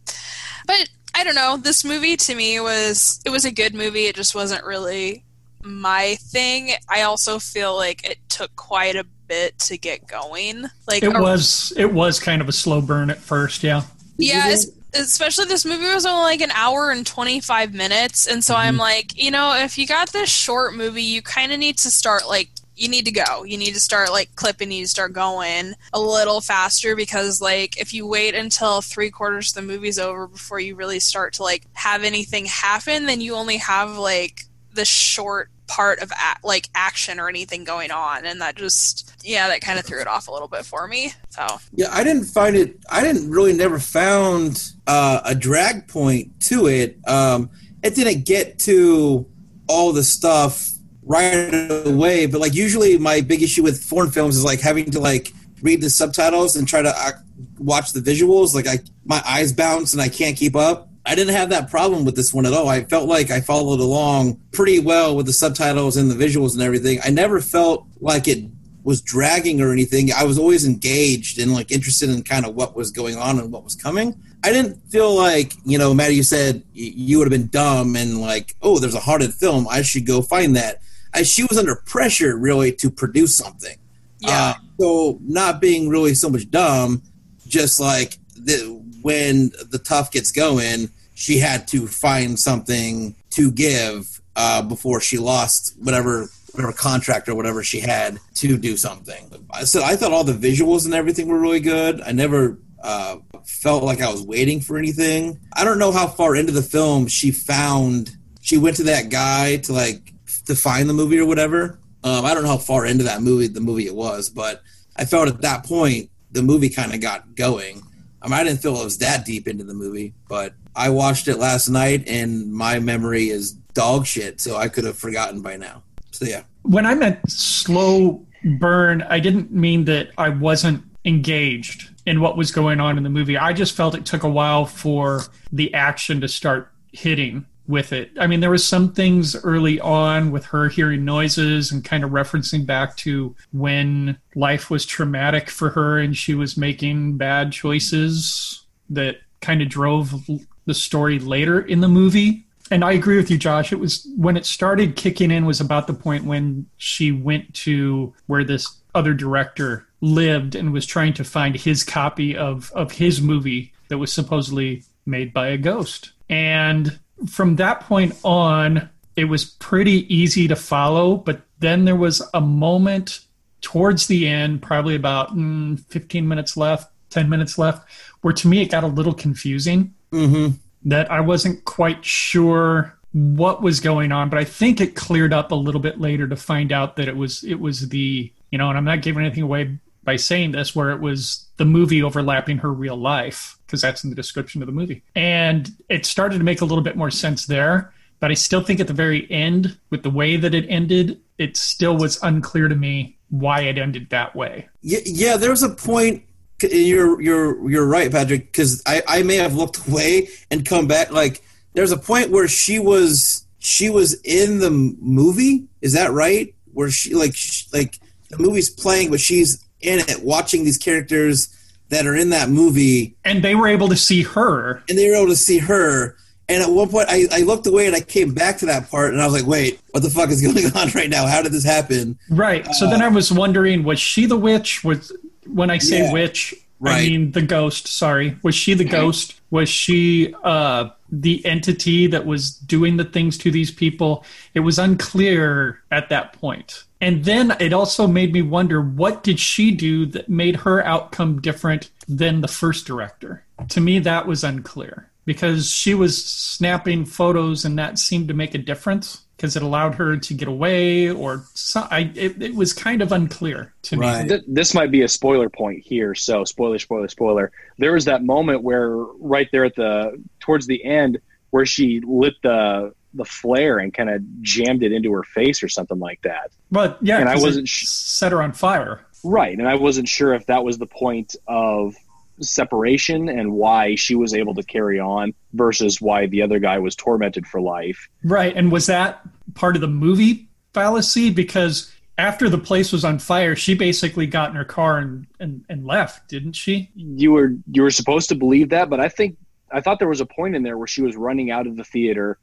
But 0.66 0.90
I 1.14 1.24
don't 1.24 1.36
know. 1.36 1.58
This 1.58 1.86
movie 1.86 2.18
to 2.18 2.36
me 2.36 2.60
was 2.60 3.22
it 3.26 3.30
was 3.30 3.46
a 3.46 3.52
good 3.52 3.76
movie. 3.76 4.06
It 4.06 4.16
just 4.16 4.34
wasn't 4.34 4.66
really 4.66 5.24
my 5.64 6.16
thing. 6.16 6.72
I 6.90 7.04
also 7.04 7.38
feel 7.38 7.76
like 7.76 8.10
it 8.10 8.18
took 8.28 8.56
quite 8.56 8.96
a 8.96 9.06
bit 9.28 9.58
to 9.60 9.78
get 9.78 10.08
going. 10.08 10.66
Like 10.88 11.04
It 11.04 11.14
was 11.14 11.74
it 11.78 11.94
was 11.94 12.20
kind 12.20 12.42
of 12.42 12.50
a 12.50 12.54
slow 12.54 12.82
burn 12.82 13.10
at 13.12 13.20
first. 13.20 13.64
Yeah. 13.64 13.84
yeah, 14.18 14.56
especially 14.94 15.46
this 15.46 15.66
movie 15.66 15.86
was 15.86 16.06
only 16.06 16.24
like 16.24 16.42
an 16.42 16.52
hour 16.52 16.90
and 16.92 17.06
25 17.06 17.74
minutes. 17.74 18.28
And 18.28 18.44
so 18.44 18.54
mm-hmm. 18.54 18.68
I'm 18.68 18.78
like, 18.78 19.22
you 19.22 19.32
know, 19.32 19.56
if 19.56 19.78
you 19.78 19.88
got 19.88 20.12
this 20.12 20.30
short 20.30 20.76
movie, 20.76 21.04
you 21.04 21.22
kind 21.22 21.52
of 21.52 21.60
need 21.60 21.78
to 21.80 21.92
start 21.92 22.28
like, 22.28 22.50
you 22.82 22.90
need 22.90 23.06
to 23.06 23.12
go. 23.12 23.44
You 23.44 23.58
need 23.58 23.76
to 23.76 23.80
start 23.80 24.12
like 24.12 24.36
clipping, 24.36 24.72
you 24.72 24.80
need 24.80 24.86
to 24.86 24.90
start 24.90 25.14
going 25.14 25.74
a 25.94 26.02
little 26.02 26.42
faster 26.42 26.96
because, 26.96 27.40
like, 27.40 27.80
if 27.80 27.94
you 27.94 28.08
wait 28.08 28.34
until 28.34 28.82
three 28.82 29.12
quarters 29.12 29.50
of 29.50 29.56
the 29.56 29.62
movie's 29.62 30.00
over 30.00 30.28
before 30.28 30.60
you 30.60 30.76
really 30.76 31.00
start 31.00 31.34
to 31.34 31.44
like 31.44 31.68
have 31.74 32.04
anything 32.04 32.46
happen, 32.46 33.06
then 33.06 33.22
you 33.22 33.36
only 33.36 33.58
have 33.58 33.98
like 33.98 34.46
the 34.74 34.84
short 34.84 35.52
part 35.68 36.00
of 36.00 36.12
a- 36.12 36.46
like 36.46 36.70
action 36.74 37.20
or 37.20 37.30
anything 37.30 37.64
going 37.64 37.92
on. 37.92 38.26
And 38.26 38.42
that 38.42 38.56
just, 38.56 39.14
yeah, 39.24 39.48
that 39.48 39.62
kind 39.62 39.78
of 39.78 39.86
threw 39.86 40.02
it 40.02 40.08
off 40.08 40.28
a 40.28 40.32
little 40.32 40.48
bit 40.48 40.66
for 40.66 40.88
me. 40.88 41.14
So, 41.30 41.46
Yeah, 41.74 41.88
I 41.92 42.04
didn't 42.04 42.26
find 42.26 42.56
it. 42.56 42.80
I 42.90 43.04
didn't 43.04 43.30
really 43.30 43.54
never 43.54 43.78
found 43.78 44.74
uh, 44.88 45.22
a 45.24 45.36
drag 45.36 45.88
point 45.88 46.40
to 46.48 46.68
it. 46.68 46.98
Um, 47.08 47.52
it 47.84 47.94
didn't 47.94 48.26
get 48.26 48.58
to 48.60 49.28
all 49.68 49.94
the 49.94 50.04
stuff 50.04 50.72
right 51.04 51.86
away. 51.86 52.26
But 52.26 52.42
like 52.42 52.54
usually, 52.54 52.98
my 52.98 53.22
big 53.22 53.42
issue 53.42 53.64
with 53.64 53.84
foreign 53.84 54.12
films 54.12 54.38
is 54.38 54.44
like 54.44 54.62
having 54.62 54.92
to 54.92 55.00
like 55.00 55.34
read 55.62 55.82
the 55.82 55.90
subtitles 55.90 56.56
and 56.56 56.68
try 56.68 56.82
to 56.82 56.90
uh, 56.90 57.12
watch 57.58 57.94
the 57.94 58.00
visuals. 58.00 58.54
Like 58.54 58.68
I, 58.68 58.80
my 59.06 59.22
eyes 59.26 59.54
bounce 59.54 59.94
and 59.94 60.02
I 60.02 60.10
can't 60.10 60.38
keep 60.38 60.56
up. 60.56 60.90
I 61.06 61.16
didn't 61.16 61.34
have 61.34 61.50
that 61.50 61.70
problem 61.72 62.06
with 62.06 62.16
this 62.16 62.34
one 62.34 62.46
at 62.46 62.54
all. 62.54 62.70
I 62.70 62.84
felt 62.84 63.08
like 63.08 63.32
I 63.32 63.42
followed 63.42 63.80
along 63.80 64.40
pretty 64.52 64.80
well 64.80 65.16
with 65.16 65.26
the 65.26 65.34
subtitles 65.34 65.98
and 65.98 66.12
the 66.12 66.26
visuals 66.26 66.54
and 66.54 66.62
everything. 66.62 67.00
I 67.04 67.10
never 67.10 67.42
felt 67.42 67.88
like 68.00 68.28
it 68.28 68.46
was 68.84 69.02
dragging 69.02 69.62
or 69.62 69.72
anything. 69.72 70.12
I 70.12 70.24
was 70.24 70.38
always 70.38 70.66
engaged 70.66 71.40
and 71.40 71.54
like 71.54 71.72
interested 71.72 72.10
in 72.10 72.24
kind 72.24 72.46
of 72.46 72.56
what 72.56 72.76
was 72.76 72.92
going 72.92 73.18
on 73.18 73.40
and 73.40 73.52
what 73.52 73.64
was 73.64 73.76
coming. 73.76 74.16
I 74.44 74.52
didn't 74.52 74.78
feel 74.90 75.16
like, 75.16 75.54
you 75.66 75.78
know, 75.78 75.94
Maddie, 75.94 76.16
you 76.16 76.24
said 76.24 76.64
you 76.74 77.20
would 77.20 77.32
have 77.32 77.40
been 77.40 77.50
dumb 77.50 77.96
and 77.96 78.22
like, 78.22 78.56
oh, 78.62 78.80
there's 78.80 78.96
a 78.96 79.00
haunted 79.00 79.34
film. 79.34 79.68
I 79.68 79.82
should 79.82 80.06
go 80.06 80.22
find 80.22 80.56
that. 80.56 80.82
I, 81.14 81.24
she 81.24 81.44
was 81.44 81.58
under 81.58 81.76
pressure 81.76 82.38
really 82.38 82.72
to 82.74 82.90
produce 82.90 83.36
something. 83.36 83.78
yeah. 84.20 84.56
Uh, 84.56 84.62
so 84.80 85.20
not 85.22 85.62
being 85.62 85.90
really 85.90 86.16
so 86.16 86.30
much 86.30 86.50
dumb, 86.50 87.04
just 87.48 87.80
like 87.80 88.18
the, 88.36 88.82
when 89.02 89.52
the 89.70 89.78
tough 89.78 90.12
gets 90.12 90.32
going, 90.32 90.90
she 91.14 91.38
had 91.38 91.68
to 91.68 91.88
find 91.88 92.40
something 92.40 93.16
to 93.32 93.52
give 93.52 94.22
uh, 94.36 94.62
before 94.62 95.00
she 95.02 95.18
lost 95.18 95.76
whatever 95.80 96.30
whatever 96.54 96.74
contract 96.74 97.30
or 97.30 97.36
whatever 97.36 97.64
she 97.64 97.80
had 97.80 98.20
to 98.34 98.58
do 98.58 98.76
something. 98.76 99.32
So 99.64 99.84
I 99.84 99.96
thought 99.96 100.12
all 100.12 100.26
the 100.26 100.34
visuals 100.34 100.86
and 100.86 100.94
everything 100.94 101.28
were 101.28 101.40
really 101.40 101.62
good. 101.62 102.02
I 102.02 102.12
never 102.12 102.58
uh, 102.84 103.18
felt 103.46 103.84
like 103.84 104.02
I 104.02 104.12
was 104.12 104.22
waiting 104.22 104.60
for 104.60 104.78
anything. 104.78 105.40
I 105.54 105.64
don't 105.64 105.80
know 105.80 105.92
how 105.92 106.08
far 106.08 106.36
into 106.36 106.52
the 106.52 106.62
film 106.62 107.08
she 107.08 107.32
found. 107.32 108.18
She 108.42 108.58
went 108.58 108.76
to 108.78 108.84
that 108.84 109.10
guy 109.10 109.58
to 109.58 109.74
like 109.74 110.11
to 110.46 110.56
find 110.56 110.90
the 110.90 110.94
movie 110.94 111.20
or 111.20 111.26
whatever. 111.26 111.80
Um, 112.04 112.26
I 112.26 112.34
don't 112.34 112.44
know 112.44 112.50
how 112.50 112.58
far 112.58 112.86
into 112.86 113.04
that 113.04 113.22
movie 113.22 113.48
the 113.48 113.62
movie 113.62 113.86
it 113.86 113.96
was, 113.96 114.30
but 114.30 114.62
I 114.96 115.06
felt 115.06 115.28
at 115.28 115.42
that 115.42 115.66
point 115.66 116.10
the 116.32 116.42
movie 116.42 116.70
kind 116.70 116.94
of 116.94 117.02
got 117.02 117.36
going. 117.36 117.82
I 118.22 118.28
mean, 118.28 118.34
I 118.34 118.44
didn't 118.44 118.62
feel 118.62 118.80
it 118.80 118.84
was 118.84 118.98
that 119.00 119.26
deep 119.26 119.48
into 119.48 119.64
the 119.64 119.74
movie, 119.74 120.14
but 120.28 120.54
I 120.76 120.90
watched 120.90 121.28
it 121.28 121.38
last 121.38 121.70
night 121.70 122.08
and 122.08 122.52
my 122.52 122.80
memory 122.80 123.30
is 123.30 123.54
dog 123.74 124.06
shit, 124.06 124.40
so 124.40 124.58
I 124.58 124.68
could 124.68 124.84
have 124.84 124.98
forgotten 124.98 125.42
by 125.42 125.58
now. 125.58 125.84
So 126.12 126.26
yeah, 126.26 126.44
When 126.64 126.86
I 126.86 126.94
meant 126.96 127.20
slow 127.30 128.26
burn, 128.60 129.02
I 129.04 129.20
didn't 129.20 129.52
mean 129.52 129.86
that 129.86 130.12
I 130.18 130.30
wasn't 130.30 130.84
engaged 131.06 131.90
in 132.06 132.22
what 132.22 132.38
was 132.38 132.52
going 132.52 132.80
on 132.80 132.98
in 132.98 133.04
the 133.04 133.10
movie. 133.10 133.38
I 133.38 133.54
just 133.54 133.76
felt 133.76 133.96
it 133.96 134.06
took 134.06 134.24
a 134.24 134.30
while 134.30 134.66
for 134.66 135.22
the 135.52 135.74
action 135.74 136.22
to 136.22 136.28
start 136.28 136.72
hitting 136.92 137.46
with 137.72 137.94
it. 137.94 138.12
I 138.20 138.28
mean, 138.28 138.42
there 138.42 138.52
was 138.52 138.68
some 138.68 138.94
things 138.94 139.36
early 139.36 139.80
on 139.80 140.32
with 140.32 140.46
her 140.46 140.70
hearing 140.70 141.06
noises 141.06 141.72
and 141.72 141.84
kind 141.84 142.04
of 142.04 142.12
referencing 142.12 142.66
back 142.66 142.98
to 142.98 143.36
when 143.52 144.18
life 144.36 144.70
was 144.70 144.86
traumatic 144.86 145.50
for 145.50 145.70
her 145.70 145.98
and 145.98 146.16
she 146.16 146.36
was 146.36 146.58
making 146.58 147.18
bad 147.18 147.52
choices 147.52 148.66
that 148.90 149.18
kind 149.40 149.62
of 149.62 149.70
drove 149.70 150.30
the 150.66 150.74
story 150.74 151.18
later 151.18 151.62
in 151.62 151.82
the 151.82 151.88
movie. 151.88 152.46
And 152.70 152.86
I 152.86 152.92
agree 152.94 153.18
with 153.18 153.32
you, 153.32 153.38
Josh. 153.38 153.74
It 153.74 153.80
was 153.80 154.08
when 154.16 154.38
it 154.38 154.46
started 154.46 154.96
kicking 154.96 155.32
in 155.32 155.46
was 155.46 155.60
about 155.60 155.88
the 155.88 155.94
point 155.94 156.26
when 156.26 156.68
she 156.78 157.12
went 157.12 157.54
to 157.56 158.14
where 158.28 158.44
this 158.44 158.78
other 158.94 159.14
director 159.14 159.88
lived 160.02 160.56
and 160.56 160.74
was 160.74 160.86
trying 160.86 161.14
to 161.14 161.24
find 161.24 161.56
his 161.56 161.84
copy 161.84 162.36
of 162.36 162.72
of 162.74 162.94
his 162.94 163.22
movie 163.22 163.74
that 163.90 163.98
was 163.98 164.12
supposedly 164.12 164.84
made 165.06 165.34
by 165.34 165.48
a 165.48 165.58
ghost. 165.58 166.12
And 166.30 167.00
from 167.30 167.58
that 167.58 167.82
point 167.82 168.18
on, 168.24 168.90
it 169.16 169.26
was 169.26 169.46
pretty 169.46 170.14
easy 170.14 170.48
to 170.48 170.56
follow, 170.56 171.16
but 171.16 171.42
then 171.60 171.86
there 171.86 171.96
was 171.96 172.22
a 172.34 172.42
moment 172.42 173.22
towards 173.62 174.08
the 174.08 174.28
end, 174.28 174.62
probably 174.62 174.96
about 174.96 175.36
mm, 175.36 175.80
15 175.88 176.28
minutes 176.28 176.58
left, 176.58 176.92
10 177.12 177.30
minutes 177.30 177.58
left, 177.58 177.88
where 178.22 178.34
to 178.34 178.48
me 178.48 178.62
it 178.62 178.72
got 178.72 178.84
a 178.84 178.88
little 178.88 179.14
confusing 179.14 179.94
mm-hmm. 180.12 180.56
that 180.86 181.12
I 181.12 181.20
wasn't 181.22 181.64
quite 181.66 182.04
sure 182.04 182.98
what 183.12 183.62
was 183.62 183.80
going 183.80 184.12
on, 184.12 184.30
but 184.30 184.40
I 184.40 184.46
think 184.46 184.80
it 184.80 184.96
cleared 184.96 185.34
up 185.34 185.52
a 185.52 185.56
little 185.56 185.82
bit 185.82 186.00
later 186.00 186.28
to 186.28 186.36
find 186.36 186.72
out 186.72 186.96
that 186.96 187.08
it 187.08 187.18
was 187.18 187.44
it 187.44 187.60
was 187.60 187.90
the 187.90 188.32
you 188.52 188.58
know, 188.58 188.70
and 188.70 188.78
I'm 188.78 188.86
not 188.86 189.02
giving 189.02 189.24
anything 189.24 189.44
away 189.44 189.78
by 190.04 190.16
saying 190.16 190.52
this, 190.52 190.76
where 190.76 190.92
it 190.92 191.00
was 191.00 191.48
the 191.58 191.66
movie 191.66 192.02
overlapping 192.02 192.58
her 192.60 192.72
real 192.74 192.98
life 192.98 193.58
because 193.66 193.82
that's 193.82 194.04
in 194.04 194.10
the 194.10 194.16
description 194.16 194.62
of 194.62 194.66
the 194.66 194.72
movie, 194.72 195.04
and 195.16 195.72
it 195.90 196.06
started 196.06 196.38
to 196.40 196.44
make 196.44 196.62
a 196.62 196.66
little 196.66 196.84
bit 196.84 196.98
more 196.98 197.12
sense 197.12 197.46
there. 197.46 197.94
But 198.20 198.30
I 198.30 198.36
still 198.36 198.62
think 198.62 198.80
at 198.80 198.88
the 198.88 198.94
very 198.94 199.30
end, 199.32 199.78
with 199.90 200.04
the 200.04 200.10
way 200.12 200.38
that 200.38 200.54
it 200.54 200.68
ended, 200.70 201.20
it 201.40 201.58
still 201.58 201.98
was 201.98 202.22
unclear 202.22 202.68
to 202.68 202.76
me 202.76 203.18
why 203.30 203.62
it 203.62 203.80
ended 203.80 204.10
that 204.12 204.36
way. 204.36 204.70
Yeah, 204.82 205.00
yeah, 205.06 205.38
there 205.38 205.50
was 205.50 205.64
a 205.64 205.70
point. 205.70 206.24
You're 206.62 207.20
you're 207.20 207.70
you're 207.70 207.88
right, 207.88 208.12
Patrick. 208.12 208.52
Because 208.52 208.84
I 208.86 209.02
I 209.08 209.24
may 209.24 209.38
have 209.38 209.56
looked 209.56 209.88
away 209.88 210.30
and 210.52 210.66
come 210.66 210.88
back. 210.88 211.12
Like 211.12 211.42
there's 211.74 211.92
a 211.92 211.98
point 211.98 212.30
where 212.30 212.48
she 212.48 212.78
was 212.78 213.46
she 213.58 213.90
was 213.90 214.22
in 214.22 214.60
the 214.60 214.70
movie. 214.70 215.68
Is 215.82 215.94
that 215.94 216.12
right? 216.12 216.54
Where 216.74 216.92
she 216.92 217.16
like 217.16 217.34
sh 217.34 217.66
like 217.74 218.00
the 218.30 218.38
movie's 218.38 218.70
playing, 218.70 219.10
but 219.10 219.20
she's 219.20 219.66
in 219.82 220.00
it, 220.00 220.24
watching 220.24 220.64
these 220.64 220.78
characters 220.78 221.50
that 221.90 222.06
are 222.08 222.16
in 222.16 222.30
that 222.30 222.50
movie, 222.50 223.16
And 223.26 223.44
they 223.44 223.56
were 223.56 223.68
able 223.68 223.90
to 223.90 223.98
see 223.98 224.24
her. 224.24 224.82
and 224.88 224.98
they 224.98 225.10
were 225.10 225.16
able 225.16 225.28
to 225.28 225.36
see 225.36 225.58
her. 225.60 226.16
And 226.50 226.62
at 226.64 226.70
one 226.70 226.90
point, 226.90 227.08
I, 227.10 227.28
I 227.32 227.42
looked 227.42 227.66
away 227.68 227.88
and 227.88 227.96
I 227.96 228.02
came 228.02 228.34
back 228.34 228.58
to 228.58 228.66
that 228.66 228.90
part, 228.92 229.14
and 229.14 229.22
I 229.22 229.26
was 229.26 229.34
like, 229.34 229.46
"Wait, 229.50 229.80
what 229.92 230.04
the 230.04 230.10
fuck 230.10 230.30
is 230.30 230.42
going 230.46 230.66
on 230.76 230.90
right 230.96 231.10
now? 231.10 231.26
How 231.26 231.42
did 231.42 231.52
this 231.54 231.64
happen?" 231.64 232.18
Right. 232.30 232.66
So 232.76 232.90
then 232.90 233.02
I 233.02 233.08
was 233.08 233.32
wondering, 233.32 233.84
was 233.84 234.00
she 234.00 234.26
the 234.26 234.36
witch? 234.38 234.84
Was 234.84 235.12
when 235.48 235.70
I 235.70 235.78
say 235.78 236.00
Yeah. 236.00 236.12
witch, 236.12 236.54
Right. 236.80 237.06
I 237.08 237.10
mean, 237.10 237.32
the 237.32 237.42
ghost. 237.42 237.88
Sorry, 237.88 238.38
was 238.44 238.56
she 238.56 238.74
the 238.74 238.84
ghost? 238.84 239.40
Was 239.50 239.70
she 239.70 240.34
uh, 240.44 240.90
the 241.12 241.46
entity 241.46 242.08
that 242.08 242.26
was 242.26 242.52
doing 242.52 242.98
the 242.98 243.06
things 243.06 243.38
to 243.40 243.52
these 243.52 243.72
people? 243.72 244.26
It 244.54 244.62
was 244.62 244.80
unclear 244.80 245.82
at 245.92 246.10
that 246.10 246.34
point. 246.34 246.86
And 247.00 247.26
then 247.26 247.56
it 247.60 247.74
also 247.74 248.08
made 248.08 248.32
me 248.32 248.42
wonder 248.42 248.82
what 248.82 249.24
did 249.24 249.40
she 249.40 249.72
do 249.72 250.06
that 250.08 250.30
made 250.30 250.58
her 250.58 250.86
outcome 250.86 251.42
different 251.42 251.90
than 252.08 252.42
the 252.42 252.48
first 252.48 252.86
director? 252.86 253.44
To 253.70 253.82
me, 253.82 254.00
that 254.00 254.28
was 254.28 254.44
unclear 254.44 255.10
because 255.26 255.70
she 255.72 255.94
was 255.94 256.24
snapping 256.24 257.06
photos 257.06 257.66
and 257.66 257.78
that 257.78 258.00
seemed 258.00 258.28
to 258.28 258.34
make 258.34 258.54
a 258.54 258.60
difference 258.60 259.24
because 259.42 259.56
it 259.56 259.64
allowed 259.64 259.96
her 259.96 260.18
to 260.18 260.34
get 260.36 260.48
away 260.48 261.10
or 261.10 261.44
so, 261.56 261.88
I, 261.90 262.12
it, 262.14 262.40
it 262.44 262.54
was 262.54 262.74
kind 262.74 263.02
of 263.02 263.12
unclear 263.12 263.74
to 263.84 263.98
Right. 263.98 264.22
me. 264.22 264.30
Th- 264.30 264.44
this 264.48 264.76
might 264.76 264.92
be 264.92 265.02
a 265.02 265.08
spoiler 265.08 265.50
point 265.50 265.80
here. 265.84 266.14
So 266.14 266.44
spoiler, 266.46 266.78
spoiler, 266.78 267.08
spoiler. 267.08 267.52
There 267.80 267.94
was 267.94 268.06
that 268.06 268.24
moment 268.24 268.62
where 268.62 268.96
right 268.96 269.48
there 269.52 269.66
at 269.66 269.76
the 269.76 270.22
towards 270.42 270.68
the 270.68 270.86
end 270.86 271.18
where 271.50 271.66
she 271.66 272.02
lit 272.06 272.36
the 272.44 272.94
the 273.16 273.26
flare 273.26 273.80
and 273.80 273.92
kind 273.92 274.12
of 274.12 274.22
jammed 274.44 274.84
it 274.84 274.92
into 274.92 275.12
her 275.12 275.24
face 275.24 275.64
or 275.64 275.68
something 275.70 275.98
like 275.98 276.22
that. 276.22 276.52
But 276.72 277.00
yeah, 277.02 277.18
And 277.20 277.28
I 277.28 277.36
wasn't 277.38 277.68
sh- 277.68 277.88
set 277.88 278.32
her 278.32 278.44
on 278.44 278.54
fire. 278.54 279.02
Right, 279.24 279.58
and 279.58 279.68
I 279.68 279.76
wasn't 279.76 280.08
sure 280.08 280.34
if 280.36 280.46
that 280.46 280.64
was 280.64 280.78
the 280.78 280.86
point 280.86 281.36
of 281.48 281.96
separation 282.42 283.30
and 283.30 283.54
why 283.54 283.96
she 283.96 284.16
was 284.16 284.34
able 284.34 284.54
to 284.56 284.64
carry 284.64 285.00
on 285.00 285.34
versus 285.54 286.02
why 286.02 286.28
the 286.28 286.42
other 286.42 286.60
guy 286.60 286.80
was 286.80 286.96
tormented 286.96 287.46
for 287.48 287.62
life. 287.62 288.10
Right. 288.24 288.56
And 288.56 288.72
was 288.72 288.88
that 288.88 289.22
part 289.54 289.76
of 289.76 289.82
the 289.82 289.88
movie 289.88 290.50
fallacy? 290.74 291.30
Because 291.30 291.92
after 292.18 292.50
the 292.50 292.58
place 292.58 292.92
was 292.92 293.04
on 293.04 293.20
fire, 293.20 293.56
she 293.56 293.74
basically 293.74 294.28
got 294.28 294.50
in 294.50 294.56
her 294.56 294.66
car 294.66 295.00
and, 295.00 295.28
and, 295.40 295.66
and 295.70 295.86
left, 295.86 296.30
didn't 296.30 296.54
she? 296.54 296.90
You 296.96 297.32
were 297.32 297.54
you 297.72 297.82
were 297.82 297.92
supposed 297.92 298.30
to 298.30 298.36
believe 298.36 298.70
that, 298.70 298.90
but 298.90 299.00
I 299.00 299.10
think 299.10 299.38
I 299.72 299.82
thought 299.82 300.00
there 300.00 300.10
was 300.10 300.22
a 300.22 300.26
point 300.26 300.56
in 300.56 300.64
there 300.64 300.78
where 300.78 300.88
she 300.88 301.02
was 301.02 301.16
running 301.16 301.50
out 301.52 301.68
of 301.68 301.78
the 301.78 301.84
theater 301.84 302.38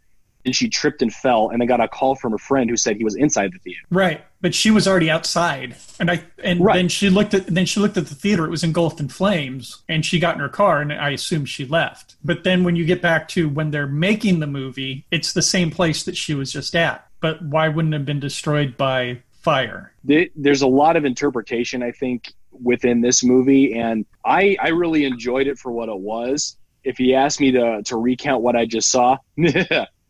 and 0.48 0.56
she 0.56 0.66
tripped 0.70 1.02
and 1.02 1.12
fell 1.12 1.50
and 1.50 1.60
then 1.60 1.68
got 1.68 1.78
a 1.78 1.86
call 1.88 2.14
from 2.14 2.32
a 2.32 2.38
friend 2.38 2.70
who 2.70 2.76
said 2.76 2.96
he 2.96 3.04
was 3.04 3.14
inside 3.14 3.52
the 3.52 3.58
theater. 3.58 3.82
Right. 3.90 4.24
But 4.40 4.54
she 4.54 4.70
was 4.70 4.88
already 4.88 5.10
outside. 5.10 5.76
And 6.00 6.10
I 6.10 6.22
and 6.42 6.58
Right. 6.60 6.76
then 6.76 6.88
she 6.88 7.10
looked 7.10 7.34
at 7.34 7.46
then 7.46 7.66
she 7.66 7.80
looked 7.80 7.98
at 7.98 8.06
the 8.06 8.14
theater, 8.14 8.46
it 8.46 8.50
was 8.50 8.64
engulfed 8.64 8.98
in 8.98 9.08
flames, 9.08 9.82
and 9.90 10.06
she 10.06 10.18
got 10.18 10.34
in 10.36 10.40
her 10.40 10.48
car 10.48 10.80
and 10.80 10.90
I 10.90 11.10
assume 11.10 11.44
she 11.44 11.66
left. 11.66 12.16
But 12.24 12.44
then 12.44 12.64
when 12.64 12.74
you 12.74 12.86
get 12.86 13.02
back 13.02 13.28
to 13.28 13.46
when 13.48 13.70
they're 13.70 13.86
making 13.86 14.40
the 14.40 14.46
movie, 14.46 15.04
it's 15.10 15.34
the 15.34 15.42
same 15.42 15.70
place 15.70 16.04
that 16.04 16.16
she 16.16 16.34
was 16.34 16.50
just 16.50 16.74
at. 16.74 17.06
But 17.20 17.42
why 17.42 17.68
wouldn't 17.68 17.92
it 17.92 17.98
have 17.98 18.06
been 18.06 18.20
destroyed 18.20 18.76
by 18.78 19.18
fire? 19.42 19.92
There's 20.04 20.62
a 20.62 20.66
lot 20.68 20.96
of 20.96 21.04
interpretation 21.04 21.82
I 21.82 21.92
think 21.92 22.32
within 22.52 23.02
this 23.02 23.22
movie 23.22 23.74
and 23.74 24.06
I 24.24 24.56
I 24.60 24.68
really 24.68 25.04
enjoyed 25.04 25.46
it 25.46 25.58
for 25.58 25.70
what 25.70 25.88
it 25.88 25.98
was. 25.98 26.56
If 26.84 27.00
you 27.00 27.14
ask 27.14 27.40
me 27.40 27.50
to 27.52 27.82
to 27.84 27.96
recount 27.96 28.42
what 28.42 28.56
I 28.56 28.64
just 28.66 28.88
saw, 28.90 29.18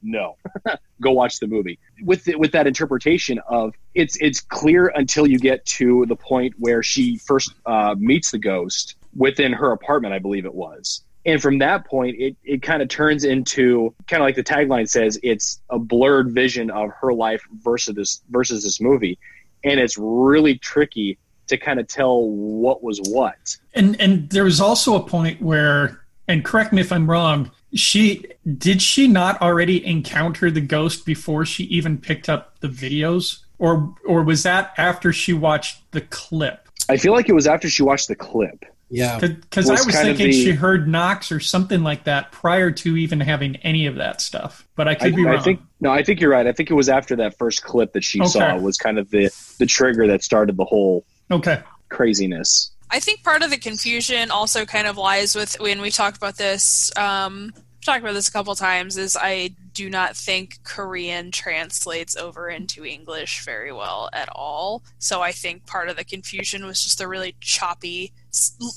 no. 0.03 0.37
Go 1.01 1.13
watch 1.13 1.39
the 1.39 1.47
movie. 1.47 1.79
With 2.03 2.25
the, 2.25 2.37
with 2.37 2.53
that 2.53 2.67
interpretation 2.67 3.39
of 3.49 3.75
it's 3.95 4.17
it's 4.21 4.41
clear 4.41 4.89
until 4.95 5.27
you 5.27 5.39
get 5.39 5.65
to 5.67 6.07
the 6.07 6.17
point 6.17 6.55
where 6.59 6.83
she 6.83 7.19
first 7.19 7.53
uh, 7.67 7.95
meets 7.99 8.31
the 8.31 8.39
ghost 8.39 8.97
within 9.17 9.53
her 9.53 9.73
apartment, 9.73 10.15
I 10.15 10.19
believe 10.19 10.45
it 10.45 10.55
was. 10.55 11.03
And 11.27 11.43
from 11.43 11.59
that 11.59 11.85
point, 11.85 12.17
it, 12.19 12.37
it 12.43 12.63
kind 12.63 12.81
of 12.81 12.89
turns 12.89 13.25
into 13.25 13.95
kind 14.07 14.23
of 14.23 14.27
like 14.27 14.37
the 14.37 14.45
tagline 14.45 14.89
says, 14.89 15.19
it's 15.23 15.61
a 15.69 15.79
blurred 15.79 16.31
vision 16.31 16.71
of 16.71 16.91
her 17.01 17.13
life 17.13 17.43
versus 17.63 17.95
this 17.95 18.23
versus 18.31 18.63
this 18.65 18.81
movie, 18.81 19.19
and 19.65 19.79
it's 19.79 19.99
really 19.99 20.57
tricky 20.57 21.19
to 21.49 21.57
kind 21.57 21.81
of 21.81 21.87
tell 21.87 22.23
what 22.23 22.83
was 22.83 23.01
what. 23.09 23.57
And 23.75 24.01
and 24.01 24.31
there 24.31 24.45
was 24.45 24.61
also 24.61 24.95
a 24.95 25.03
point 25.03 25.43
where, 25.43 26.01
and 26.29 26.45
correct 26.45 26.73
me 26.73 26.81
if 26.81 26.93
I'm 26.93 27.11
wrong, 27.11 27.51
she 27.75 28.25
did 28.57 28.81
she 28.83 29.09
not 29.09 29.41
already 29.43 29.85
encounter 29.85 30.51
the 30.51 30.61
ghost 30.61 31.05
before 31.05 31.45
she 31.45 31.65
even 31.65 31.99
picked 31.99 32.29
up 32.29 32.59
the 32.61 32.69
videos, 32.69 33.41
or 33.59 33.95
or 34.07 34.23
was 34.23 34.43
that 34.45 34.73
after 34.79 35.13
she 35.13 35.33
watched 35.33 35.91
the 35.93 36.01
clip? 36.03 36.69
I 36.89 36.97
feel 36.97 37.13
like 37.13 37.29
it 37.29 37.35
was 37.35 37.47
after 37.47 37.69
she 37.69 37.83
watched 37.83 38.09
the 38.09 38.15
clip. 38.17 38.65
Yeah. 38.91 39.19
Because 39.19 39.69
I 39.69 39.73
Was 39.73 39.85
was 39.85 39.95
kind 39.95 40.09
of 40.09 40.17
thinking 40.17 40.33
the- 40.35 40.45
she 40.45 40.53
heard 40.53 40.89
knocks 40.89 41.31
or 41.31 41.41
something 41.41 41.83
like 41.83 42.05
that 42.05 42.33
prior 42.33 42.71
to 42.71 42.97
even 42.97 43.21
having 43.21 43.57
any 43.57 43.85
of 43.87 43.97
that 43.97 44.23
stuff. 44.23 44.67
But 44.77 44.89
I 44.89 44.93
I, 44.93 44.95
could 44.95 45.15
be 45.17 45.27
I 45.29 45.33
wrong. 45.35 45.43
think 45.43 45.61
no, 45.81 45.91
I 45.91 46.03
think 46.03 46.21
you're 46.23 46.31
right. 46.31 46.47
I 46.47 46.53
think 46.53 46.71
it 46.71 46.75
was 46.75 46.89
after 46.89 47.15
that 47.17 47.37
first 47.37 47.63
clip 47.63 47.93
that 47.93 48.03
she 48.03 48.19
Okay. 48.21 48.29
saw 48.31 48.57
was 48.57 48.79
kind 48.79 48.99
of 48.99 49.11
the 49.11 49.29
the 49.59 49.67
trigger 49.67 50.07
that 50.07 50.25
started 50.25 50.57
the 50.57 50.65
whole 50.65 51.05
okay. 51.31 51.61
craziness. 51.91 52.71
I 52.91 53.01
think 53.01 53.23
part 53.23 53.43
of 53.43 53.51
the 53.51 53.59
confusion 53.59 54.31
also 54.31 54.65
kind 54.65 54.87
of 54.87 54.97
lies 54.97 55.35
with 55.35 55.61
when 55.61 55.81
we 55.81 55.91
talked 55.91 56.17
about 56.17 56.37
this. 56.37 56.91
Um, 56.97 57.53
talked 57.85 58.03
about 58.03 58.15
this 58.15 58.29
a 58.29 58.33
couple 58.33 58.55
times. 58.55 58.97
Is 58.97 59.17
I 59.19 59.51
do 59.73 59.91
not 59.91 60.17
think 60.17 60.59
Korean 60.65 61.31
translates 61.31 62.17
over 62.17 62.49
into 62.49 62.85
English 62.85 63.45
very 63.45 63.73
well 63.73 64.09
at 64.13 64.29
all. 64.33 64.83
So 64.99 65.23
I 65.23 65.33
think 65.33 65.67
part 65.67 65.89
of 65.89 65.97
the 65.97 66.05
confusion 66.05 66.67
was 66.67 66.83
just 66.83 66.99
the 66.99 67.09
really 67.09 67.37
choppy 67.41 68.13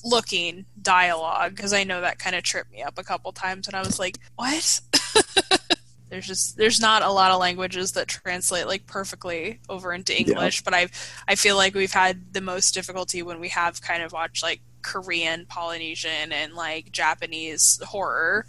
looking 0.04 0.65
dialogue 0.82 1.56
because 1.56 1.74
I 1.74 1.84
know 1.84 2.02
that 2.02 2.19
kind 2.19 2.36
of 2.36 2.43
tripped 2.43 2.71
me 2.71 2.84
up 2.84 2.97
a 2.97 3.04
couple 3.04 3.32
times, 3.32 3.67
and 3.67 3.76
I 3.76 3.80
was 3.80 3.97
like, 3.97 4.17
"What?" 4.36 4.82
there's 6.12 6.28
just 6.28 6.58
there's 6.58 6.80
not 6.82 7.04
a 7.04 7.10
lot 7.10 7.32
of 7.32 7.39
languages 7.39 7.93
that 7.93 8.10
translate 8.10 8.67
like 8.67 8.86
perfectly 8.86 9.62
over 9.69 9.93
into 9.93 10.15
English, 10.15 10.62
but 10.62 10.74
I 10.74 10.89
I 11.28 11.36
feel 11.36 11.56
like 11.56 11.74
we've 11.74 11.93
had 11.93 12.34
the 12.34 12.41
most 12.41 12.74
difficulty 12.74 13.24
when 13.24 13.39
we 13.39 13.47
have 13.50 13.82
kind 13.82 14.04
of 14.04 14.12
watched 14.12 14.43
like 14.43 14.60
Korean, 14.82 15.45
Polynesian, 15.45 16.34
and 16.34 16.54
like 16.54 16.91
Japanese 16.91 17.80
horror. 17.86 18.45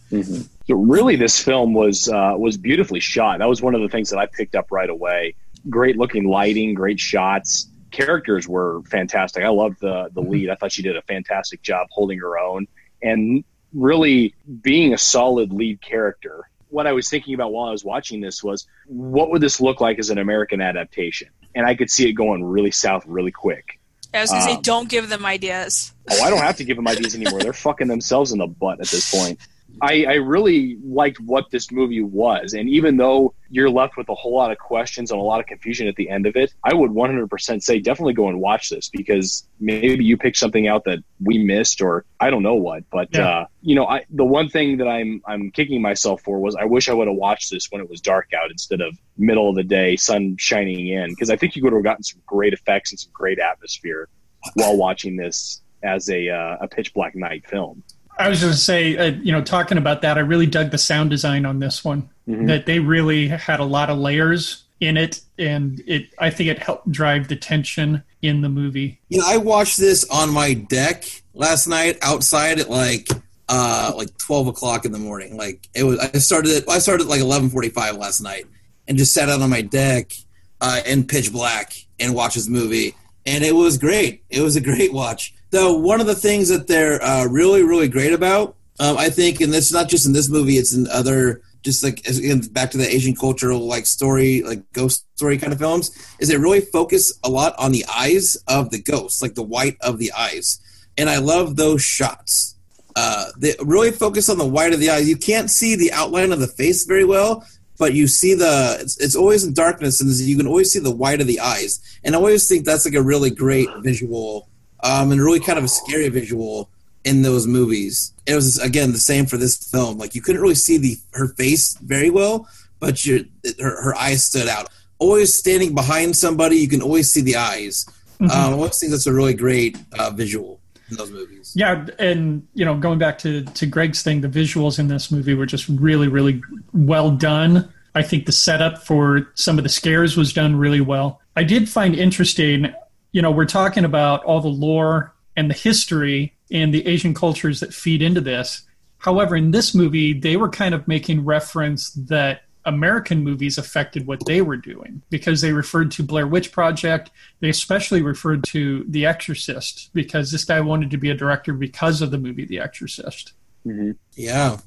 So 0.67 0.75
really, 0.75 1.15
this 1.15 1.41
film 1.41 1.73
was 1.73 2.09
uh, 2.09 2.35
was 2.37 2.57
beautifully 2.57 3.01
shot. 3.01 3.39
That 3.39 3.49
was 3.49 3.63
one 3.63 3.77
of 3.77 3.81
the 3.81 3.89
things 3.89 4.11
that 4.11 4.19
I 4.19 4.27
picked 4.27 4.57
up 4.57 4.73
right 4.73 4.91
away. 4.91 5.37
Great 5.71 5.97
looking 5.97 6.25
lighting, 6.25 6.75
great 6.75 6.99
shots. 6.99 7.69
Characters 7.93 8.49
were 8.49 8.83
fantastic. 8.91 9.45
I 9.45 9.51
loved 9.51 9.81
the 9.81 10.11
the 10.13 10.21
lead. 10.21 10.51
I 10.51 10.57
thought 10.57 10.73
she 10.73 10.83
did 10.83 10.97
a 10.97 11.03
fantastic 11.03 11.63
job 11.63 11.87
holding 11.93 12.19
her 12.19 12.39
own 12.39 12.67
and 13.01 13.45
really 13.73 14.35
being 14.63 14.93
a 14.93 14.99
solid 14.99 15.53
lead 15.53 15.81
character. 15.81 16.49
What 16.73 16.87
I 16.87 16.93
was 16.93 17.09
thinking 17.09 17.35
about 17.35 17.53
while 17.53 17.69
I 17.69 17.71
was 17.71 17.85
watching 17.85 18.21
this 18.21 18.43
was, 18.43 18.67
what 18.87 19.31
would 19.31 19.43
this 19.43 19.61
look 19.61 19.81
like 19.81 19.99
as 19.99 20.09
an 20.11 20.19
American 20.19 20.61
adaptation? 20.63 21.29
And 21.55 21.67
I 21.67 21.75
could 21.75 21.91
see 21.91 22.09
it 22.09 22.15
going 22.15 22.43
really 22.43 22.71
south 22.71 23.05
really 23.07 23.31
quick. 23.31 23.79
I 24.15 24.23
was 24.23 24.31
gonna 24.31 24.43
say, 24.43 24.55
Um, 24.55 24.63
don't 24.63 24.89
give 24.89 25.09
them 25.09 25.25
ideas. 25.27 25.93
Oh, 26.11 26.23
I 26.23 26.31
don't 26.31 26.41
have 26.41 26.57
to 26.57 26.65
give 26.69 26.77
them 26.77 26.89
ideas 26.89 27.15
anymore. 27.15 27.41
They're 27.41 27.53
fucking 27.53 27.89
themselves 27.89 28.33
in 28.33 28.39
the 28.39 28.47
butt 28.47 28.81
at 28.81 28.89
this 28.89 29.11
point. 29.11 29.39
I, 29.81 30.05
I 30.05 30.15
really 30.15 30.77
liked 30.85 31.19
what 31.21 31.51
this 31.51 31.73
movie 31.73 32.03
was, 32.03 32.55
and 32.55 32.69
even 32.69 32.97
though 32.97 33.35
you're 33.51 33.71
left 33.71 33.97
with 33.97 34.09
a 34.09 34.15
whole 34.15 34.35
lot 34.35 34.51
of 34.51 34.59
questions 34.59 35.11
and 35.11 35.21
a 35.21 35.23
lot 35.23 35.41
of 35.41 35.47
confusion 35.47 35.87
at 35.89 35.97
the 35.97 36.09
end 36.09 36.27
of 36.27 36.37
it, 36.37 36.53
I 36.65 36.75
would 36.75 36.91
100% 36.91 37.63
say 37.63 37.81
definitely 37.81 38.15
go 38.15 38.29
and 38.29 38.41
watch 38.41 38.69
this 38.71 38.89
because 38.89 39.47
maybe 39.61 40.05
you 40.05 40.17
picked 40.17 40.37
something 40.37 40.67
out 40.69 40.85
that 40.85 41.01
we 41.21 41.39
missed, 41.39 41.81
or 41.83 42.05
I 42.21 42.31
don't 42.31 42.43
know 42.43 42.55
what. 42.55 42.85
But 42.91 43.09
Yeah. 43.13 43.29
uh, 43.29 43.47
you 43.61 43.75
know, 43.75 43.87
I 43.87 44.05
the 44.11 44.25
one 44.25 44.49
thing 44.49 44.79
that 44.79 44.89
I'm 44.89 45.23
I'm 45.27 45.51
kicking 45.51 45.81
myself 45.83 46.23
for 46.23 46.41
was 46.41 46.57
I 46.57 46.65
wish 46.65 46.89
I 46.89 46.95
would 46.95 47.09
have 47.09 47.17
watched 47.17 47.51
this 47.51 47.69
when 47.71 47.81
it 47.81 47.89
was 47.89 48.01
dark 48.01 48.31
out 48.35 48.51
instead 48.51 48.81
of 48.81 48.97
middle 49.17 49.49
of 49.49 49.57
the 49.57 49.65
day, 49.65 49.97
sun 49.97 50.37
shining 50.39 50.89
in, 50.89 51.11
because 51.11 51.31
I 51.31 51.37
think 51.37 51.57
you 51.57 51.63
would 51.65 51.73
have 51.73 51.83
gotten 51.83 52.03
some 52.03 52.21
great 52.27 52.53
effects 52.53 52.93
and 52.93 52.99
some 53.01 53.13
great 53.13 53.39
atmosphere 53.39 54.09
while 54.55 54.77
watching 54.77 55.17
this 55.17 55.61
as 55.83 56.09
a 56.09 56.29
uh, 56.29 56.57
a 56.61 56.69
pitch 56.69 56.95
black 56.95 57.15
night 57.15 57.47
film. 57.47 57.83
I 58.23 58.29
was 58.29 58.41
going 58.41 58.53
to 58.53 58.59
say, 58.59 58.97
uh, 58.97 59.13
you 59.23 59.33
know, 59.33 59.43
talking 59.43 59.79
about 59.79 60.03
that, 60.03 60.17
I 60.17 60.21
really 60.21 60.47
dug 60.47 60.71
the 60.71 60.79
sound 60.79 61.11
design 61.11 61.45
on 61.45 61.59
this 61.59 61.85
one. 61.85 62.09
Mhm. 62.29 62.47
That 62.47 62.67
they 62.67 62.79
really 62.79 63.27
had 63.29 63.59
a 63.59 63.65
lot 63.65 63.91
of 63.91 63.99
layers 63.99 64.63
in 64.81 64.97
it, 64.97 65.21
and 65.39 65.83
it. 65.87 66.11
I 66.19 66.31
think 66.31 66.51
it 66.51 66.61
helped 66.61 66.91
drive 66.93 67.27
the 67.27 67.35
tension 67.35 68.03
in 68.23 68.43
the 68.43 68.49
movie. 68.49 69.01
You 69.09 69.19
know, 69.19 69.25
I 69.27 69.39
watched 69.39 69.77
this 69.79 70.05
on 70.09 70.31
my 70.33 70.55
deck 70.55 71.05
last 71.35 71.67
night 71.67 71.99
outside 72.01 72.61
at 72.61 72.71
like 72.71 73.09
uh 73.49 73.93
like 73.97 74.17
twelve 74.19 74.47
o'clock 74.47 74.85
in 74.85 74.93
the 74.93 74.99
morning. 74.99 75.37
Like 75.37 75.69
it 75.75 75.83
was 75.83 75.99
I 75.99 76.19
started 76.19 76.51
it 76.51 76.69
I 76.69 76.79
started 76.79 77.05
at 77.05 77.11
like 77.11 77.21
eleven 77.21 77.51
forty 77.51 77.71
five 77.71 77.97
last 77.97 78.21
night 78.21 78.47
and 78.87 78.97
just 78.97 79.13
sat 79.13 79.29
out 79.29 79.41
on 79.41 79.51
my 79.51 79.63
deck 79.63 80.13
uh 80.61 80.81
in 80.87 81.05
pitch 81.05 81.33
black 81.33 81.75
and 81.99 82.15
watched 82.15 82.37
this 82.37 82.49
movie. 82.49 82.95
And 83.27 83.43
it 83.43 83.55
was 83.55 83.79
great. 83.79 84.23
It 84.31 84.43
was 84.43 84.55
a 84.55 84.61
great 84.61 84.93
watch. 84.93 85.35
Though 85.53 85.77
one 85.77 86.01
of 86.01 86.07
the 86.07 86.15
things 86.15 86.49
that 86.49 86.67
they're 86.67 87.01
uh, 87.03 87.27
really, 87.27 87.63
really 87.63 87.87
great 87.87 88.13
about, 88.13 88.57
um, 88.81 88.97
I 88.99 89.11
think, 89.11 89.41
and 89.41 89.55
it's 89.55 89.73
not 89.73 89.89
just 89.89 90.07
in 90.07 90.13
this 90.13 90.29
movie, 90.29 90.57
it's 90.57 90.73
in 90.73 90.89
other 90.89 91.43
just 91.63 91.85
like 91.85 92.05
again 92.07 92.41
back 92.51 92.73
to 92.73 92.79
the 92.79 92.89
Asian 92.89 93.15
cultural 93.15 93.61
like 93.61 93.87
story, 93.87 94.43
like 94.43 94.61
ghost 94.73 95.07
story 95.15 95.39
kind 95.39 95.53
of 95.53 95.59
films, 95.59 95.91
is 96.19 96.29
they 96.29 96.37
really 96.37 96.61
focus 96.61 97.17
a 97.23 97.31
lot 97.31 97.55
on 97.59 97.71
the 97.71 97.85
eyes 97.95 98.37
of 98.49 98.71
the 98.71 98.83
ghosts, 98.83 99.23
like 99.23 99.35
the 99.35 99.43
white 99.43 99.77
of 99.81 99.99
the 99.99 100.11
eyes, 100.13 100.59
and 100.99 101.09
I 101.09 101.19
love 101.19 101.57
those 101.57 101.83
shots. 101.83 102.57
Uh, 102.97 103.27
they 103.39 103.55
really 103.61 103.91
focus 103.91 104.29
on 104.29 104.39
the 104.39 104.47
white 104.47 104.73
of 104.73 104.81
the 104.81 104.91
eyes. 104.91 105.09
You 105.09 105.17
can't 105.17 105.51
see 105.51 105.77
the 105.77 105.93
outline 105.93 106.33
of 106.33 106.41
the 106.41 106.47
face 106.47 106.85
very 106.85 107.05
well, 107.05 107.47
but 107.79 107.95
you 107.95 108.07
see 108.07 108.35
the. 108.35 108.79
It's, 108.81 108.99
it's 109.01 109.17
always 109.17 109.45
in 109.45 109.55
darkness, 109.55 110.01
and 110.01 110.11
you 110.13 110.37
can 110.37 110.47
always 110.47 110.71
see 110.73 110.79
the 110.79 110.95
white 110.95 111.21
of 111.21 111.27
the 111.27 111.41
eyes. 111.41 111.81
And 112.05 112.15
I 112.15 112.19
always 112.19 112.49
think 112.49 112.65
that's 112.65 112.85
like 112.85 112.95
a 112.95 113.03
really 113.03 113.31
great 113.31 113.69
visual, 113.79 114.49
um, 114.83 115.13
and 115.13 115.21
really 115.21 115.41
kind 115.41 115.59
of 115.59 115.65
a 115.65 115.69
scary 115.69 116.09
visual 116.09 116.71
in 117.05 117.23
those 117.23 117.47
movies. 117.47 118.13
It 118.27 118.35
was 118.35 118.59
again 118.59 118.93
the 118.93 118.99
same 118.99 119.27
for 119.27 119.37
this 119.37 119.57
film. 119.57 119.99
Like 119.99 120.15
you 120.15 120.23
couldn't 120.23 120.41
really 120.41 120.55
see 120.55 120.79
the 120.79 120.97
her 121.13 121.29
face 121.29 121.77
very 121.79 122.11
well, 122.11 122.49
but 122.81 123.05
your 123.05 123.21
her, 123.61 123.83
her 123.83 123.95
eyes 123.97 124.25
stood 124.25 124.49
out. 124.49 124.69
Always 124.99 125.35
standing 125.35 125.75
behind 125.75 126.17
somebody, 126.17 126.57
you 126.57 126.69
can 126.69 126.83
always 126.83 127.13
see 127.13 127.23
the 127.23 127.37
eyes. 127.37 127.87
Mm-hmm. 128.21 128.31
Um, 128.31 128.53
I 128.53 128.53
always 128.53 128.79
think 128.79 128.93
that's 128.93 129.07
a 129.07 129.13
really 129.13 129.35
great 129.35 129.77
uh, 129.99 130.11
visual 130.11 130.61
in 130.91 130.97
those 130.97 131.11
movies. 131.11 131.53
Yeah, 131.57 131.87
and 131.99 132.47
you 132.55 132.65
know, 132.65 132.77
going 132.77 132.99
back 132.99 133.19
to 133.19 133.43
to 133.43 133.67
Greg's 133.67 134.03
thing, 134.03 134.21
the 134.21 134.29
visuals 134.29 134.79
in 134.79 134.89
this 134.89 135.11
movie 135.11 135.35
were 135.35 135.47
just 135.47 135.69
really, 135.69 136.09
really 136.09 136.41
well 136.73 137.11
done. 137.11 137.73
I 137.95 138.03
think 138.03 138.27
the 138.27 138.33
setup 138.33 138.79
for 138.87 139.31
some 139.35 139.59
of 139.59 139.65
the 139.65 139.69
scares 139.69 140.17
was 140.17 140.33
done 140.33 140.57
really 140.57 140.81
well. 140.81 141.21
I 141.37 141.45
did 141.45 141.69
find 141.69 141.95
interesting, 141.95 142.73
you 143.13 143.23
know, 143.23 143.31
we're 143.31 143.45
talking 143.47 143.85
about 143.85 144.25
all 144.25 144.41
the 144.41 144.49
lore 144.49 145.15
and 145.37 145.49
the 145.49 145.55
history 145.55 146.35
and 146.51 146.73
the 146.73 146.87
Asian 146.87 147.15
cultures 147.15 147.61
that 147.61 147.73
feed 147.73 148.03
into 148.03 148.21
this. 148.21 148.63
However, 148.99 149.37
in 149.37 149.51
this 149.51 149.75
movie, 149.75 150.13
they 150.13 150.37
were 150.37 150.49
kind 150.49 150.75
of 150.75 150.87
making 150.89 151.25
reference 151.25 151.91
that 151.93 152.43
American 152.65 153.25
movies 153.25 153.59
affected 153.59 154.07
what 154.07 154.25
they 154.27 154.41
were 154.41 154.57
doing 154.57 155.03
because 155.11 155.41
they 155.41 155.53
referred 155.53 155.91
to 155.93 156.03
Blair 156.03 156.27
Witch 156.27 156.53
Project. 156.53 157.11
They 157.41 157.49
especially 157.49 158.03
referred 158.03 158.45
to 158.45 158.85
The 158.89 159.07
Exorcist 159.07 159.91
because 159.93 160.31
this 160.31 160.45
guy 160.45 160.61
wanted 160.61 160.91
to 160.93 160.97
be 160.97 161.11
a 161.11 161.15
director 161.15 161.53
because 161.53 162.01
of 162.03 162.11
the 162.11 162.19
movie 162.19 162.45
The 162.45 162.61
Exorcist. 162.61 163.33
Mhm. 163.67 163.97
Yeah, 164.15 164.59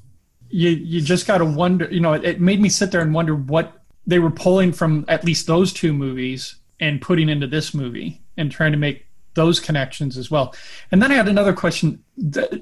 You 0.50 0.70
you 0.70 1.00
just 1.00 1.26
got 1.26 1.38
to 1.38 1.44
wonder. 1.44 1.88
You 1.90 2.00
know, 2.00 2.12
it, 2.12 2.24
it 2.24 2.40
made 2.40 2.60
me 2.60 2.68
sit 2.68 2.90
there 2.90 3.00
and 3.00 3.14
wonder 3.14 3.34
what 3.34 3.82
they 4.06 4.18
were 4.18 4.30
pulling 4.30 4.72
from 4.72 5.04
at 5.08 5.24
least 5.24 5.46
those 5.46 5.72
two 5.72 5.92
movies 5.92 6.56
and 6.78 7.00
putting 7.00 7.28
into 7.28 7.46
this 7.46 7.72
movie 7.72 8.20
and 8.36 8.50
trying 8.50 8.72
to 8.72 8.78
make 8.78 9.06
those 9.34 9.60
connections 9.60 10.16
as 10.16 10.30
well. 10.30 10.54
And 10.92 11.02
then 11.02 11.12
I 11.12 11.14
had 11.14 11.28
another 11.28 11.52
question. 11.52 12.02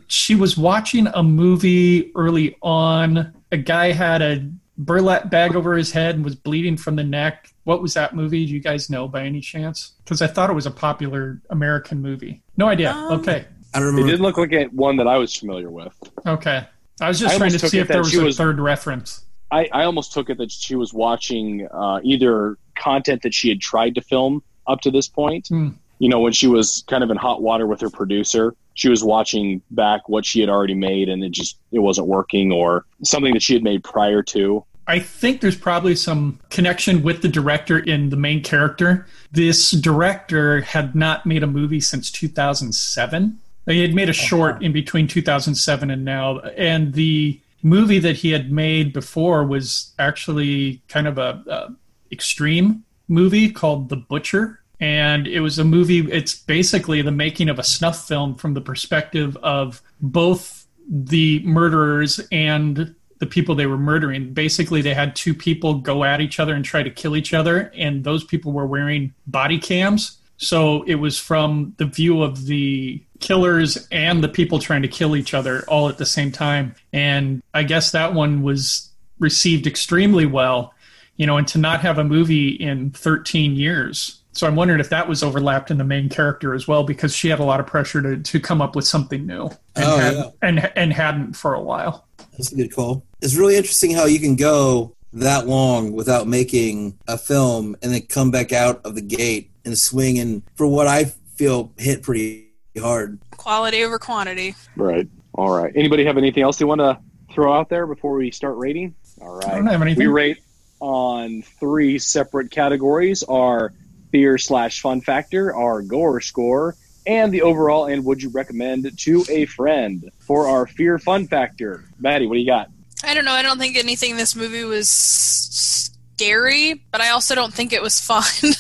She 0.09 0.35
was 0.35 0.57
watching 0.57 1.07
a 1.07 1.23
movie 1.23 2.11
early 2.17 2.57
on. 2.63 3.33
A 3.53 3.57
guy 3.57 3.93
had 3.93 4.23
a 4.23 4.51
burlap 4.77 5.31
bag 5.31 5.55
over 5.55 5.77
his 5.77 5.93
head 5.93 6.17
and 6.17 6.25
was 6.25 6.35
bleeding 6.35 6.77
from 6.77 6.97
the 6.97 7.05
neck. 7.05 7.49
What 7.63 7.81
was 7.81 7.95
that 7.95 8.15
movie? 8.17 8.45
Do 8.45 8.53
you 8.53 8.61
guys 8.61 8.91
know 8.91 9.07
by 9.07 9.23
any 9.25 9.41
chance? 9.41 9.93
Because 10.03 10.21
I 10.21 10.27
thought 10.27 10.51
it 10.51 10.55
was 10.55 10.67
a 10.67 10.71
popular 10.71 11.41
American 11.51 12.03
movie. 12.03 12.43
No 12.57 12.67
idea. 12.67 12.91
Um, 12.93 13.21
okay. 13.21 13.47
I 13.73 13.79
don't 13.79 13.89
It 13.89 13.91
remember. 13.93 14.11
did 14.13 14.21
look 14.21 14.37
like 14.37 14.53
it, 14.53 14.73
one 14.73 14.97
that 14.97 15.07
I 15.07 15.17
was 15.17 15.35
familiar 15.35 15.71
with. 15.71 15.95
Okay. 16.27 16.67
I 17.01 17.09
was 17.09 17.19
just 17.21 17.35
I 17.35 17.39
trying 17.39 17.53
to 17.53 17.59
see 17.61 17.79
if 17.79 17.89
there 17.89 17.99
was 17.99 18.15
a 18.15 18.23
was- 18.25 18.37
third 18.37 18.59
reference. 18.61 19.25
I, 19.53 19.69
I 19.73 19.85
almost 19.85 20.13
took 20.13 20.31
it 20.31 20.39
that 20.39 20.51
she 20.51 20.75
was 20.75 20.93
watching 20.93 21.69
uh, 21.71 22.01
either 22.03 22.59
content 22.77 23.23
that 23.23 23.33
she 23.33 23.49
had 23.49 23.61
tried 23.61 23.95
to 23.95 24.01
film 24.01 24.43
up 24.67 24.81
to 24.83 24.91
this 24.91 25.09
point. 25.09 25.49
Hmm. 25.49 25.71
You 25.99 26.09
know, 26.09 26.21
when 26.21 26.33
she 26.33 26.47
was 26.47 26.85
kind 26.89 27.05
of 27.05 27.11
in 27.11 27.17
hot 27.17 27.41
water 27.41 27.67
with 27.67 27.81
her 27.81 27.91
producer, 27.91 28.55
she 28.75 28.89
was 28.89 29.05
watching 29.05 29.63
back 29.71 30.09
what 30.09 30.27
she 30.27 30.41
had 30.41 30.49
already 30.49 30.75
made, 30.75 31.09
and 31.09 31.23
it 31.23 31.31
just 31.31 31.59
it 31.71 31.79
wasn't 31.79 32.09
working, 32.09 32.53
or 32.53 32.85
something 33.03 33.33
that 33.35 33.43
she 33.43 33.55
had 33.55 33.63
made 33.63 33.85
prior 33.85 34.23
to. 34.23 34.65
I 34.87 34.99
think 34.99 35.41
there's 35.41 35.57
probably 35.57 35.95
some 35.95 36.41
connection 36.51 37.03
with 37.03 37.23
the 37.23 37.29
director 37.29 37.79
in 37.79 38.11
the 38.11 38.17
main 38.17 38.43
character. 38.43 39.07
This 39.33 39.71
director 39.71 40.61
had 40.61 40.95
not 40.95 41.25
made 41.25 41.43
a 41.43 41.47
movie 41.47 41.81
since 41.81 42.11
2007. 42.11 43.39
He 43.67 43.81
had 43.81 43.95
made 43.95 44.11
a 44.11 44.13
short 44.13 44.63
in 44.63 44.73
between 44.73 45.09
2007 45.09 45.91
and 45.91 46.05
now, 46.05 46.41
and 46.41 46.93
the 46.93 47.41
movie 47.63 47.99
that 47.99 48.17
he 48.17 48.31
had 48.31 48.53
made 48.53 48.93
before 48.93 49.45
was 49.45 49.95
actually 49.99 50.83
kind 50.89 51.09
of 51.09 51.17
a, 51.17 51.43
a 51.49 51.75
extreme 52.13 52.85
movie 53.09 53.51
called 53.51 53.89
The 53.89 53.97
Butcher. 53.97 54.61
And 54.81 55.27
it 55.27 55.41
was 55.41 55.59
a 55.59 55.65
movie, 55.65 56.01
it's 56.11 56.35
basically 56.35 57.01
the 57.01 57.13
making 57.13 57.49
of 57.49 57.59
a 57.59 57.63
snuff 57.63 58.07
film 58.07 58.35
from 58.35 58.55
the 58.55 58.61
perspective 58.61 59.37
of 59.39 59.81
both 60.01 60.67
the 60.89 61.41
murderers 61.45 62.21
and 62.31 62.95
the 63.19 63.27
people 63.27 63.55
they 63.55 63.67
were 63.67 63.79
murdering. 63.79 64.35
Basically, 64.35 64.83
they 64.83 64.93
had 64.93 65.17
two 65.17 65.33
people 65.33 65.75
go 65.75 66.05
at 66.05 66.21
each 66.21 66.39
other 66.41 66.55
and 66.55 66.65
try 66.65 66.83
to 66.83 66.91
kill 66.91 67.17
each 67.17 67.33
other, 67.33 67.73
and 67.75 68.05
those 68.05 68.25
people 68.25 68.53
were 68.53 68.67
wearing 68.67 69.15
body 69.27 69.59
cams. 69.59 70.19
So 70.37 70.83
it 70.83 70.97
was 70.97 71.19
from 71.19 71.75
the 71.79 71.87
view 71.87 72.23
of 72.23 72.47
the 72.47 73.03
killers 73.21 73.89
and 73.91 74.23
the 74.23 74.29
people 74.29 74.59
trying 74.59 74.83
to 74.83 74.89
kill 74.89 75.17
each 75.17 75.33
other 75.33 75.65
all 75.69 75.89
at 75.89 75.97
the 75.97 76.05
same 76.05 76.33
time. 76.33 76.75
And 76.93 77.43
I 77.55 77.63
guess 77.63 77.93
that 77.93 78.13
one 78.13 78.43
was 78.43 78.91
received 79.19 79.67
extremely 79.67 80.27
well, 80.27 80.75
you 81.17 81.27
know, 81.27 81.37
and 81.37 81.47
to 81.49 81.59
not 81.59 81.81
have 81.81 81.99
a 81.99 82.05
movie 82.05 82.49
in 82.51 82.91
13 82.91 83.57
years. 83.57 84.21
So 84.33 84.47
I'm 84.49 84.57
wondering 84.57 84.81
if 84.81 84.91
that 84.91 85.09
was 85.09 85.23
overlapped 85.23 85.71
in 85.71 85.79
the 85.79 85.85
main 85.85 86.09
character 86.09 86.55
as 86.55 86.67
well, 86.67 86.83
because 86.83 87.15
she 87.15 87.29
had 87.29 87.39
a 87.39 87.45
lot 87.45 87.61
of 87.61 87.67
pressure 87.67 88.03
to, 88.03 88.17
to 88.21 88.41
come 88.41 88.61
up 88.61 88.75
with 88.75 88.85
something 88.85 89.25
new 89.27 89.45
and, 89.77 89.85
Oh, 89.85 89.97
had, 89.97 90.15
yeah. 90.15 90.31
and, 90.43 90.73
and 90.77 90.93
hadn't 90.93 91.35
for 91.35 91.55
a 91.55 91.63
while. 91.63 92.07
That's 92.33 92.51
a 92.51 92.57
good 92.57 92.75
call. 92.75 93.05
It's 93.21 93.37
really 93.37 93.57
interesting 93.57 93.93
how 93.93 94.07
you 94.07 94.19
can 94.19 94.35
go 94.35 94.97
that 95.13 95.47
long 95.47 95.93
without 95.93 96.27
making 96.27 96.99
a 97.07 97.17
film 97.17 97.77
and 97.81 97.93
then 97.95 98.03
come 98.09 98.33
back 98.33 98.53
out 98.53 98.85
of 98.85 98.97
the 98.97 99.01
gate 99.01 99.51
and 99.65 99.79
swing 99.79 100.19
and 100.19 100.43
for 100.57 100.67
what 100.67 100.89
I 100.89 101.05
feel 101.37 101.73
hit 101.77 102.03
pretty 102.03 102.49
hard. 102.81 103.21
Quality 103.37 103.85
over 103.85 104.01
quantity. 104.01 104.57
Right. 104.75 105.09
All 105.35 105.51
right. 105.57 105.73
Anybody 105.77 106.05
have 106.07 106.17
anything 106.19 106.43
else 106.43 106.59
they 106.59 106.65
want 106.65 106.81
to 106.81 106.99
throw 107.33 107.53
out 107.53 107.69
there 107.69 107.87
before 107.87 108.15
we 108.17 108.33
start 108.33 108.57
rating? 108.57 108.97
All 109.21 109.37
right. 109.37 109.47
I 109.47 109.55
don't 109.55 109.67
have 109.67 109.81
anything. 109.83 110.01
We 110.01 110.13
rate 110.13 110.39
on 110.81 111.43
three 111.43 111.99
separate 111.99 112.51
categories: 112.51 113.23
our 113.23 113.73
fear 114.11 114.39
slash 114.39 114.81
fun 114.81 115.01
factor, 115.01 115.55
our 115.55 115.83
gore 115.83 116.21
score, 116.21 116.77
and 117.07 117.33
the 117.33 117.43
overall. 117.43 117.87
And 117.87 118.05
would 118.05 118.23
you 118.23 118.31
recommend 118.31 118.99
to 118.99 119.25
a 119.29 119.47
friend 119.47 120.11
for 120.21 120.47
our 120.49 120.67
fear 120.67 120.99
fun 120.99 121.27
factor? 121.27 121.85
Maddie, 121.99 122.27
what 122.27 122.35
do 122.35 122.41
you 122.41 122.47
got? 122.47 122.71
I 123.03 123.15
don't 123.15 123.25
know. 123.25 123.33
I 123.33 123.43
don't 123.43 123.59
think 123.59 123.77
anything 123.77 124.13
in 124.13 124.17
this 124.17 124.35
movie 124.35 124.65
was 124.65 124.89
scary, 124.89 126.83
but 126.91 127.01
I 127.01 127.11
also 127.11 127.35
don't 127.35 127.53
think 127.53 127.73
it 127.73 127.83
was 127.83 128.01
fun. 128.01 128.23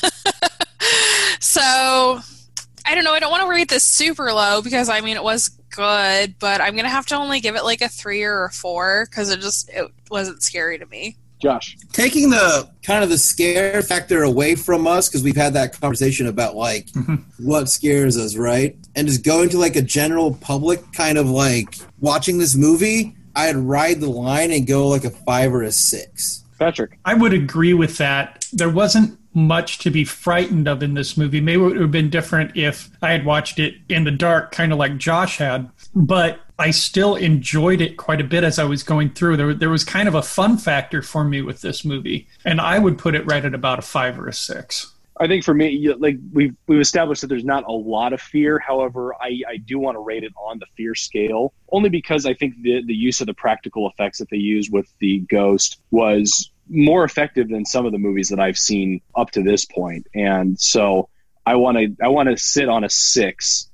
so 1.41 2.21
I 2.85 2.95
don't 2.95 3.05
know. 3.05 3.12
I 3.12 3.21
don't 3.21 3.31
want 3.31 3.43
to 3.43 3.49
rate 3.49 3.69
this 3.69 3.85
super 3.85 4.33
low 4.33 4.61
because 4.61 4.89
I 4.89 5.01
mean 5.01 5.17
it 5.17 5.25
was 5.25 5.49
good, 5.71 6.39
but 6.39 6.61
I'm 6.61 6.77
gonna 6.77 6.89
have 6.89 7.07
to 7.07 7.17
only 7.17 7.41
give 7.41 7.57
it 7.57 7.65
like 7.65 7.81
a 7.81 7.89
three 7.89 8.23
or 8.23 8.45
a 8.45 8.51
four 8.51 9.07
because 9.09 9.31
it 9.31 9.41
just 9.41 9.71
it 9.71 9.91
wasn't 10.11 10.43
scary 10.43 10.79
to 10.79 10.87
me. 10.87 11.17
Josh. 11.45 11.77
Taking 11.93 12.31
the 12.31 12.69
kind 12.83 13.05
of 13.05 13.11
the 13.11 13.19
scare 13.19 13.83
factor 13.83 14.23
away 14.23 14.55
from 14.57 14.87
us 14.87 15.09
because 15.09 15.23
we've 15.23 15.37
had 15.37 15.53
that 15.55 15.79
conversation 15.81 16.27
about 16.27 16.57
like 16.57 16.87
Mhm. 16.93 17.23
what 17.39 17.69
scares 17.69 18.17
us, 18.17 18.35
right? 18.37 18.77
And 18.97 19.07
just 19.07 19.23
going 19.23 19.51
to 19.51 19.59
like 19.59 19.77
a 19.77 19.83
general 19.83 20.33
public 20.35 20.93
kind 20.93 21.19
of 21.19 21.29
like 21.29 21.77
watching 22.01 22.39
this 22.39 22.57
movie, 22.57 23.15
I'd 23.37 23.57
ride 23.57 24.01
the 24.01 24.09
line 24.11 24.51
and 24.53 24.67
go 24.67 24.89
like 24.89 25.05
a 25.05 25.11
five 25.11 25.53
or 25.53 25.63
a 25.63 25.71
six. 25.73 26.43
Patrick. 26.59 26.99
I 27.05 27.15
would 27.15 27.33
agree 27.35 27.75
with 27.75 27.99
that. 27.99 28.47
There 28.53 28.71
wasn't 28.71 29.19
much 29.35 29.79
to 29.81 29.91
be 29.91 30.05
frightened 30.05 30.69
of 30.69 30.81
in 30.83 30.95
this 30.95 31.17
movie. 31.17 31.41
Maybe 31.41 31.61
it 31.61 31.65
would 31.65 31.81
have 31.81 31.91
been 31.91 32.09
different 32.09 32.53
if 32.57 32.89
I 33.03 33.11
had 33.11 33.25
watched 33.25 33.59
it 33.59 33.75
in 33.89 34.05
the 34.05 34.13
dark, 34.13 34.53
kind 34.53 34.73
of 34.73 34.79
like 34.79 34.97
Josh 34.97 35.39
had. 35.39 35.69
But 35.97 36.39
I 36.59 36.71
still 36.71 37.17
enjoyed 37.17 37.81
it 37.81 37.97
quite 37.97 38.21
a 38.21 38.25
bit 38.25 38.45
as 38.45 38.59
I 38.59 38.65
was 38.65 38.83
going 38.83 39.11
through. 39.11 39.37
There, 39.37 39.55
there 39.55 39.71
was 39.71 39.85
kind 39.85 40.07
of 40.07 40.15
a 40.15 40.23
fun 40.23 40.57
factor 40.57 41.03
for 41.03 41.25
me 41.25 41.43
with 41.43 41.63
this 41.63 41.85
movie, 41.85 42.29
and 42.45 42.61
I 42.61 42.79
would 42.79 42.97
put 42.97 43.15
it 43.15 43.27
right 43.27 43.45
at 43.45 43.55
about 43.55 43.81
a 43.81 43.83
five 43.83 44.19
or 44.19 44.29
a 44.29 44.33
six. 44.33 44.93
I 45.19 45.29
think 45.29 45.45
for 45.45 45.55
me, 45.55 45.93
like 45.99 46.17
we've 46.33 46.55
we've 46.67 46.81
established 46.81 47.21
that 47.21 47.29
there's 47.29 47.45
not 47.45 47.65
a 47.65 47.73
lot 47.73 48.13
of 48.13 48.21
fear. 48.21 48.59
However, 48.59 49.15
I, 49.21 49.41
I 49.49 49.57
do 49.59 49.79
want 49.79 49.97
to 49.97 50.01
rate 50.01 50.25
it 50.25 50.33
on 50.37 50.59
the 50.59 50.67
fear 50.77 50.95
scale, 50.95 51.55
only 51.71 51.89
because 51.89 52.27
I 52.27 52.35
think 52.35 52.55
the 52.63 52.83
the 52.85 52.95
use 52.95 53.21
of 53.21 53.27
the 53.27 53.35
practical 53.35 53.89
effects 53.89 54.19
that 54.19 54.29
they 54.31 54.37
used 54.37 54.73
with 54.73 54.93
the 54.99 55.21
ghost 55.21 55.81
was 55.91 56.51
more 56.69 57.05
effective 57.05 57.49
than 57.49 57.65
some 57.65 57.87
of 57.87 57.93
the 57.93 57.99
movies 57.99 58.29
that 58.31 58.41
I've 58.41 58.59
seen 58.59 59.03
up 59.15 59.31
to 59.33 59.43
this 59.43 59.65
point. 59.65 60.07
And 60.15 60.59
so 60.59 61.09
I 61.47 61.57
want 61.57 61.79
to 61.79 61.97
I 62.03 62.09
want 62.09 62.29
to 62.29 62.37
sit 62.37 62.69
on 62.69 62.83
a 62.83 62.91
six 62.91 63.71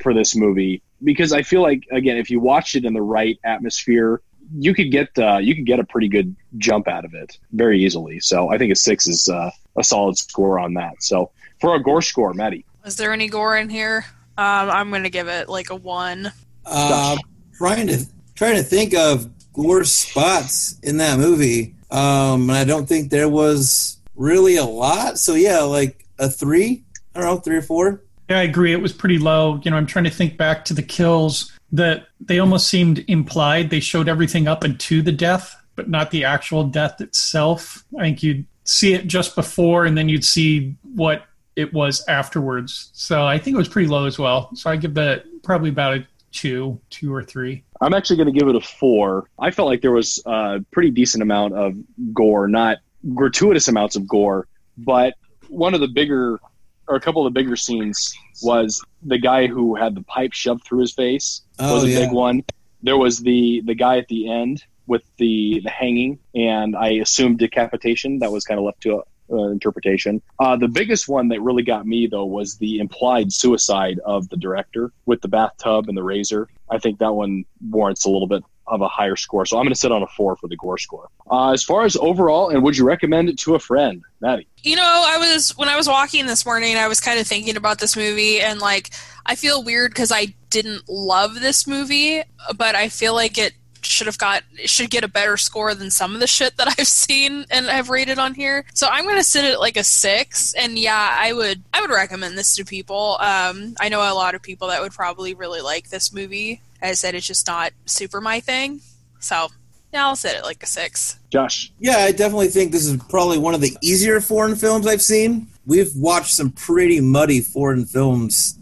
for 0.00 0.14
this 0.14 0.36
movie 0.36 0.82
because 1.06 1.32
I 1.32 1.42
feel 1.42 1.62
like 1.62 1.86
again, 1.90 2.18
if 2.18 2.30
you 2.30 2.40
watched 2.40 2.74
it 2.74 2.84
in 2.84 2.92
the 2.92 3.00
right 3.00 3.38
atmosphere, 3.44 4.20
you 4.58 4.74
could 4.74 4.90
get 4.90 5.08
uh, 5.16 5.38
you 5.38 5.54
could 5.54 5.64
get 5.64 5.78
a 5.78 5.84
pretty 5.84 6.08
good 6.08 6.34
jump 6.58 6.88
out 6.88 7.06
of 7.06 7.14
it 7.14 7.38
very 7.52 7.82
easily. 7.82 8.20
So 8.20 8.50
I 8.50 8.58
think 8.58 8.72
a 8.72 8.74
six 8.74 9.06
is 9.06 9.28
uh, 9.28 9.50
a 9.78 9.84
solid 9.84 10.18
score 10.18 10.58
on 10.58 10.74
that. 10.74 11.02
So 11.02 11.30
for 11.60 11.76
a 11.76 11.82
gore 11.82 12.02
score, 12.02 12.34
Maddie, 12.34 12.66
is 12.84 12.96
there 12.96 13.12
any 13.12 13.28
gore 13.28 13.56
in 13.56 13.70
here? 13.70 14.04
Um, 14.36 14.68
I'm 14.68 14.90
gonna 14.90 15.08
give 15.08 15.28
it 15.28 15.48
like 15.48 15.70
a 15.70 15.76
one. 15.76 16.32
Uh, 16.66 17.16
trying 17.56 17.86
to 17.86 18.04
trying 18.34 18.56
to 18.56 18.64
think 18.64 18.92
of 18.92 19.30
gore 19.52 19.84
spots 19.84 20.78
in 20.82 20.98
that 20.98 21.18
movie, 21.20 21.76
um, 21.90 22.50
and 22.50 22.58
I 22.58 22.64
don't 22.64 22.86
think 22.86 23.10
there 23.10 23.28
was 23.28 23.98
really 24.16 24.56
a 24.56 24.64
lot. 24.64 25.18
So 25.18 25.34
yeah, 25.34 25.60
like 25.60 26.04
a 26.18 26.28
three. 26.28 26.82
I 27.14 27.20
don't 27.20 27.28
know, 27.28 27.40
three 27.40 27.56
or 27.56 27.62
four. 27.62 28.02
Yeah, 28.28 28.40
I 28.40 28.42
agree. 28.42 28.72
It 28.72 28.80
was 28.80 28.92
pretty 28.92 29.18
low. 29.18 29.60
You 29.62 29.70
know, 29.70 29.76
I'm 29.76 29.86
trying 29.86 30.04
to 30.04 30.10
think 30.10 30.36
back 30.36 30.64
to 30.66 30.74
the 30.74 30.82
kills 30.82 31.52
that 31.72 32.06
they 32.20 32.38
almost 32.38 32.68
seemed 32.68 33.04
implied. 33.08 33.70
They 33.70 33.80
showed 33.80 34.08
everything 34.08 34.48
up 34.48 34.64
into 34.64 35.02
the 35.02 35.12
death, 35.12 35.54
but 35.76 35.88
not 35.88 36.10
the 36.10 36.24
actual 36.24 36.64
death 36.64 37.00
itself. 37.00 37.84
I 37.98 38.02
think 38.02 38.22
you'd 38.22 38.46
see 38.64 38.94
it 38.94 39.06
just 39.06 39.36
before 39.36 39.84
and 39.84 39.96
then 39.96 40.08
you'd 40.08 40.24
see 40.24 40.76
what 40.94 41.24
it 41.54 41.72
was 41.72 42.04
afterwards. 42.08 42.90
So 42.92 43.24
I 43.24 43.38
think 43.38 43.54
it 43.54 43.58
was 43.58 43.68
pretty 43.68 43.88
low 43.88 44.06
as 44.06 44.18
well. 44.18 44.54
So 44.54 44.70
I 44.70 44.76
give 44.76 44.94
that 44.94 45.24
probably 45.42 45.70
about 45.70 45.96
a 45.96 46.06
two, 46.32 46.78
two 46.90 47.14
or 47.14 47.22
three. 47.22 47.64
I'm 47.80 47.94
actually 47.94 48.16
going 48.16 48.32
to 48.32 48.38
give 48.38 48.48
it 48.48 48.56
a 48.56 48.60
four. 48.60 49.28
I 49.38 49.50
felt 49.50 49.68
like 49.68 49.80
there 49.80 49.92
was 49.92 50.22
a 50.26 50.64
pretty 50.70 50.90
decent 50.90 51.22
amount 51.22 51.54
of 51.54 51.74
gore, 52.12 52.48
not 52.48 52.78
gratuitous 53.14 53.68
amounts 53.68 53.96
of 53.96 54.06
gore, 54.06 54.46
but 54.76 55.14
one 55.48 55.74
of 55.74 55.80
the 55.80 55.88
bigger, 55.88 56.40
or 56.88 56.96
a 56.96 57.00
couple 57.00 57.26
of 57.26 57.32
the 57.32 57.38
bigger 57.40 57.56
scenes 57.56 58.14
was 58.42 58.84
the 59.02 59.18
guy 59.18 59.46
who 59.46 59.74
had 59.74 59.94
the 59.94 60.02
pipe 60.02 60.32
shoved 60.32 60.64
through 60.64 60.80
his 60.80 60.92
face 60.92 61.42
Oh, 61.58 61.74
was 61.74 61.84
a 61.84 61.88
yeah. 61.88 62.00
big 62.00 62.12
one. 62.12 62.44
There 62.82 62.96
was 62.96 63.18
the 63.20 63.62
the 63.64 63.74
guy 63.74 63.98
at 63.98 64.08
the 64.08 64.30
end 64.30 64.62
with 64.86 65.02
the 65.16 65.60
the 65.64 65.70
hanging, 65.70 66.18
and 66.34 66.76
I 66.76 66.90
assumed 66.90 67.38
decapitation. 67.38 68.20
That 68.20 68.30
was 68.30 68.44
kind 68.44 68.58
of 68.58 68.64
left 68.64 68.82
to 68.82 69.02
uh, 69.32 69.48
interpretation. 69.48 70.22
Uh, 70.38 70.56
the 70.56 70.68
biggest 70.68 71.08
one 71.08 71.28
that 71.28 71.40
really 71.40 71.64
got 71.64 71.84
me 71.86 72.06
though 72.06 72.26
was 72.26 72.56
the 72.58 72.78
implied 72.78 73.32
suicide 73.32 73.98
of 74.04 74.28
the 74.28 74.36
director 74.36 74.92
with 75.06 75.20
the 75.22 75.28
bathtub 75.28 75.88
and 75.88 75.96
the 75.96 76.02
razor. 76.04 76.48
I 76.70 76.78
think 76.78 76.98
that 77.00 77.12
one 77.14 77.44
warrants 77.68 78.04
a 78.04 78.10
little 78.10 78.28
bit 78.28 78.44
of 78.68 78.80
a 78.80 78.88
higher 78.88 79.16
score. 79.16 79.46
So 79.46 79.56
I'm 79.56 79.64
going 79.64 79.72
to 79.72 79.78
sit 79.78 79.92
on 79.92 80.02
a 80.02 80.06
four 80.06 80.36
for 80.36 80.48
the 80.48 80.56
gore 80.56 80.78
score. 80.78 81.08
Uh, 81.30 81.52
as 81.52 81.62
far 81.62 81.84
as 81.84 81.96
overall, 81.96 82.48
and 82.48 82.62
would 82.62 82.76
you 82.76 82.84
recommend 82.84 83.28
it 83.28 83.38
to 83.38 83.54
a 83.54 83.58
friend, 83.58 84.02
Maddie? 84.20 84.46
You 84.62 84.76
know, 84.76 85.04
I 85.06 85.18
was 85.18 85.56
when 85.56 85.68
I 85.68 85.76
was 85.76 85.88
walking 85.88 86.26
this 86.26 86.44
morning, 86.44 86.76
I 86.76 86.88
was 86.88 87.00
kind 87.00 87.20
of 87.20 87.26
thinking 87.26 87.56
about 87.56 87.78
this 87.78 87.96
movie, 87.96 88.40
and 88.40 88.60
like, 88.60 88.90
I 89.24 89.34
feel 89.34 89.62
weird 89.62 89.92
because 89.92 90.12
I 90.12 90.34
didn't 90.50 90.88
love 90.88 91.34
this 91.34 91.66
movie, 91.66 92.22
but 92.56 92.74
I 92.74 92.88
feel 92.88 93.14
like 93.14 93.38
it 93.38 93.54
should 93.82 94.06
have 94.06 94.18
got 94.18 94.42
should 94.64 94.90
get 94.90 95.04
a 95.04 95.08
better 95.08 95.36
score 95.36 95.74
than 95.74 95.90
some 95.90 96.14
of 96.14 96.20
the 96.20 96.26
shit 96.26 96.56
that 96.56 96.68
I've 96.78 96.86
seen 96.86 97.44
and 97.50 97.66
have 97.66 97.88
rated 97.88 98.18
on 98.18 98.34
here. 98.34 98.64
So 98.74 98.88
I'm 98.90 99.04
gonna 99.04 99.22
sit 99.22 99.44
at 99.44 99.60
like 99.60 99.76
a 99.76 99.84
six, 99.84 100.54
and 100.54 100.78
yeah, 100.78 101.16
I 101.18 101.32
would 101.32 101.62
I 101.72 101.80
would 101.80 101.90
recommend 101.90 102.36
this 102.36 102.56
to 102.56 102.64
people. 102.64 103.16
Um, 103.20 103.74
I 103.80 103.88
know 103.88 104.00
a 104.00 104.14
lot 104.14 104.34
of 104.34 104.42
people 104.42 104.68
that 104.68 104.82
would 104.82 104.92
probably 104.92 105.34
really 105.34 105.60
like 105.60 105.88
this 105.90 106.12
movie. 106.12 106.60
As 106.82 106.90
I 106.90 106.94
said, 106.94 107.14
it's 107.14 107.26
just 107.26 107.46
not 107.46 107.72
super 107.86 108.20
my 108.20 108.40
thing. 108.40 108.80
So 109.20 109.48
yeah, 109.92 110.06
I'll 110.06 110.16
sit 110.16 110.36
it 110.36 110.42
like 110.42 110.62
a 110.62 110.66
six. 110.66 111.18
Josh, 111.30 111.72
Yeah, 111.78 111.98
I 111.98 112.12
definitely 112.12 112.48
think 112.48 112.72
this 112.72 112.86
is 112.86 113.02
probably 113.08 113.38
one 113.38 113.54
of 113.54 113.60
the 113.60 113.76
easier 113.82 114.20
foreign 114.20 114.56
films 114.56 114.86
I've 114.86 115.02
seen. 115.02 115.46
We've 115.66 115.94
watched 115.96 116.34
some 116.34 116.50
pretty 116.50 117.00
muddy 117.00 117.40
foreign 117.40 117.86
films 117.86 118.58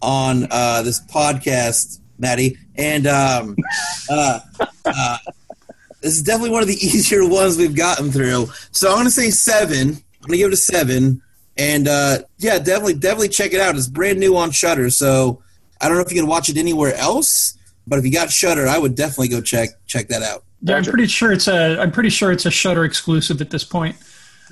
on 0.00 0.46
uh, 0.50 0.82
this 0.82 1.00
podcast, 1.00 2.00
Maddie, 2.18 2.56
and 2.76 3.06
um, 3.06 3.56
uh, 4.10 4.40
uh, 4.84 5.18
this 6.00 6.14
is 6.14 6.22
definitely 6.22 6.50
one 6.50 6.62
of 6.62 6.68
the 6.68 6.74
easier 6.86 7.28
ones 7.28 7.56
we've 7.56 7.76
gotten 7.76 8.12
through. 8.12 8.46
So 8.70 8.88
I'm 8.90 8.96
going 8.96 9.06
to 9.06 9.10
say 9.10 9.30
seven. 9.30 9.88
I'm 9.88 10.28
going 10.28 10.32
to 10.32 10.36
give 10.36 10.48
it 10.48 10.54
a 10.54 10.56
seven, 10.56 11.20
and 11.56 11.88
uh, 11.88 12.18
yeah, 12.38 12.58
definitely, 12.58 12.94
definitely 12.94 13.28
check 13.28 13.52
it 13.52 13.60
out. 13.60 13.76
It's 13.76 13.88
brand 13.88 14.20
new 14.20 14.36
on 14.36 14.50
Shudder, 14.50 14.90
so 14.90 15.42
I 15.80 15.88
don't 15.88 15.96
know 15.96 16.02
if 16.02 16.10
you 16.10 16.20
can 16.20 16.28
watch 16.28 16.48
it 16.48 16.56
anywhere 16.56 16.94
else, 16.94 17.58
but 17.86 17.98
if 17.98 18.04
you 18.04 18.12
got 18.12 18.30
Shudder, 18.30 18.66
I 18.66 18.78
would 18.78 18.94
definitely 18.94 19.28
go 19.28 19.40
check 19.40 19.70
check 19.86 20.08
that 20.08 20.22
out. 20.22 20.44
Yeah, 20.62 20.76
I'm 20.76 20.84
pretty 20.84 21.06
sure 21.06 21.32
it's 21.32 21.48
a. 21.48 21.78
I'm 21.78 21.92
pretty 21.92 22.10
sure 22.10 22.32
it's 22.32 22.46
a 22.46 22.50
Shudder 22.50 22.84
exclusive 22.84 23.40
at 23.40 23.50
this 23.50 23.64
point. 23.64 23.96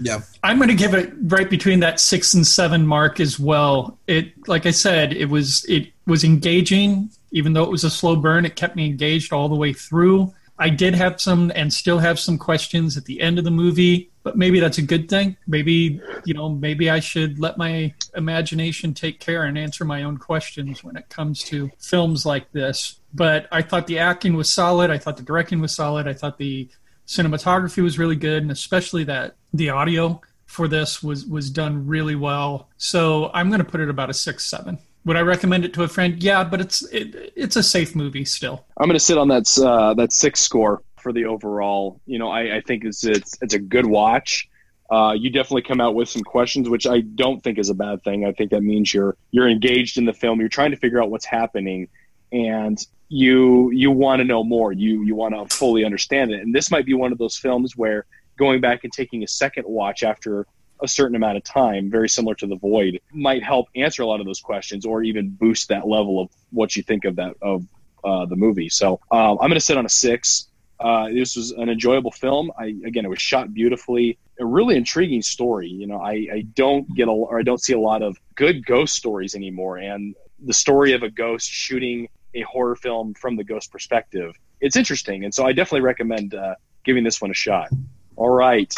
Yeah. 0.01 0.21
I'm 0.43 0.57
going 0.57 0.69
to 0.69 0.75
give 0.75 0.95
it 0.95 1.13
right 1.23 1.49
between 1.49 1.81
that 1.81 2.01
six 2.01 2.35
and 2.35 2.47
seven 2.47 2.87
mark 2.87 3.21
as 3.21 3.39
well. 3.39 3.99
It, 4.07 4.33
like 4.49 4.67
I 4.67 4.71
said, 4.71 5.13
it 5.13 5.27
was 5.27 5.65
it 5.69 5.93
was 6.07 6.25
engaging, 6.25 7.11
even 7.31 7.53
though 7.53 7.63
it 7.63 7.71
was 7.71 7.85
a 7.85 7.91
slow 7.91 8.17
burn. 8.17 8.45
It 8.45 8.57
kept 8.57 8.77
me 8.77 8.87
engaged 8.87 9.33
all 9.33 9.49
the 9.49 9.55
way 9.55 9.73
through. 9.73 10.33
I 10.59 10.69
did 10.69 10.95
have 10.95 11.21
some 11.21 11.51
and 11.55 11.73
still 11.73 11.99
have 11.99 12.19
some 12.19 12.39
questions 12.39 12.97
at 12.97 13.05
the 13.05 13.21
end 13.21 13.39
of 13.39 13.45
the 13.45 13.51
movie, 13.51 14.11
but 14.23 14.37
maybe 14.37 14.61
that's 14.61 14.79
a 14.79 14.83
good 14.83 15.09
thing. 15.09 15.37
Maybe 15.47 16.01
you 16.25 16.35
know, 16.35 16.49
maybe 16.49 16.91
I 16.91 17.01
should 17.01 17.39
let 17.39 17.59
my 17.59 17.93
imagination 18.17 18.95
take 18.95 19.19
care 19.19 19.45
and 19.45 19.59
answer 19.59 19.85
my 19.85 20.05
own 20.05 20.19
questions 20.19 20.85
when 20.85 20.97
it 20.97 21.09
comes 21.09 21.43
to 21.45 21.71
films 21.79 22.25
like 22.25 22.53
this. 22.53 23.01
But 23.13 23.49
I 23.51 23.63
thought 23.63 23.87
the 23.87 23.99
acting 23.99 24.35
was 24.35 24.53
solid. 24.53 24.91
I 24.91 24.99
thought 24.99 25.17
the 25.17 25.23
directing 25.23 25.61
was 25.61 25.75
solid. 25.75 26.07
I 26.07 26.15
thought 26.15 26.39
the 26.39 26.69
cinematography 27.07 27.83
was 27.83 27.99
really 27.99 28.17
good, 28.17 28.43
and 28.43 28.53
especially 28.53 29.05
that 29.05 29.37
the 29.53 29.71
audio 29.71 30.21
for 30.47 30.69
this 30.69 31.03
was 31.03 31.27
was 31.27 31.51
done 31.51 31.87
really 31.87 32.15
well. 32.15 32.69
So 32.77 33.31
I'm 33.35 33.49
going 33.49 33.59
to 33.59 33.65
put 33.65 33.81
it 33.81 33.89
about 33.89 34.11
a 34.11 34.15
six 34.15 34.45
seven. 34.45 34.79
Would 35.05 35.17
I 35.17 35.21
recommend 35.21 35.65
it 35.65 35.75
to 35.75 35.83
a 35.83 35.89
friend? 35.89 36.23
Yeah, 36.23 36.45
but 36.45 36.61
it's 36.61 36.83
it, 36.93 37.33
it's 37.37 37.57
a 37.57 37.63
safe 37.63 37.95
movie 37.95 38.25
still. 38.25 38.65
I'm 38.79 38.87
going 38.89 38.99
to 38.99 39.05
sit 39.05 39.19
on 39.19 39.29
that 39.29 39.59
uh, 39.59 39.95
that 39.95 40.13
six 40.13 40.41
score 40.41 40.83
for 40.99 41.13
the 41.13 41.27
overall. 41.27 42.01
You 42.07 42.19
know, 42.19 42.31
I, 42.31 42.57
I 42.57 42.61
think 42.63 42.85
it's 42.85 43.05
it's 43.05 43.37
it's 43.43 43.55
a 43.55 43.59
good 43.59 43.87
watch. 43.87 44.49
Uh, 44.91 45.13
you 45.13 45.31
definitely 45.31 45.63
come 45.63 45.81
out 45.81 45.95
with 45.95 46.09
some 46.09 46.23
questions, 46.23 46.69
which 46.69 46.87
I 46.87 47.01
don't 47.01 47.43
think 47.43 47.59
is 47.59 47.69
a 47.71 47.75
bad 47.75 48.03
thing. 48.05 48.27
I 48.27 48.33
think 48.33 48.51
that 48.51 48.63
means 48.63 48.93
you're 48.93 49.17
you're 49.31 49.49
engaged 49.49 49.99
in 49.99 50.07
the 50.07 50.13
film. 50.13 50.41
You're 50.41 50.49
trying 50.49 50.71
to 50.71 50.77
figure 50.77 51.03
out 51.03 51.11
what's 51.11 51.27
happening, 51.27 51.89
and 52.33 52.79
you 53.09 53.71
you 53.71 53.91
want 53.91 54.21
to 54.21 54.25
know 54.25 54.43
more. 54.43 54.73
You 54.73 55.05
you 55.05 55.15
want 55.15 55.35
to 55.35 55.55
fully 55.55 55.85
understand 55.85 56.33
it. 56.33 56.41
And 56.41 56.55
this 56.55 56.71
might 56.71 56.87
be 56.87 56.95
one 56.95 57.13
of 57.13 57.19
those 57.19 57.37
films 57.37 57.77
where 57.77 58.07
going 58.39 58.61
back 58.61 58.85
and 58.85 58.93
taking 58.93 59.23
a 59.23 59.29
second 59.29 59.65
watch 59.67 60.03
after 60.03 60.47
a 60.83 60.89
certain 60.89 61.17
amount 61.17 61.37
of 61.37 61.45
time, 61.45 61.91
very 61.91 62.09
similar 62.09 62.35
to 62.37 62.47
The 62.47 62.57
Void, 62.57 63.01
might 63.13 63.43
help 63.43 63.69
answer 63.75 64.03
a 64.03 64.07
lot 64.07 64.21
of 64.21 64.27
those 64.27 64.41
questions 64.41 64.85
or 64.85 65.03
even 65.03 65.31
boost 65.31 65.69
that 65.69 65.87
level 65.87 66.21
of 66.21 66.31
what 66.51 66.77
you 66.77 66.83
think 66.83 67.05
of 67.05 67.17
that 67.17 67.37
of 67.41 67.65
uh, 68.05 68.27
the 68.27 68.37
movie. 68.37 68.69
So 68.69 69.01
um, 69.11 69.39
I'm 69.41 69.49
going 69.49 69.55
to 69.55 69.61
sit 69.61 69.79
on 69.79 69.87
a 69.87 69.91
six. 69.91 70.49
Uh, 70.79 71.09
this 71.09 71.37
was 71.37 71.53
an 71.53 71.69
enjoyable 71.69 72.11
film. 72.11 72.51
I 72.59 72.67
again, 72.85 73.05
it 73.05 73.09
was 73.09 73.23
shot 73.23 73.55
beautifully. 73.55 74.19
A 74.39 74.45
really 74.45 74.77
intriguing 74.77 75.23
story. 75.23 75.69
You 75.69 75.87
know, 75.87 76.01
I, 76.01 76.27
I 76.33 76.41
don't 76.55 76.93
get 76.95 77.09
a 77.09 77.13
or 77.13 77.39
I 77.39 77.43
don't 77.43 77.63
see 77.63 77.73
a 77.73 77.79
lot 77.79 78.03
of 78.03 78.19
good 78.35 78.67
ghost 78.67 78.95
stories 78.95 79.35
anymore. 79.35 79.79
And 79.79 80.15
the 80.45 80.53
story 80.53 80.93
of 80.93 81.03
a 81.03 81.11
ghost 81.11 81.49
shooting 81.49 82.09
a 82.35 82.43
horror 82.43 82.77
film 82.77 83.15
from 83.15 83.37
the 83.37 83.45
ghost 83.45 83.71
perspective, 83.71 84.35
it's 84.61 84.77
interesting. 84.77 85.25
And 85.25 85.33
so 85.33 85.47
I 85.47 85.53
definitely 85.53 85.83
recommend 85.83 86.35
uh, 86.35 86.57
giving 86.85 87.05
this 87.05 87.21
one 87.21 87.31
a 87.31 87.35
shot. 87.35 87.69
All 88.17 88.31
right. 88.31 88.73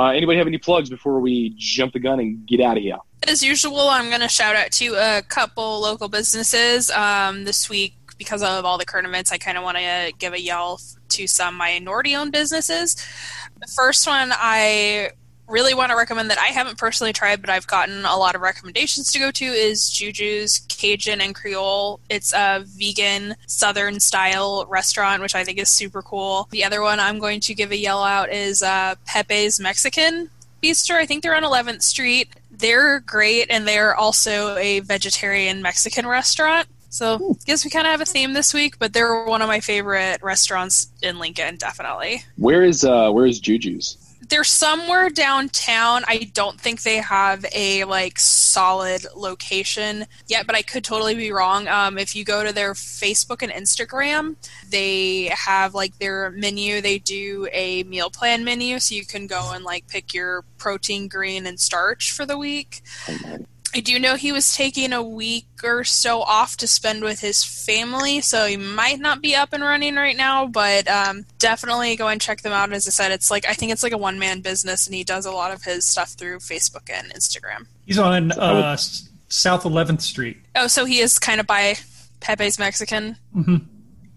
Uh, 0.00 0.12
anybody 0.12 0.38
have 0.38 0.46
any 0.46 0.56
plugs 0.56 0.88
before 0.88 1.20
we 1.20 1.52
jump 1.58 1.92
the 1.92 1.98
gun 1.98 2.20
and 2.20 2.46
get 2.46 2.58
out 2.58 2.78
of 2.78 2.82
here? 2.82 2.96
As 3.28 3.42
usual, 3.42 3.80
I'm 3.80 4.08
going 4.08 4.22
to 4.22 4.30
shout 4.30 4.56
out 4.56 4.72
to 4.72 4.94
a 4.94 5.20
couple 5.28 5.78
local 5.78 6.08
businesses 6.08 6.90
um, 6.92 7.44
this 7.44 7.68
week 7.68 7.92
because 8.16 8.42
of 8.42 8.64
all 8.64 8.78
the 8.78 8.86
current 8.86 9.06
events. 9.06 9.30
I 9.30 9.36
kind 9.36 9.58
of 9.58 9.62
want 9.62 9.76
to 9.76 10.10
give 10.18 10.32
a 10.32 10.40
yell 10.40 10.80
to 11.10 11.26
some 11.26 11.54
minority-owned 11.54 12.32
businesses. 12.32 12.94
The 13.60 13.66
first 13.76 14.06
one 14.06 14.30
I 14.32 15.10
really 15.50 15.74
want 15.74 15.90
to 15.90 15.96
recommend 15.96 16.30
that 16.30 16.38
I 16.38 16.46
haven't 16.46 16.78
personally 16.78 17.12
tried, 17.12 17.40
but 17.40 17.50
I've 17.50 17.66
gotten 17.66 18.04
a 18.04 18.16
lot 18.16 18.34
of 18.34 18.40
recommendations 18.40 19.12
to 19.12 19.18
go 19.18 19.30
to 19.30 19.44
is 19.44 19.90
Juju's 19.90 20.60
Cajun 20.68 21.20
and 21.20 21.34
Creole. 21.34 22.00
It's 22.08 22.32
a 22.32 22.64
vegan 22.66 23.36
Southern 23.46 24.00
style 24.00 24.66
restaurant, 24.68 25.22
which 25.22 25.34
I 25.34 25.44
think 25.44 25.58
is 25.58 25.68
super 25.68 26.02
cool. 26.02 26.48
The 26.50 26.64
other 26.64 26.82
one 26.82 27.00
I'm 27.00 27.18
going 27.18 27.40
to 27.40 27.54
give 27.54 27.72
a 27.72 27.76
yell 27.76 28.02
out 28.02 28.32
is 28.32 28.62
uh, 28.62 28.94
Pepe's 29.06 29.60
Mexican 29.60 30.30
Bistro. 30.62 30.96
I 30.96 31.06
think 31.06 31.22
they're 31.22 31.34
on 31.34 31.42
11th 31.42 31.82
Street. 31.82 32.28
They're 32.50 33.00
great, 33.00 33.46
and 33.50 33.66
they're 33.66 33.94
also 33.96 34.56
a 34.56 34.80
vegetarian 34.80 35.62
Mexican 35.62 36.06
restaurant. 36.06 36.68
So 36.90 37.36
I 37.40 37.44
guess 37.46 37.64
we 37.64 37.70
kind 37.70 37.86
of 37.86 37.92
have 37.92 38.00
a 38.00 38.04
theme 38.04 38.32
this 38.32 38.52
week, 38.52 38.78
but 38.78 38.92
they're 38.92 39.24
one 39.24 39.42
of 39.42 39.48
my 39.48 39.60
favorite 39.60 40.20
restaurants 40.22 40.90
in 41.02 41.18
Lincoln, 41.18 41.56
definitely. 41.56 42.24
Where 42.36 42.64
is 42.64 42.84
uh, 42.84 43.10
where 43.12 43.26
is 43.26 43.40
Juju's? 43.40 43.96
They're 44.30 44.44
somewhere 44.44 45.10
downtown. 45.10 46.04
I 46.06 46.30
don't 46.32 46.60
think 46.60 46.82
they 46.82 46.98
have 46.98 47.44
a 47.52 47.84
like 47.84 48.18
solid 48.18 49.04
location 49.14 50.06
yet, 50.28 50.46
but 50.46 50.54
I 50.54 50.62
could 50.62 50.84
totally 50.84 51.16
be 51.16 51.32
wrong. 51.32 51.66
Um, 51.66 51.98
if 51.98 52.14
you 52.14 52.24
go 52.24 52.44
to 52.44 52.52
their 52.52 52.74
Facebook 52.74 53.42
and 53.42 53.52
Instagram, 53.52 54.36
they 54.70 55.32
have 55.34 55.74
like 55.74 55.98
their 55.98 56.30
menu. 56.30 56.80
They 56.80 56.98
do 56.98 57.48
a 57.52 57.82
meal 57.82 58.08
plan 58.08 58.44
menu, 58.44 58.78
so 58.78 58.94
you 58.94 59.04
can 59.04 59.26
go 59.26 59.50
and 59.52 59.64
like 59.64 59.88
pick 59.88 60.14
your 60.14 60.44
protein, 60.58 61.08
green, 61.08 61.44
and 61.46 61.58
starch 61.58 62.12
for 62.12 62.24
the 62.24 62.38
week. 62.38 62.82
Oh, 63.72 63.76
man. 63.76 63.78
I 63.78 63.80
do 63.80 63.98
know 63.98 64.16
he 64.16 64.32
was 64.32 64.54
taking 64.54 64.92
a 64.92 65.02
week 65.02 65.46
or 65.62 65.84
so 65.84 66.22
off 66.22 66.56
to 66.58 66.66
spend 66.66 67.02
with 67.02 67.20
his 67.20 67.44
family, 67.44 68.20
so 68.20 68.46
he 68.46 68.56
might 68.56 68.98
not 69.00 69.22
be 69.22 69.34
up 69.34 69.52
and 69.52 69.62
running 69.62 69.96
right 69.96 70.16
now, 70.16 70.46
but 70.46 70.88
um, 70.88 71.24
definitely 71.38 71.96
go 71.96 72.08
and 72.08 72.20
check 72.20 72.42
them 72.42 72.52
out. 72.52 72.72
As 72.72 72.86
I 72.86 72.90
said, 72.90 73.12
it's 73.12 73.30
like 73.30 73.46
I 73.48 73.54
think 73.54 73.72
it's 73.72 73.82
like 73.82 73.92
a 73.92 73.98
one 73.98 74.18
man 74.18 74.40
business, 74.40 74.86
and 74.86 74.94
he 74.94 75.04
does 75.04 75.26
a 75.26 75.30
lot 75.32 75.52
of 75.52 75.62
his 75.62 75.86
stuff 75.86 76.10
through 76.10 76.38
Facebook 76.38 76.90
and 76.92 77.12
Instagram. 77.12 77.66
He's 77.86 77.98
on 77.98 78.32
uh, 78.32 78.76
South 79.28 79.64
11th 79.64 80.00
Street. 80.02 80.38
Oh, 80.56 80.66
so 80.66 80.84
he 80.84 80.98
is 81.00 81.18
kind 81.18 81.40
of 81.40 81.46
by 81.46 81.74
Pepe's 82.20 82.58
Mexican. 82.58 83.16
hmm 83.32 83.56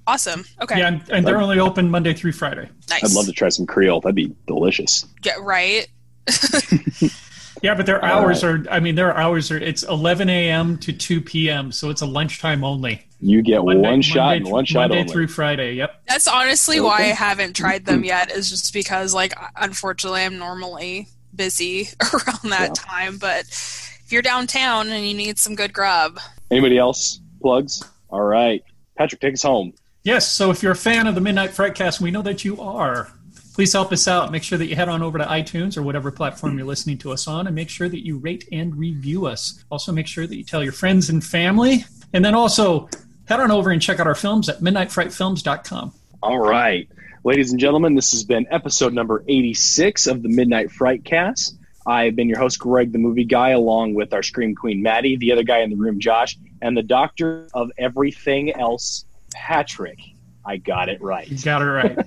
Awesome. 0.06 0.44
Okay. 0.62 0.80
Yeah, 0.80 0.88
and, 0.88 1.10
and 1.10 1.26
they're 1.26 1.40
only 1.40 1.60
open 1.60 1.90
Monday 1.90 2.14
through 2.14 2.34
Friday. 2.34 2.70
nice. 2.90 3.04
I'd 3.06 3.12
love 3.12 3.26
to 3.28 3.32
try 3.32 3.48
some 3.48 3.66
Creole. 3.66 4.02
That'd 4.02 4.16
be 4.16 4.36
delicious. 4.48 5.06
Get 5.22 5.40
right. 5.42 5.88
Yeah, 7.64 7.74
but 7.76 7.86
their 7.86 8.04
All 8.04 8.12
hours 8.26 8.44
are. 8.44 8.64
I 8.70 8.80
mean, 8.82 8.96
their 8.96 9.16
hours 9.18 9.50
are. 9.50 9.58
It's 9.58 9.84
11 9.84 10.30
a.m. 10.30 10.78
to 10.80 10.92
2 10.92 11.22
p.m. 11.22 11.72
So 11.72 11.90
it's 11.90 12.02
a 12.02 12.06
lunchtime 12.06 12.62
only. 12.64 13.08
You 13.22 13.42
get 13.42 13.64
Monday- 13.64 13.82
one 13.90 14.02
shot 14.02 14.26
Monday 14.26 14.38
and 14.44 14.52
one 14.52 14.66
shot 14.66 14.80
Monday 14.90 15.00
only. 15.00 15.12
through 15.12 15.28
Friday. 15.30 15.74
Yep. 15.76 16.04
That's 16.10 16.28
honestly 16.28 16.82
why 16.82 16.98
I 16.98 17.02
haven't 17.04 17.56
tried 17.56 17.86
them 17.86 18.04
yet. 18.14 18.32
Is 18.32 18.50
just 18.50 18.74
because 18.74 19.14
like 19.14 19.34
unfortunately 19.56 20.24
I'm 20.24 20.38
normally 20.38 21.08
busy 21.34 21.88
around 22.14 22.52
that 22.52 22.68
Yeah. 22.68 22.74
time. 22.74 23.18
But 23.18 23.46
if 23.46 24.08
you're 24.10 24.22
downtown 24.22 24.90
and 24.90 25.08
you 25.08 25.14
need 25.16 25.40
some 25.40 25.56
good 25.56 25.72
grub, 25.74 26.20
Anybody 26.52 26.78
else 26.78 27.22
plugs? 27.42 27.82
All 28.10 28.22
right. 28.22 28.62
Patrick, 28.98 29.22
take 29.22 29.34
us 29.36 29.42
home. 29.44 29.74
Yes, 30.04 30.28
so 30.30 30.52
if 30.52 30.62
you're 30.62 30.74
a 30.74 30.76
fan 30.76 31.08
of 31.08 31.16
the 31.16 31.22
Midnight 31.22 31.52
Frightcast, 31.52 32.02
we 32.02 32.12
know 32.12 32.22
that 32.24 32.44
you 32.44 32.60
are. 32.62 33.10
Please 33.54 33.72
help 33.72 33.92
us 33.92 34.08
out. 34.08 34.32
Make 34.32 34.42
sure 34.42 34.58
that 34.58 34.66
you 34.66 34.76
head 34.76 34.90
on 34.90 35.04
over 35.04 35.20
to 35.20 35.26
iTunes 35.26 35.78
or 35.78 35.84
whatever 35.84 36.12
platform 36.12 36.58
you're 36.58 36.66
listening 36.66 36.98
to 37.00 37.12
us 37.12 37.28
on 37.28 37.46
and 37.46 37.56
make 37.56 37.70
sure 37.70 37.88
that 37.88 38.04
you 38.04 38.18
rate 38.18 38.48
and 38.52 38.76
review 38.76 39.28
us. 39.28 39.64
Also, 39.70 39.92
make 39.92 40.08
sure 40.08 40.26
that 40.26 40.36
you 40.36 40.44
tell 40.44 40.64
your 40.64 40.74
friends 40.74 41.10
and 41.10 41.24
family. 41.24 41.86
And 42.14 42.26
then 42.26 42.34
also 42.34 42.90
head 43.26 43.40
on 43.40 43.52
over 43.52 43.70
and 43.70 43.82
check 43.82 44.00
out 44.00 44.08
our 44.08 44.16
films 44.16 44.50
at 44.50 44.60
midnightfrightfilms.com. 44.60 45.94
All 46.24 46.40
right. 46.40 46.90
Ladies 47.24 47.52
and 47.52 47.60
gentlemen, 47.60 47.96
this 47.96 48.12
has 48.12 48.24
been 48.24 48.48
episode 48.50 48.94
number 48.94 49.24
86 49.28 50.08
of 50.08 50.24
the 50.24 50.30
Midnight 50.30 50.72
Fright 50.72 51.06
Cast. 51.06 51.56
I've 51.86 52.16
been 52.16 52.30
your 52.30 52.40
host, 52.40 52.60
Greg, 52.60 52.92
the 52.92 52.98
movie 52.98 53.26
guy, 53.26 53.50
along 53.50 53.94
with 53.94 54.14
our 54.14 54.24
Scream 54.24 54.56
Queen, 54.56 54.82
Maddie, 54.82 55.18
the 55.18 55.32
other 55.32 55.44
guy 55.44 55.60
in 55.60 55.70
the 55.70 55.76
room, 55.76 56.00
Josh, 56.00 56.38
and 56.62 56.76
the 56.76 56.84
doctor 56.84 57.48
of 57.54 57.72
everything 57.78 58.54
else, 58.54 59.06
Patrick. 59.34 60.00
I 60.46 60.58
got 60.58 60.90
it 60.90 61.02
right. 61.02 61.28
You 61.28 61.38
got 61.38 61.62
it 61.62 61.66
right. 61.66 61.98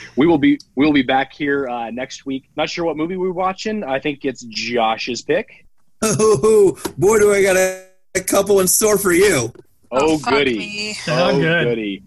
we 0.16 0.26
will 0.26 0.38
be 0.38 0.58
we 0.76 0.84
will 0.86 0.92
be 0.92 1.02
back 1.02 1.32
here 1.32 1.68
uh, 1.68 1.90
next 1.90 2.24
week. 2.26 2.48
Not 2.56 2.70
sure 2.70 2.84
what 2.84 2.96
movie 2.96 3.16
we're 3.16 3.32
watching. 3.32 3.84
I 3.84 3.98
think 4.00 4.24
it's 4.24 4.42
Josh's 4.44 5.22
pick. 5.22 5.66
Oh 6.02 6.78
boy, 6.98 7.18
do 7.18 7.32
I 7.32 7.42
got 7.42 7.56
a, 7.56 7.86
a 8.16 8.20
couple 8.20 8.60
in 8.60 8.66
store 8.68 8.98
for 8.98 9.12
you. 9.12 9.52
Oh, 9.94 10.16
fuck 10.18 10.30
goody! 10.30 10.94
Oh, 11.06 11.30
Oh, 11.30 11.38
good. 11.38 11.64
goody! 11.64 12.02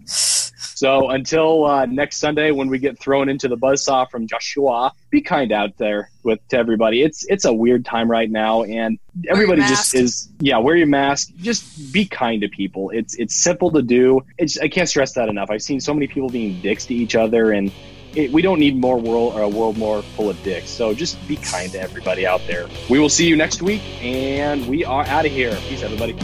So 0.76 1.08
until 1.08 1.64
uh, 1.64 1.86
next 1.86 2.18
Sunday, 2.18 2.50
when 2.50 2.68
we 2.68 2.78
get 2.78 2.98
thrown 2.98 3.30
into 3.30 3.48
the 3.48 3.56
buzzsaw 3.56 4.10
from 4.10 4.26
Joshua, 4.26 4.92
be 5.08 5.22
kind 5.22 5.50
out 5.50 5.78
there 5.78 6.10
with 6.22 6.46
to 6.48 6.58
everybody. 6.58 7.02
It's 7.02 7.24
it's 7.28 7.46
a 7.46 7.52
weird 7.52 7.86
time 7.86 8.10
right 8.10 8.30
now, 8.30 8.62
and 8.62 8.98
everybody 9.26 9.62
just 9.62 9.94
is 9.94 10.28
yeah. 10.38 10.58
Wear 10.58 10.76
your 10.76 10.86
mask. 10.86 11.30
Just 11.38 11.94
be 11.94 12.04
kind 12.04 12.42
to 12.42 12.48
people. 12.48 12.90
It's 12.90 13.14
it's 13.14 13.34
simple 13.34 13.70
to 13.70 13.80
do. 13.80 14.20
It's 14.36 14.58
I 14.58 14.68
can't 14.68 14.86
stress 14.86 15.14
that 15.14 15.30
enough. 15.30 15.48
I've 15.50 15.62
seen 15.62 15.80
so 15.80 15.94
many 15.94 16.08
people 16.08 16.28
being 16.28 16.60
dicks 16.60 16.84
to 16.86 16.94
each 16.94 17.16
other, 17.16 17.52
and 17.52 17.72
it, 18.14 18.30
we 18.30 18.42
don't 18.42 18.58
need 18.58 18.76
more 18.76 18.98
world 18.98 19.32
or 19.32 19.40
a 19.40 19.48
world 19.48 19.78
more 19.78 20.02
full 20.02 20.28
of 20.28 20.42
dicks. 20.42 20.68
So 20.68 20.92
just 20.92 21.26
be 21.26 21.36
kind 21.36 21.72
to 21.72 21.80
everybody 21.80 22.26
out 22.26 22.42
there. 22.46 22.68
We 22.90 22.98
will 22.98 23.08
see 23.08 23.26
you 23.26 23.36
next 23.36 23.62
week, 23.62 23.80
and 24.02 24.68
we 24.68 24.84
are 24.84 25.06
out 25.06 25.24
of 25.24 25.32
here. 25.32 25.56
Peace, 25.68 25.82
everybody. 25.82 26.14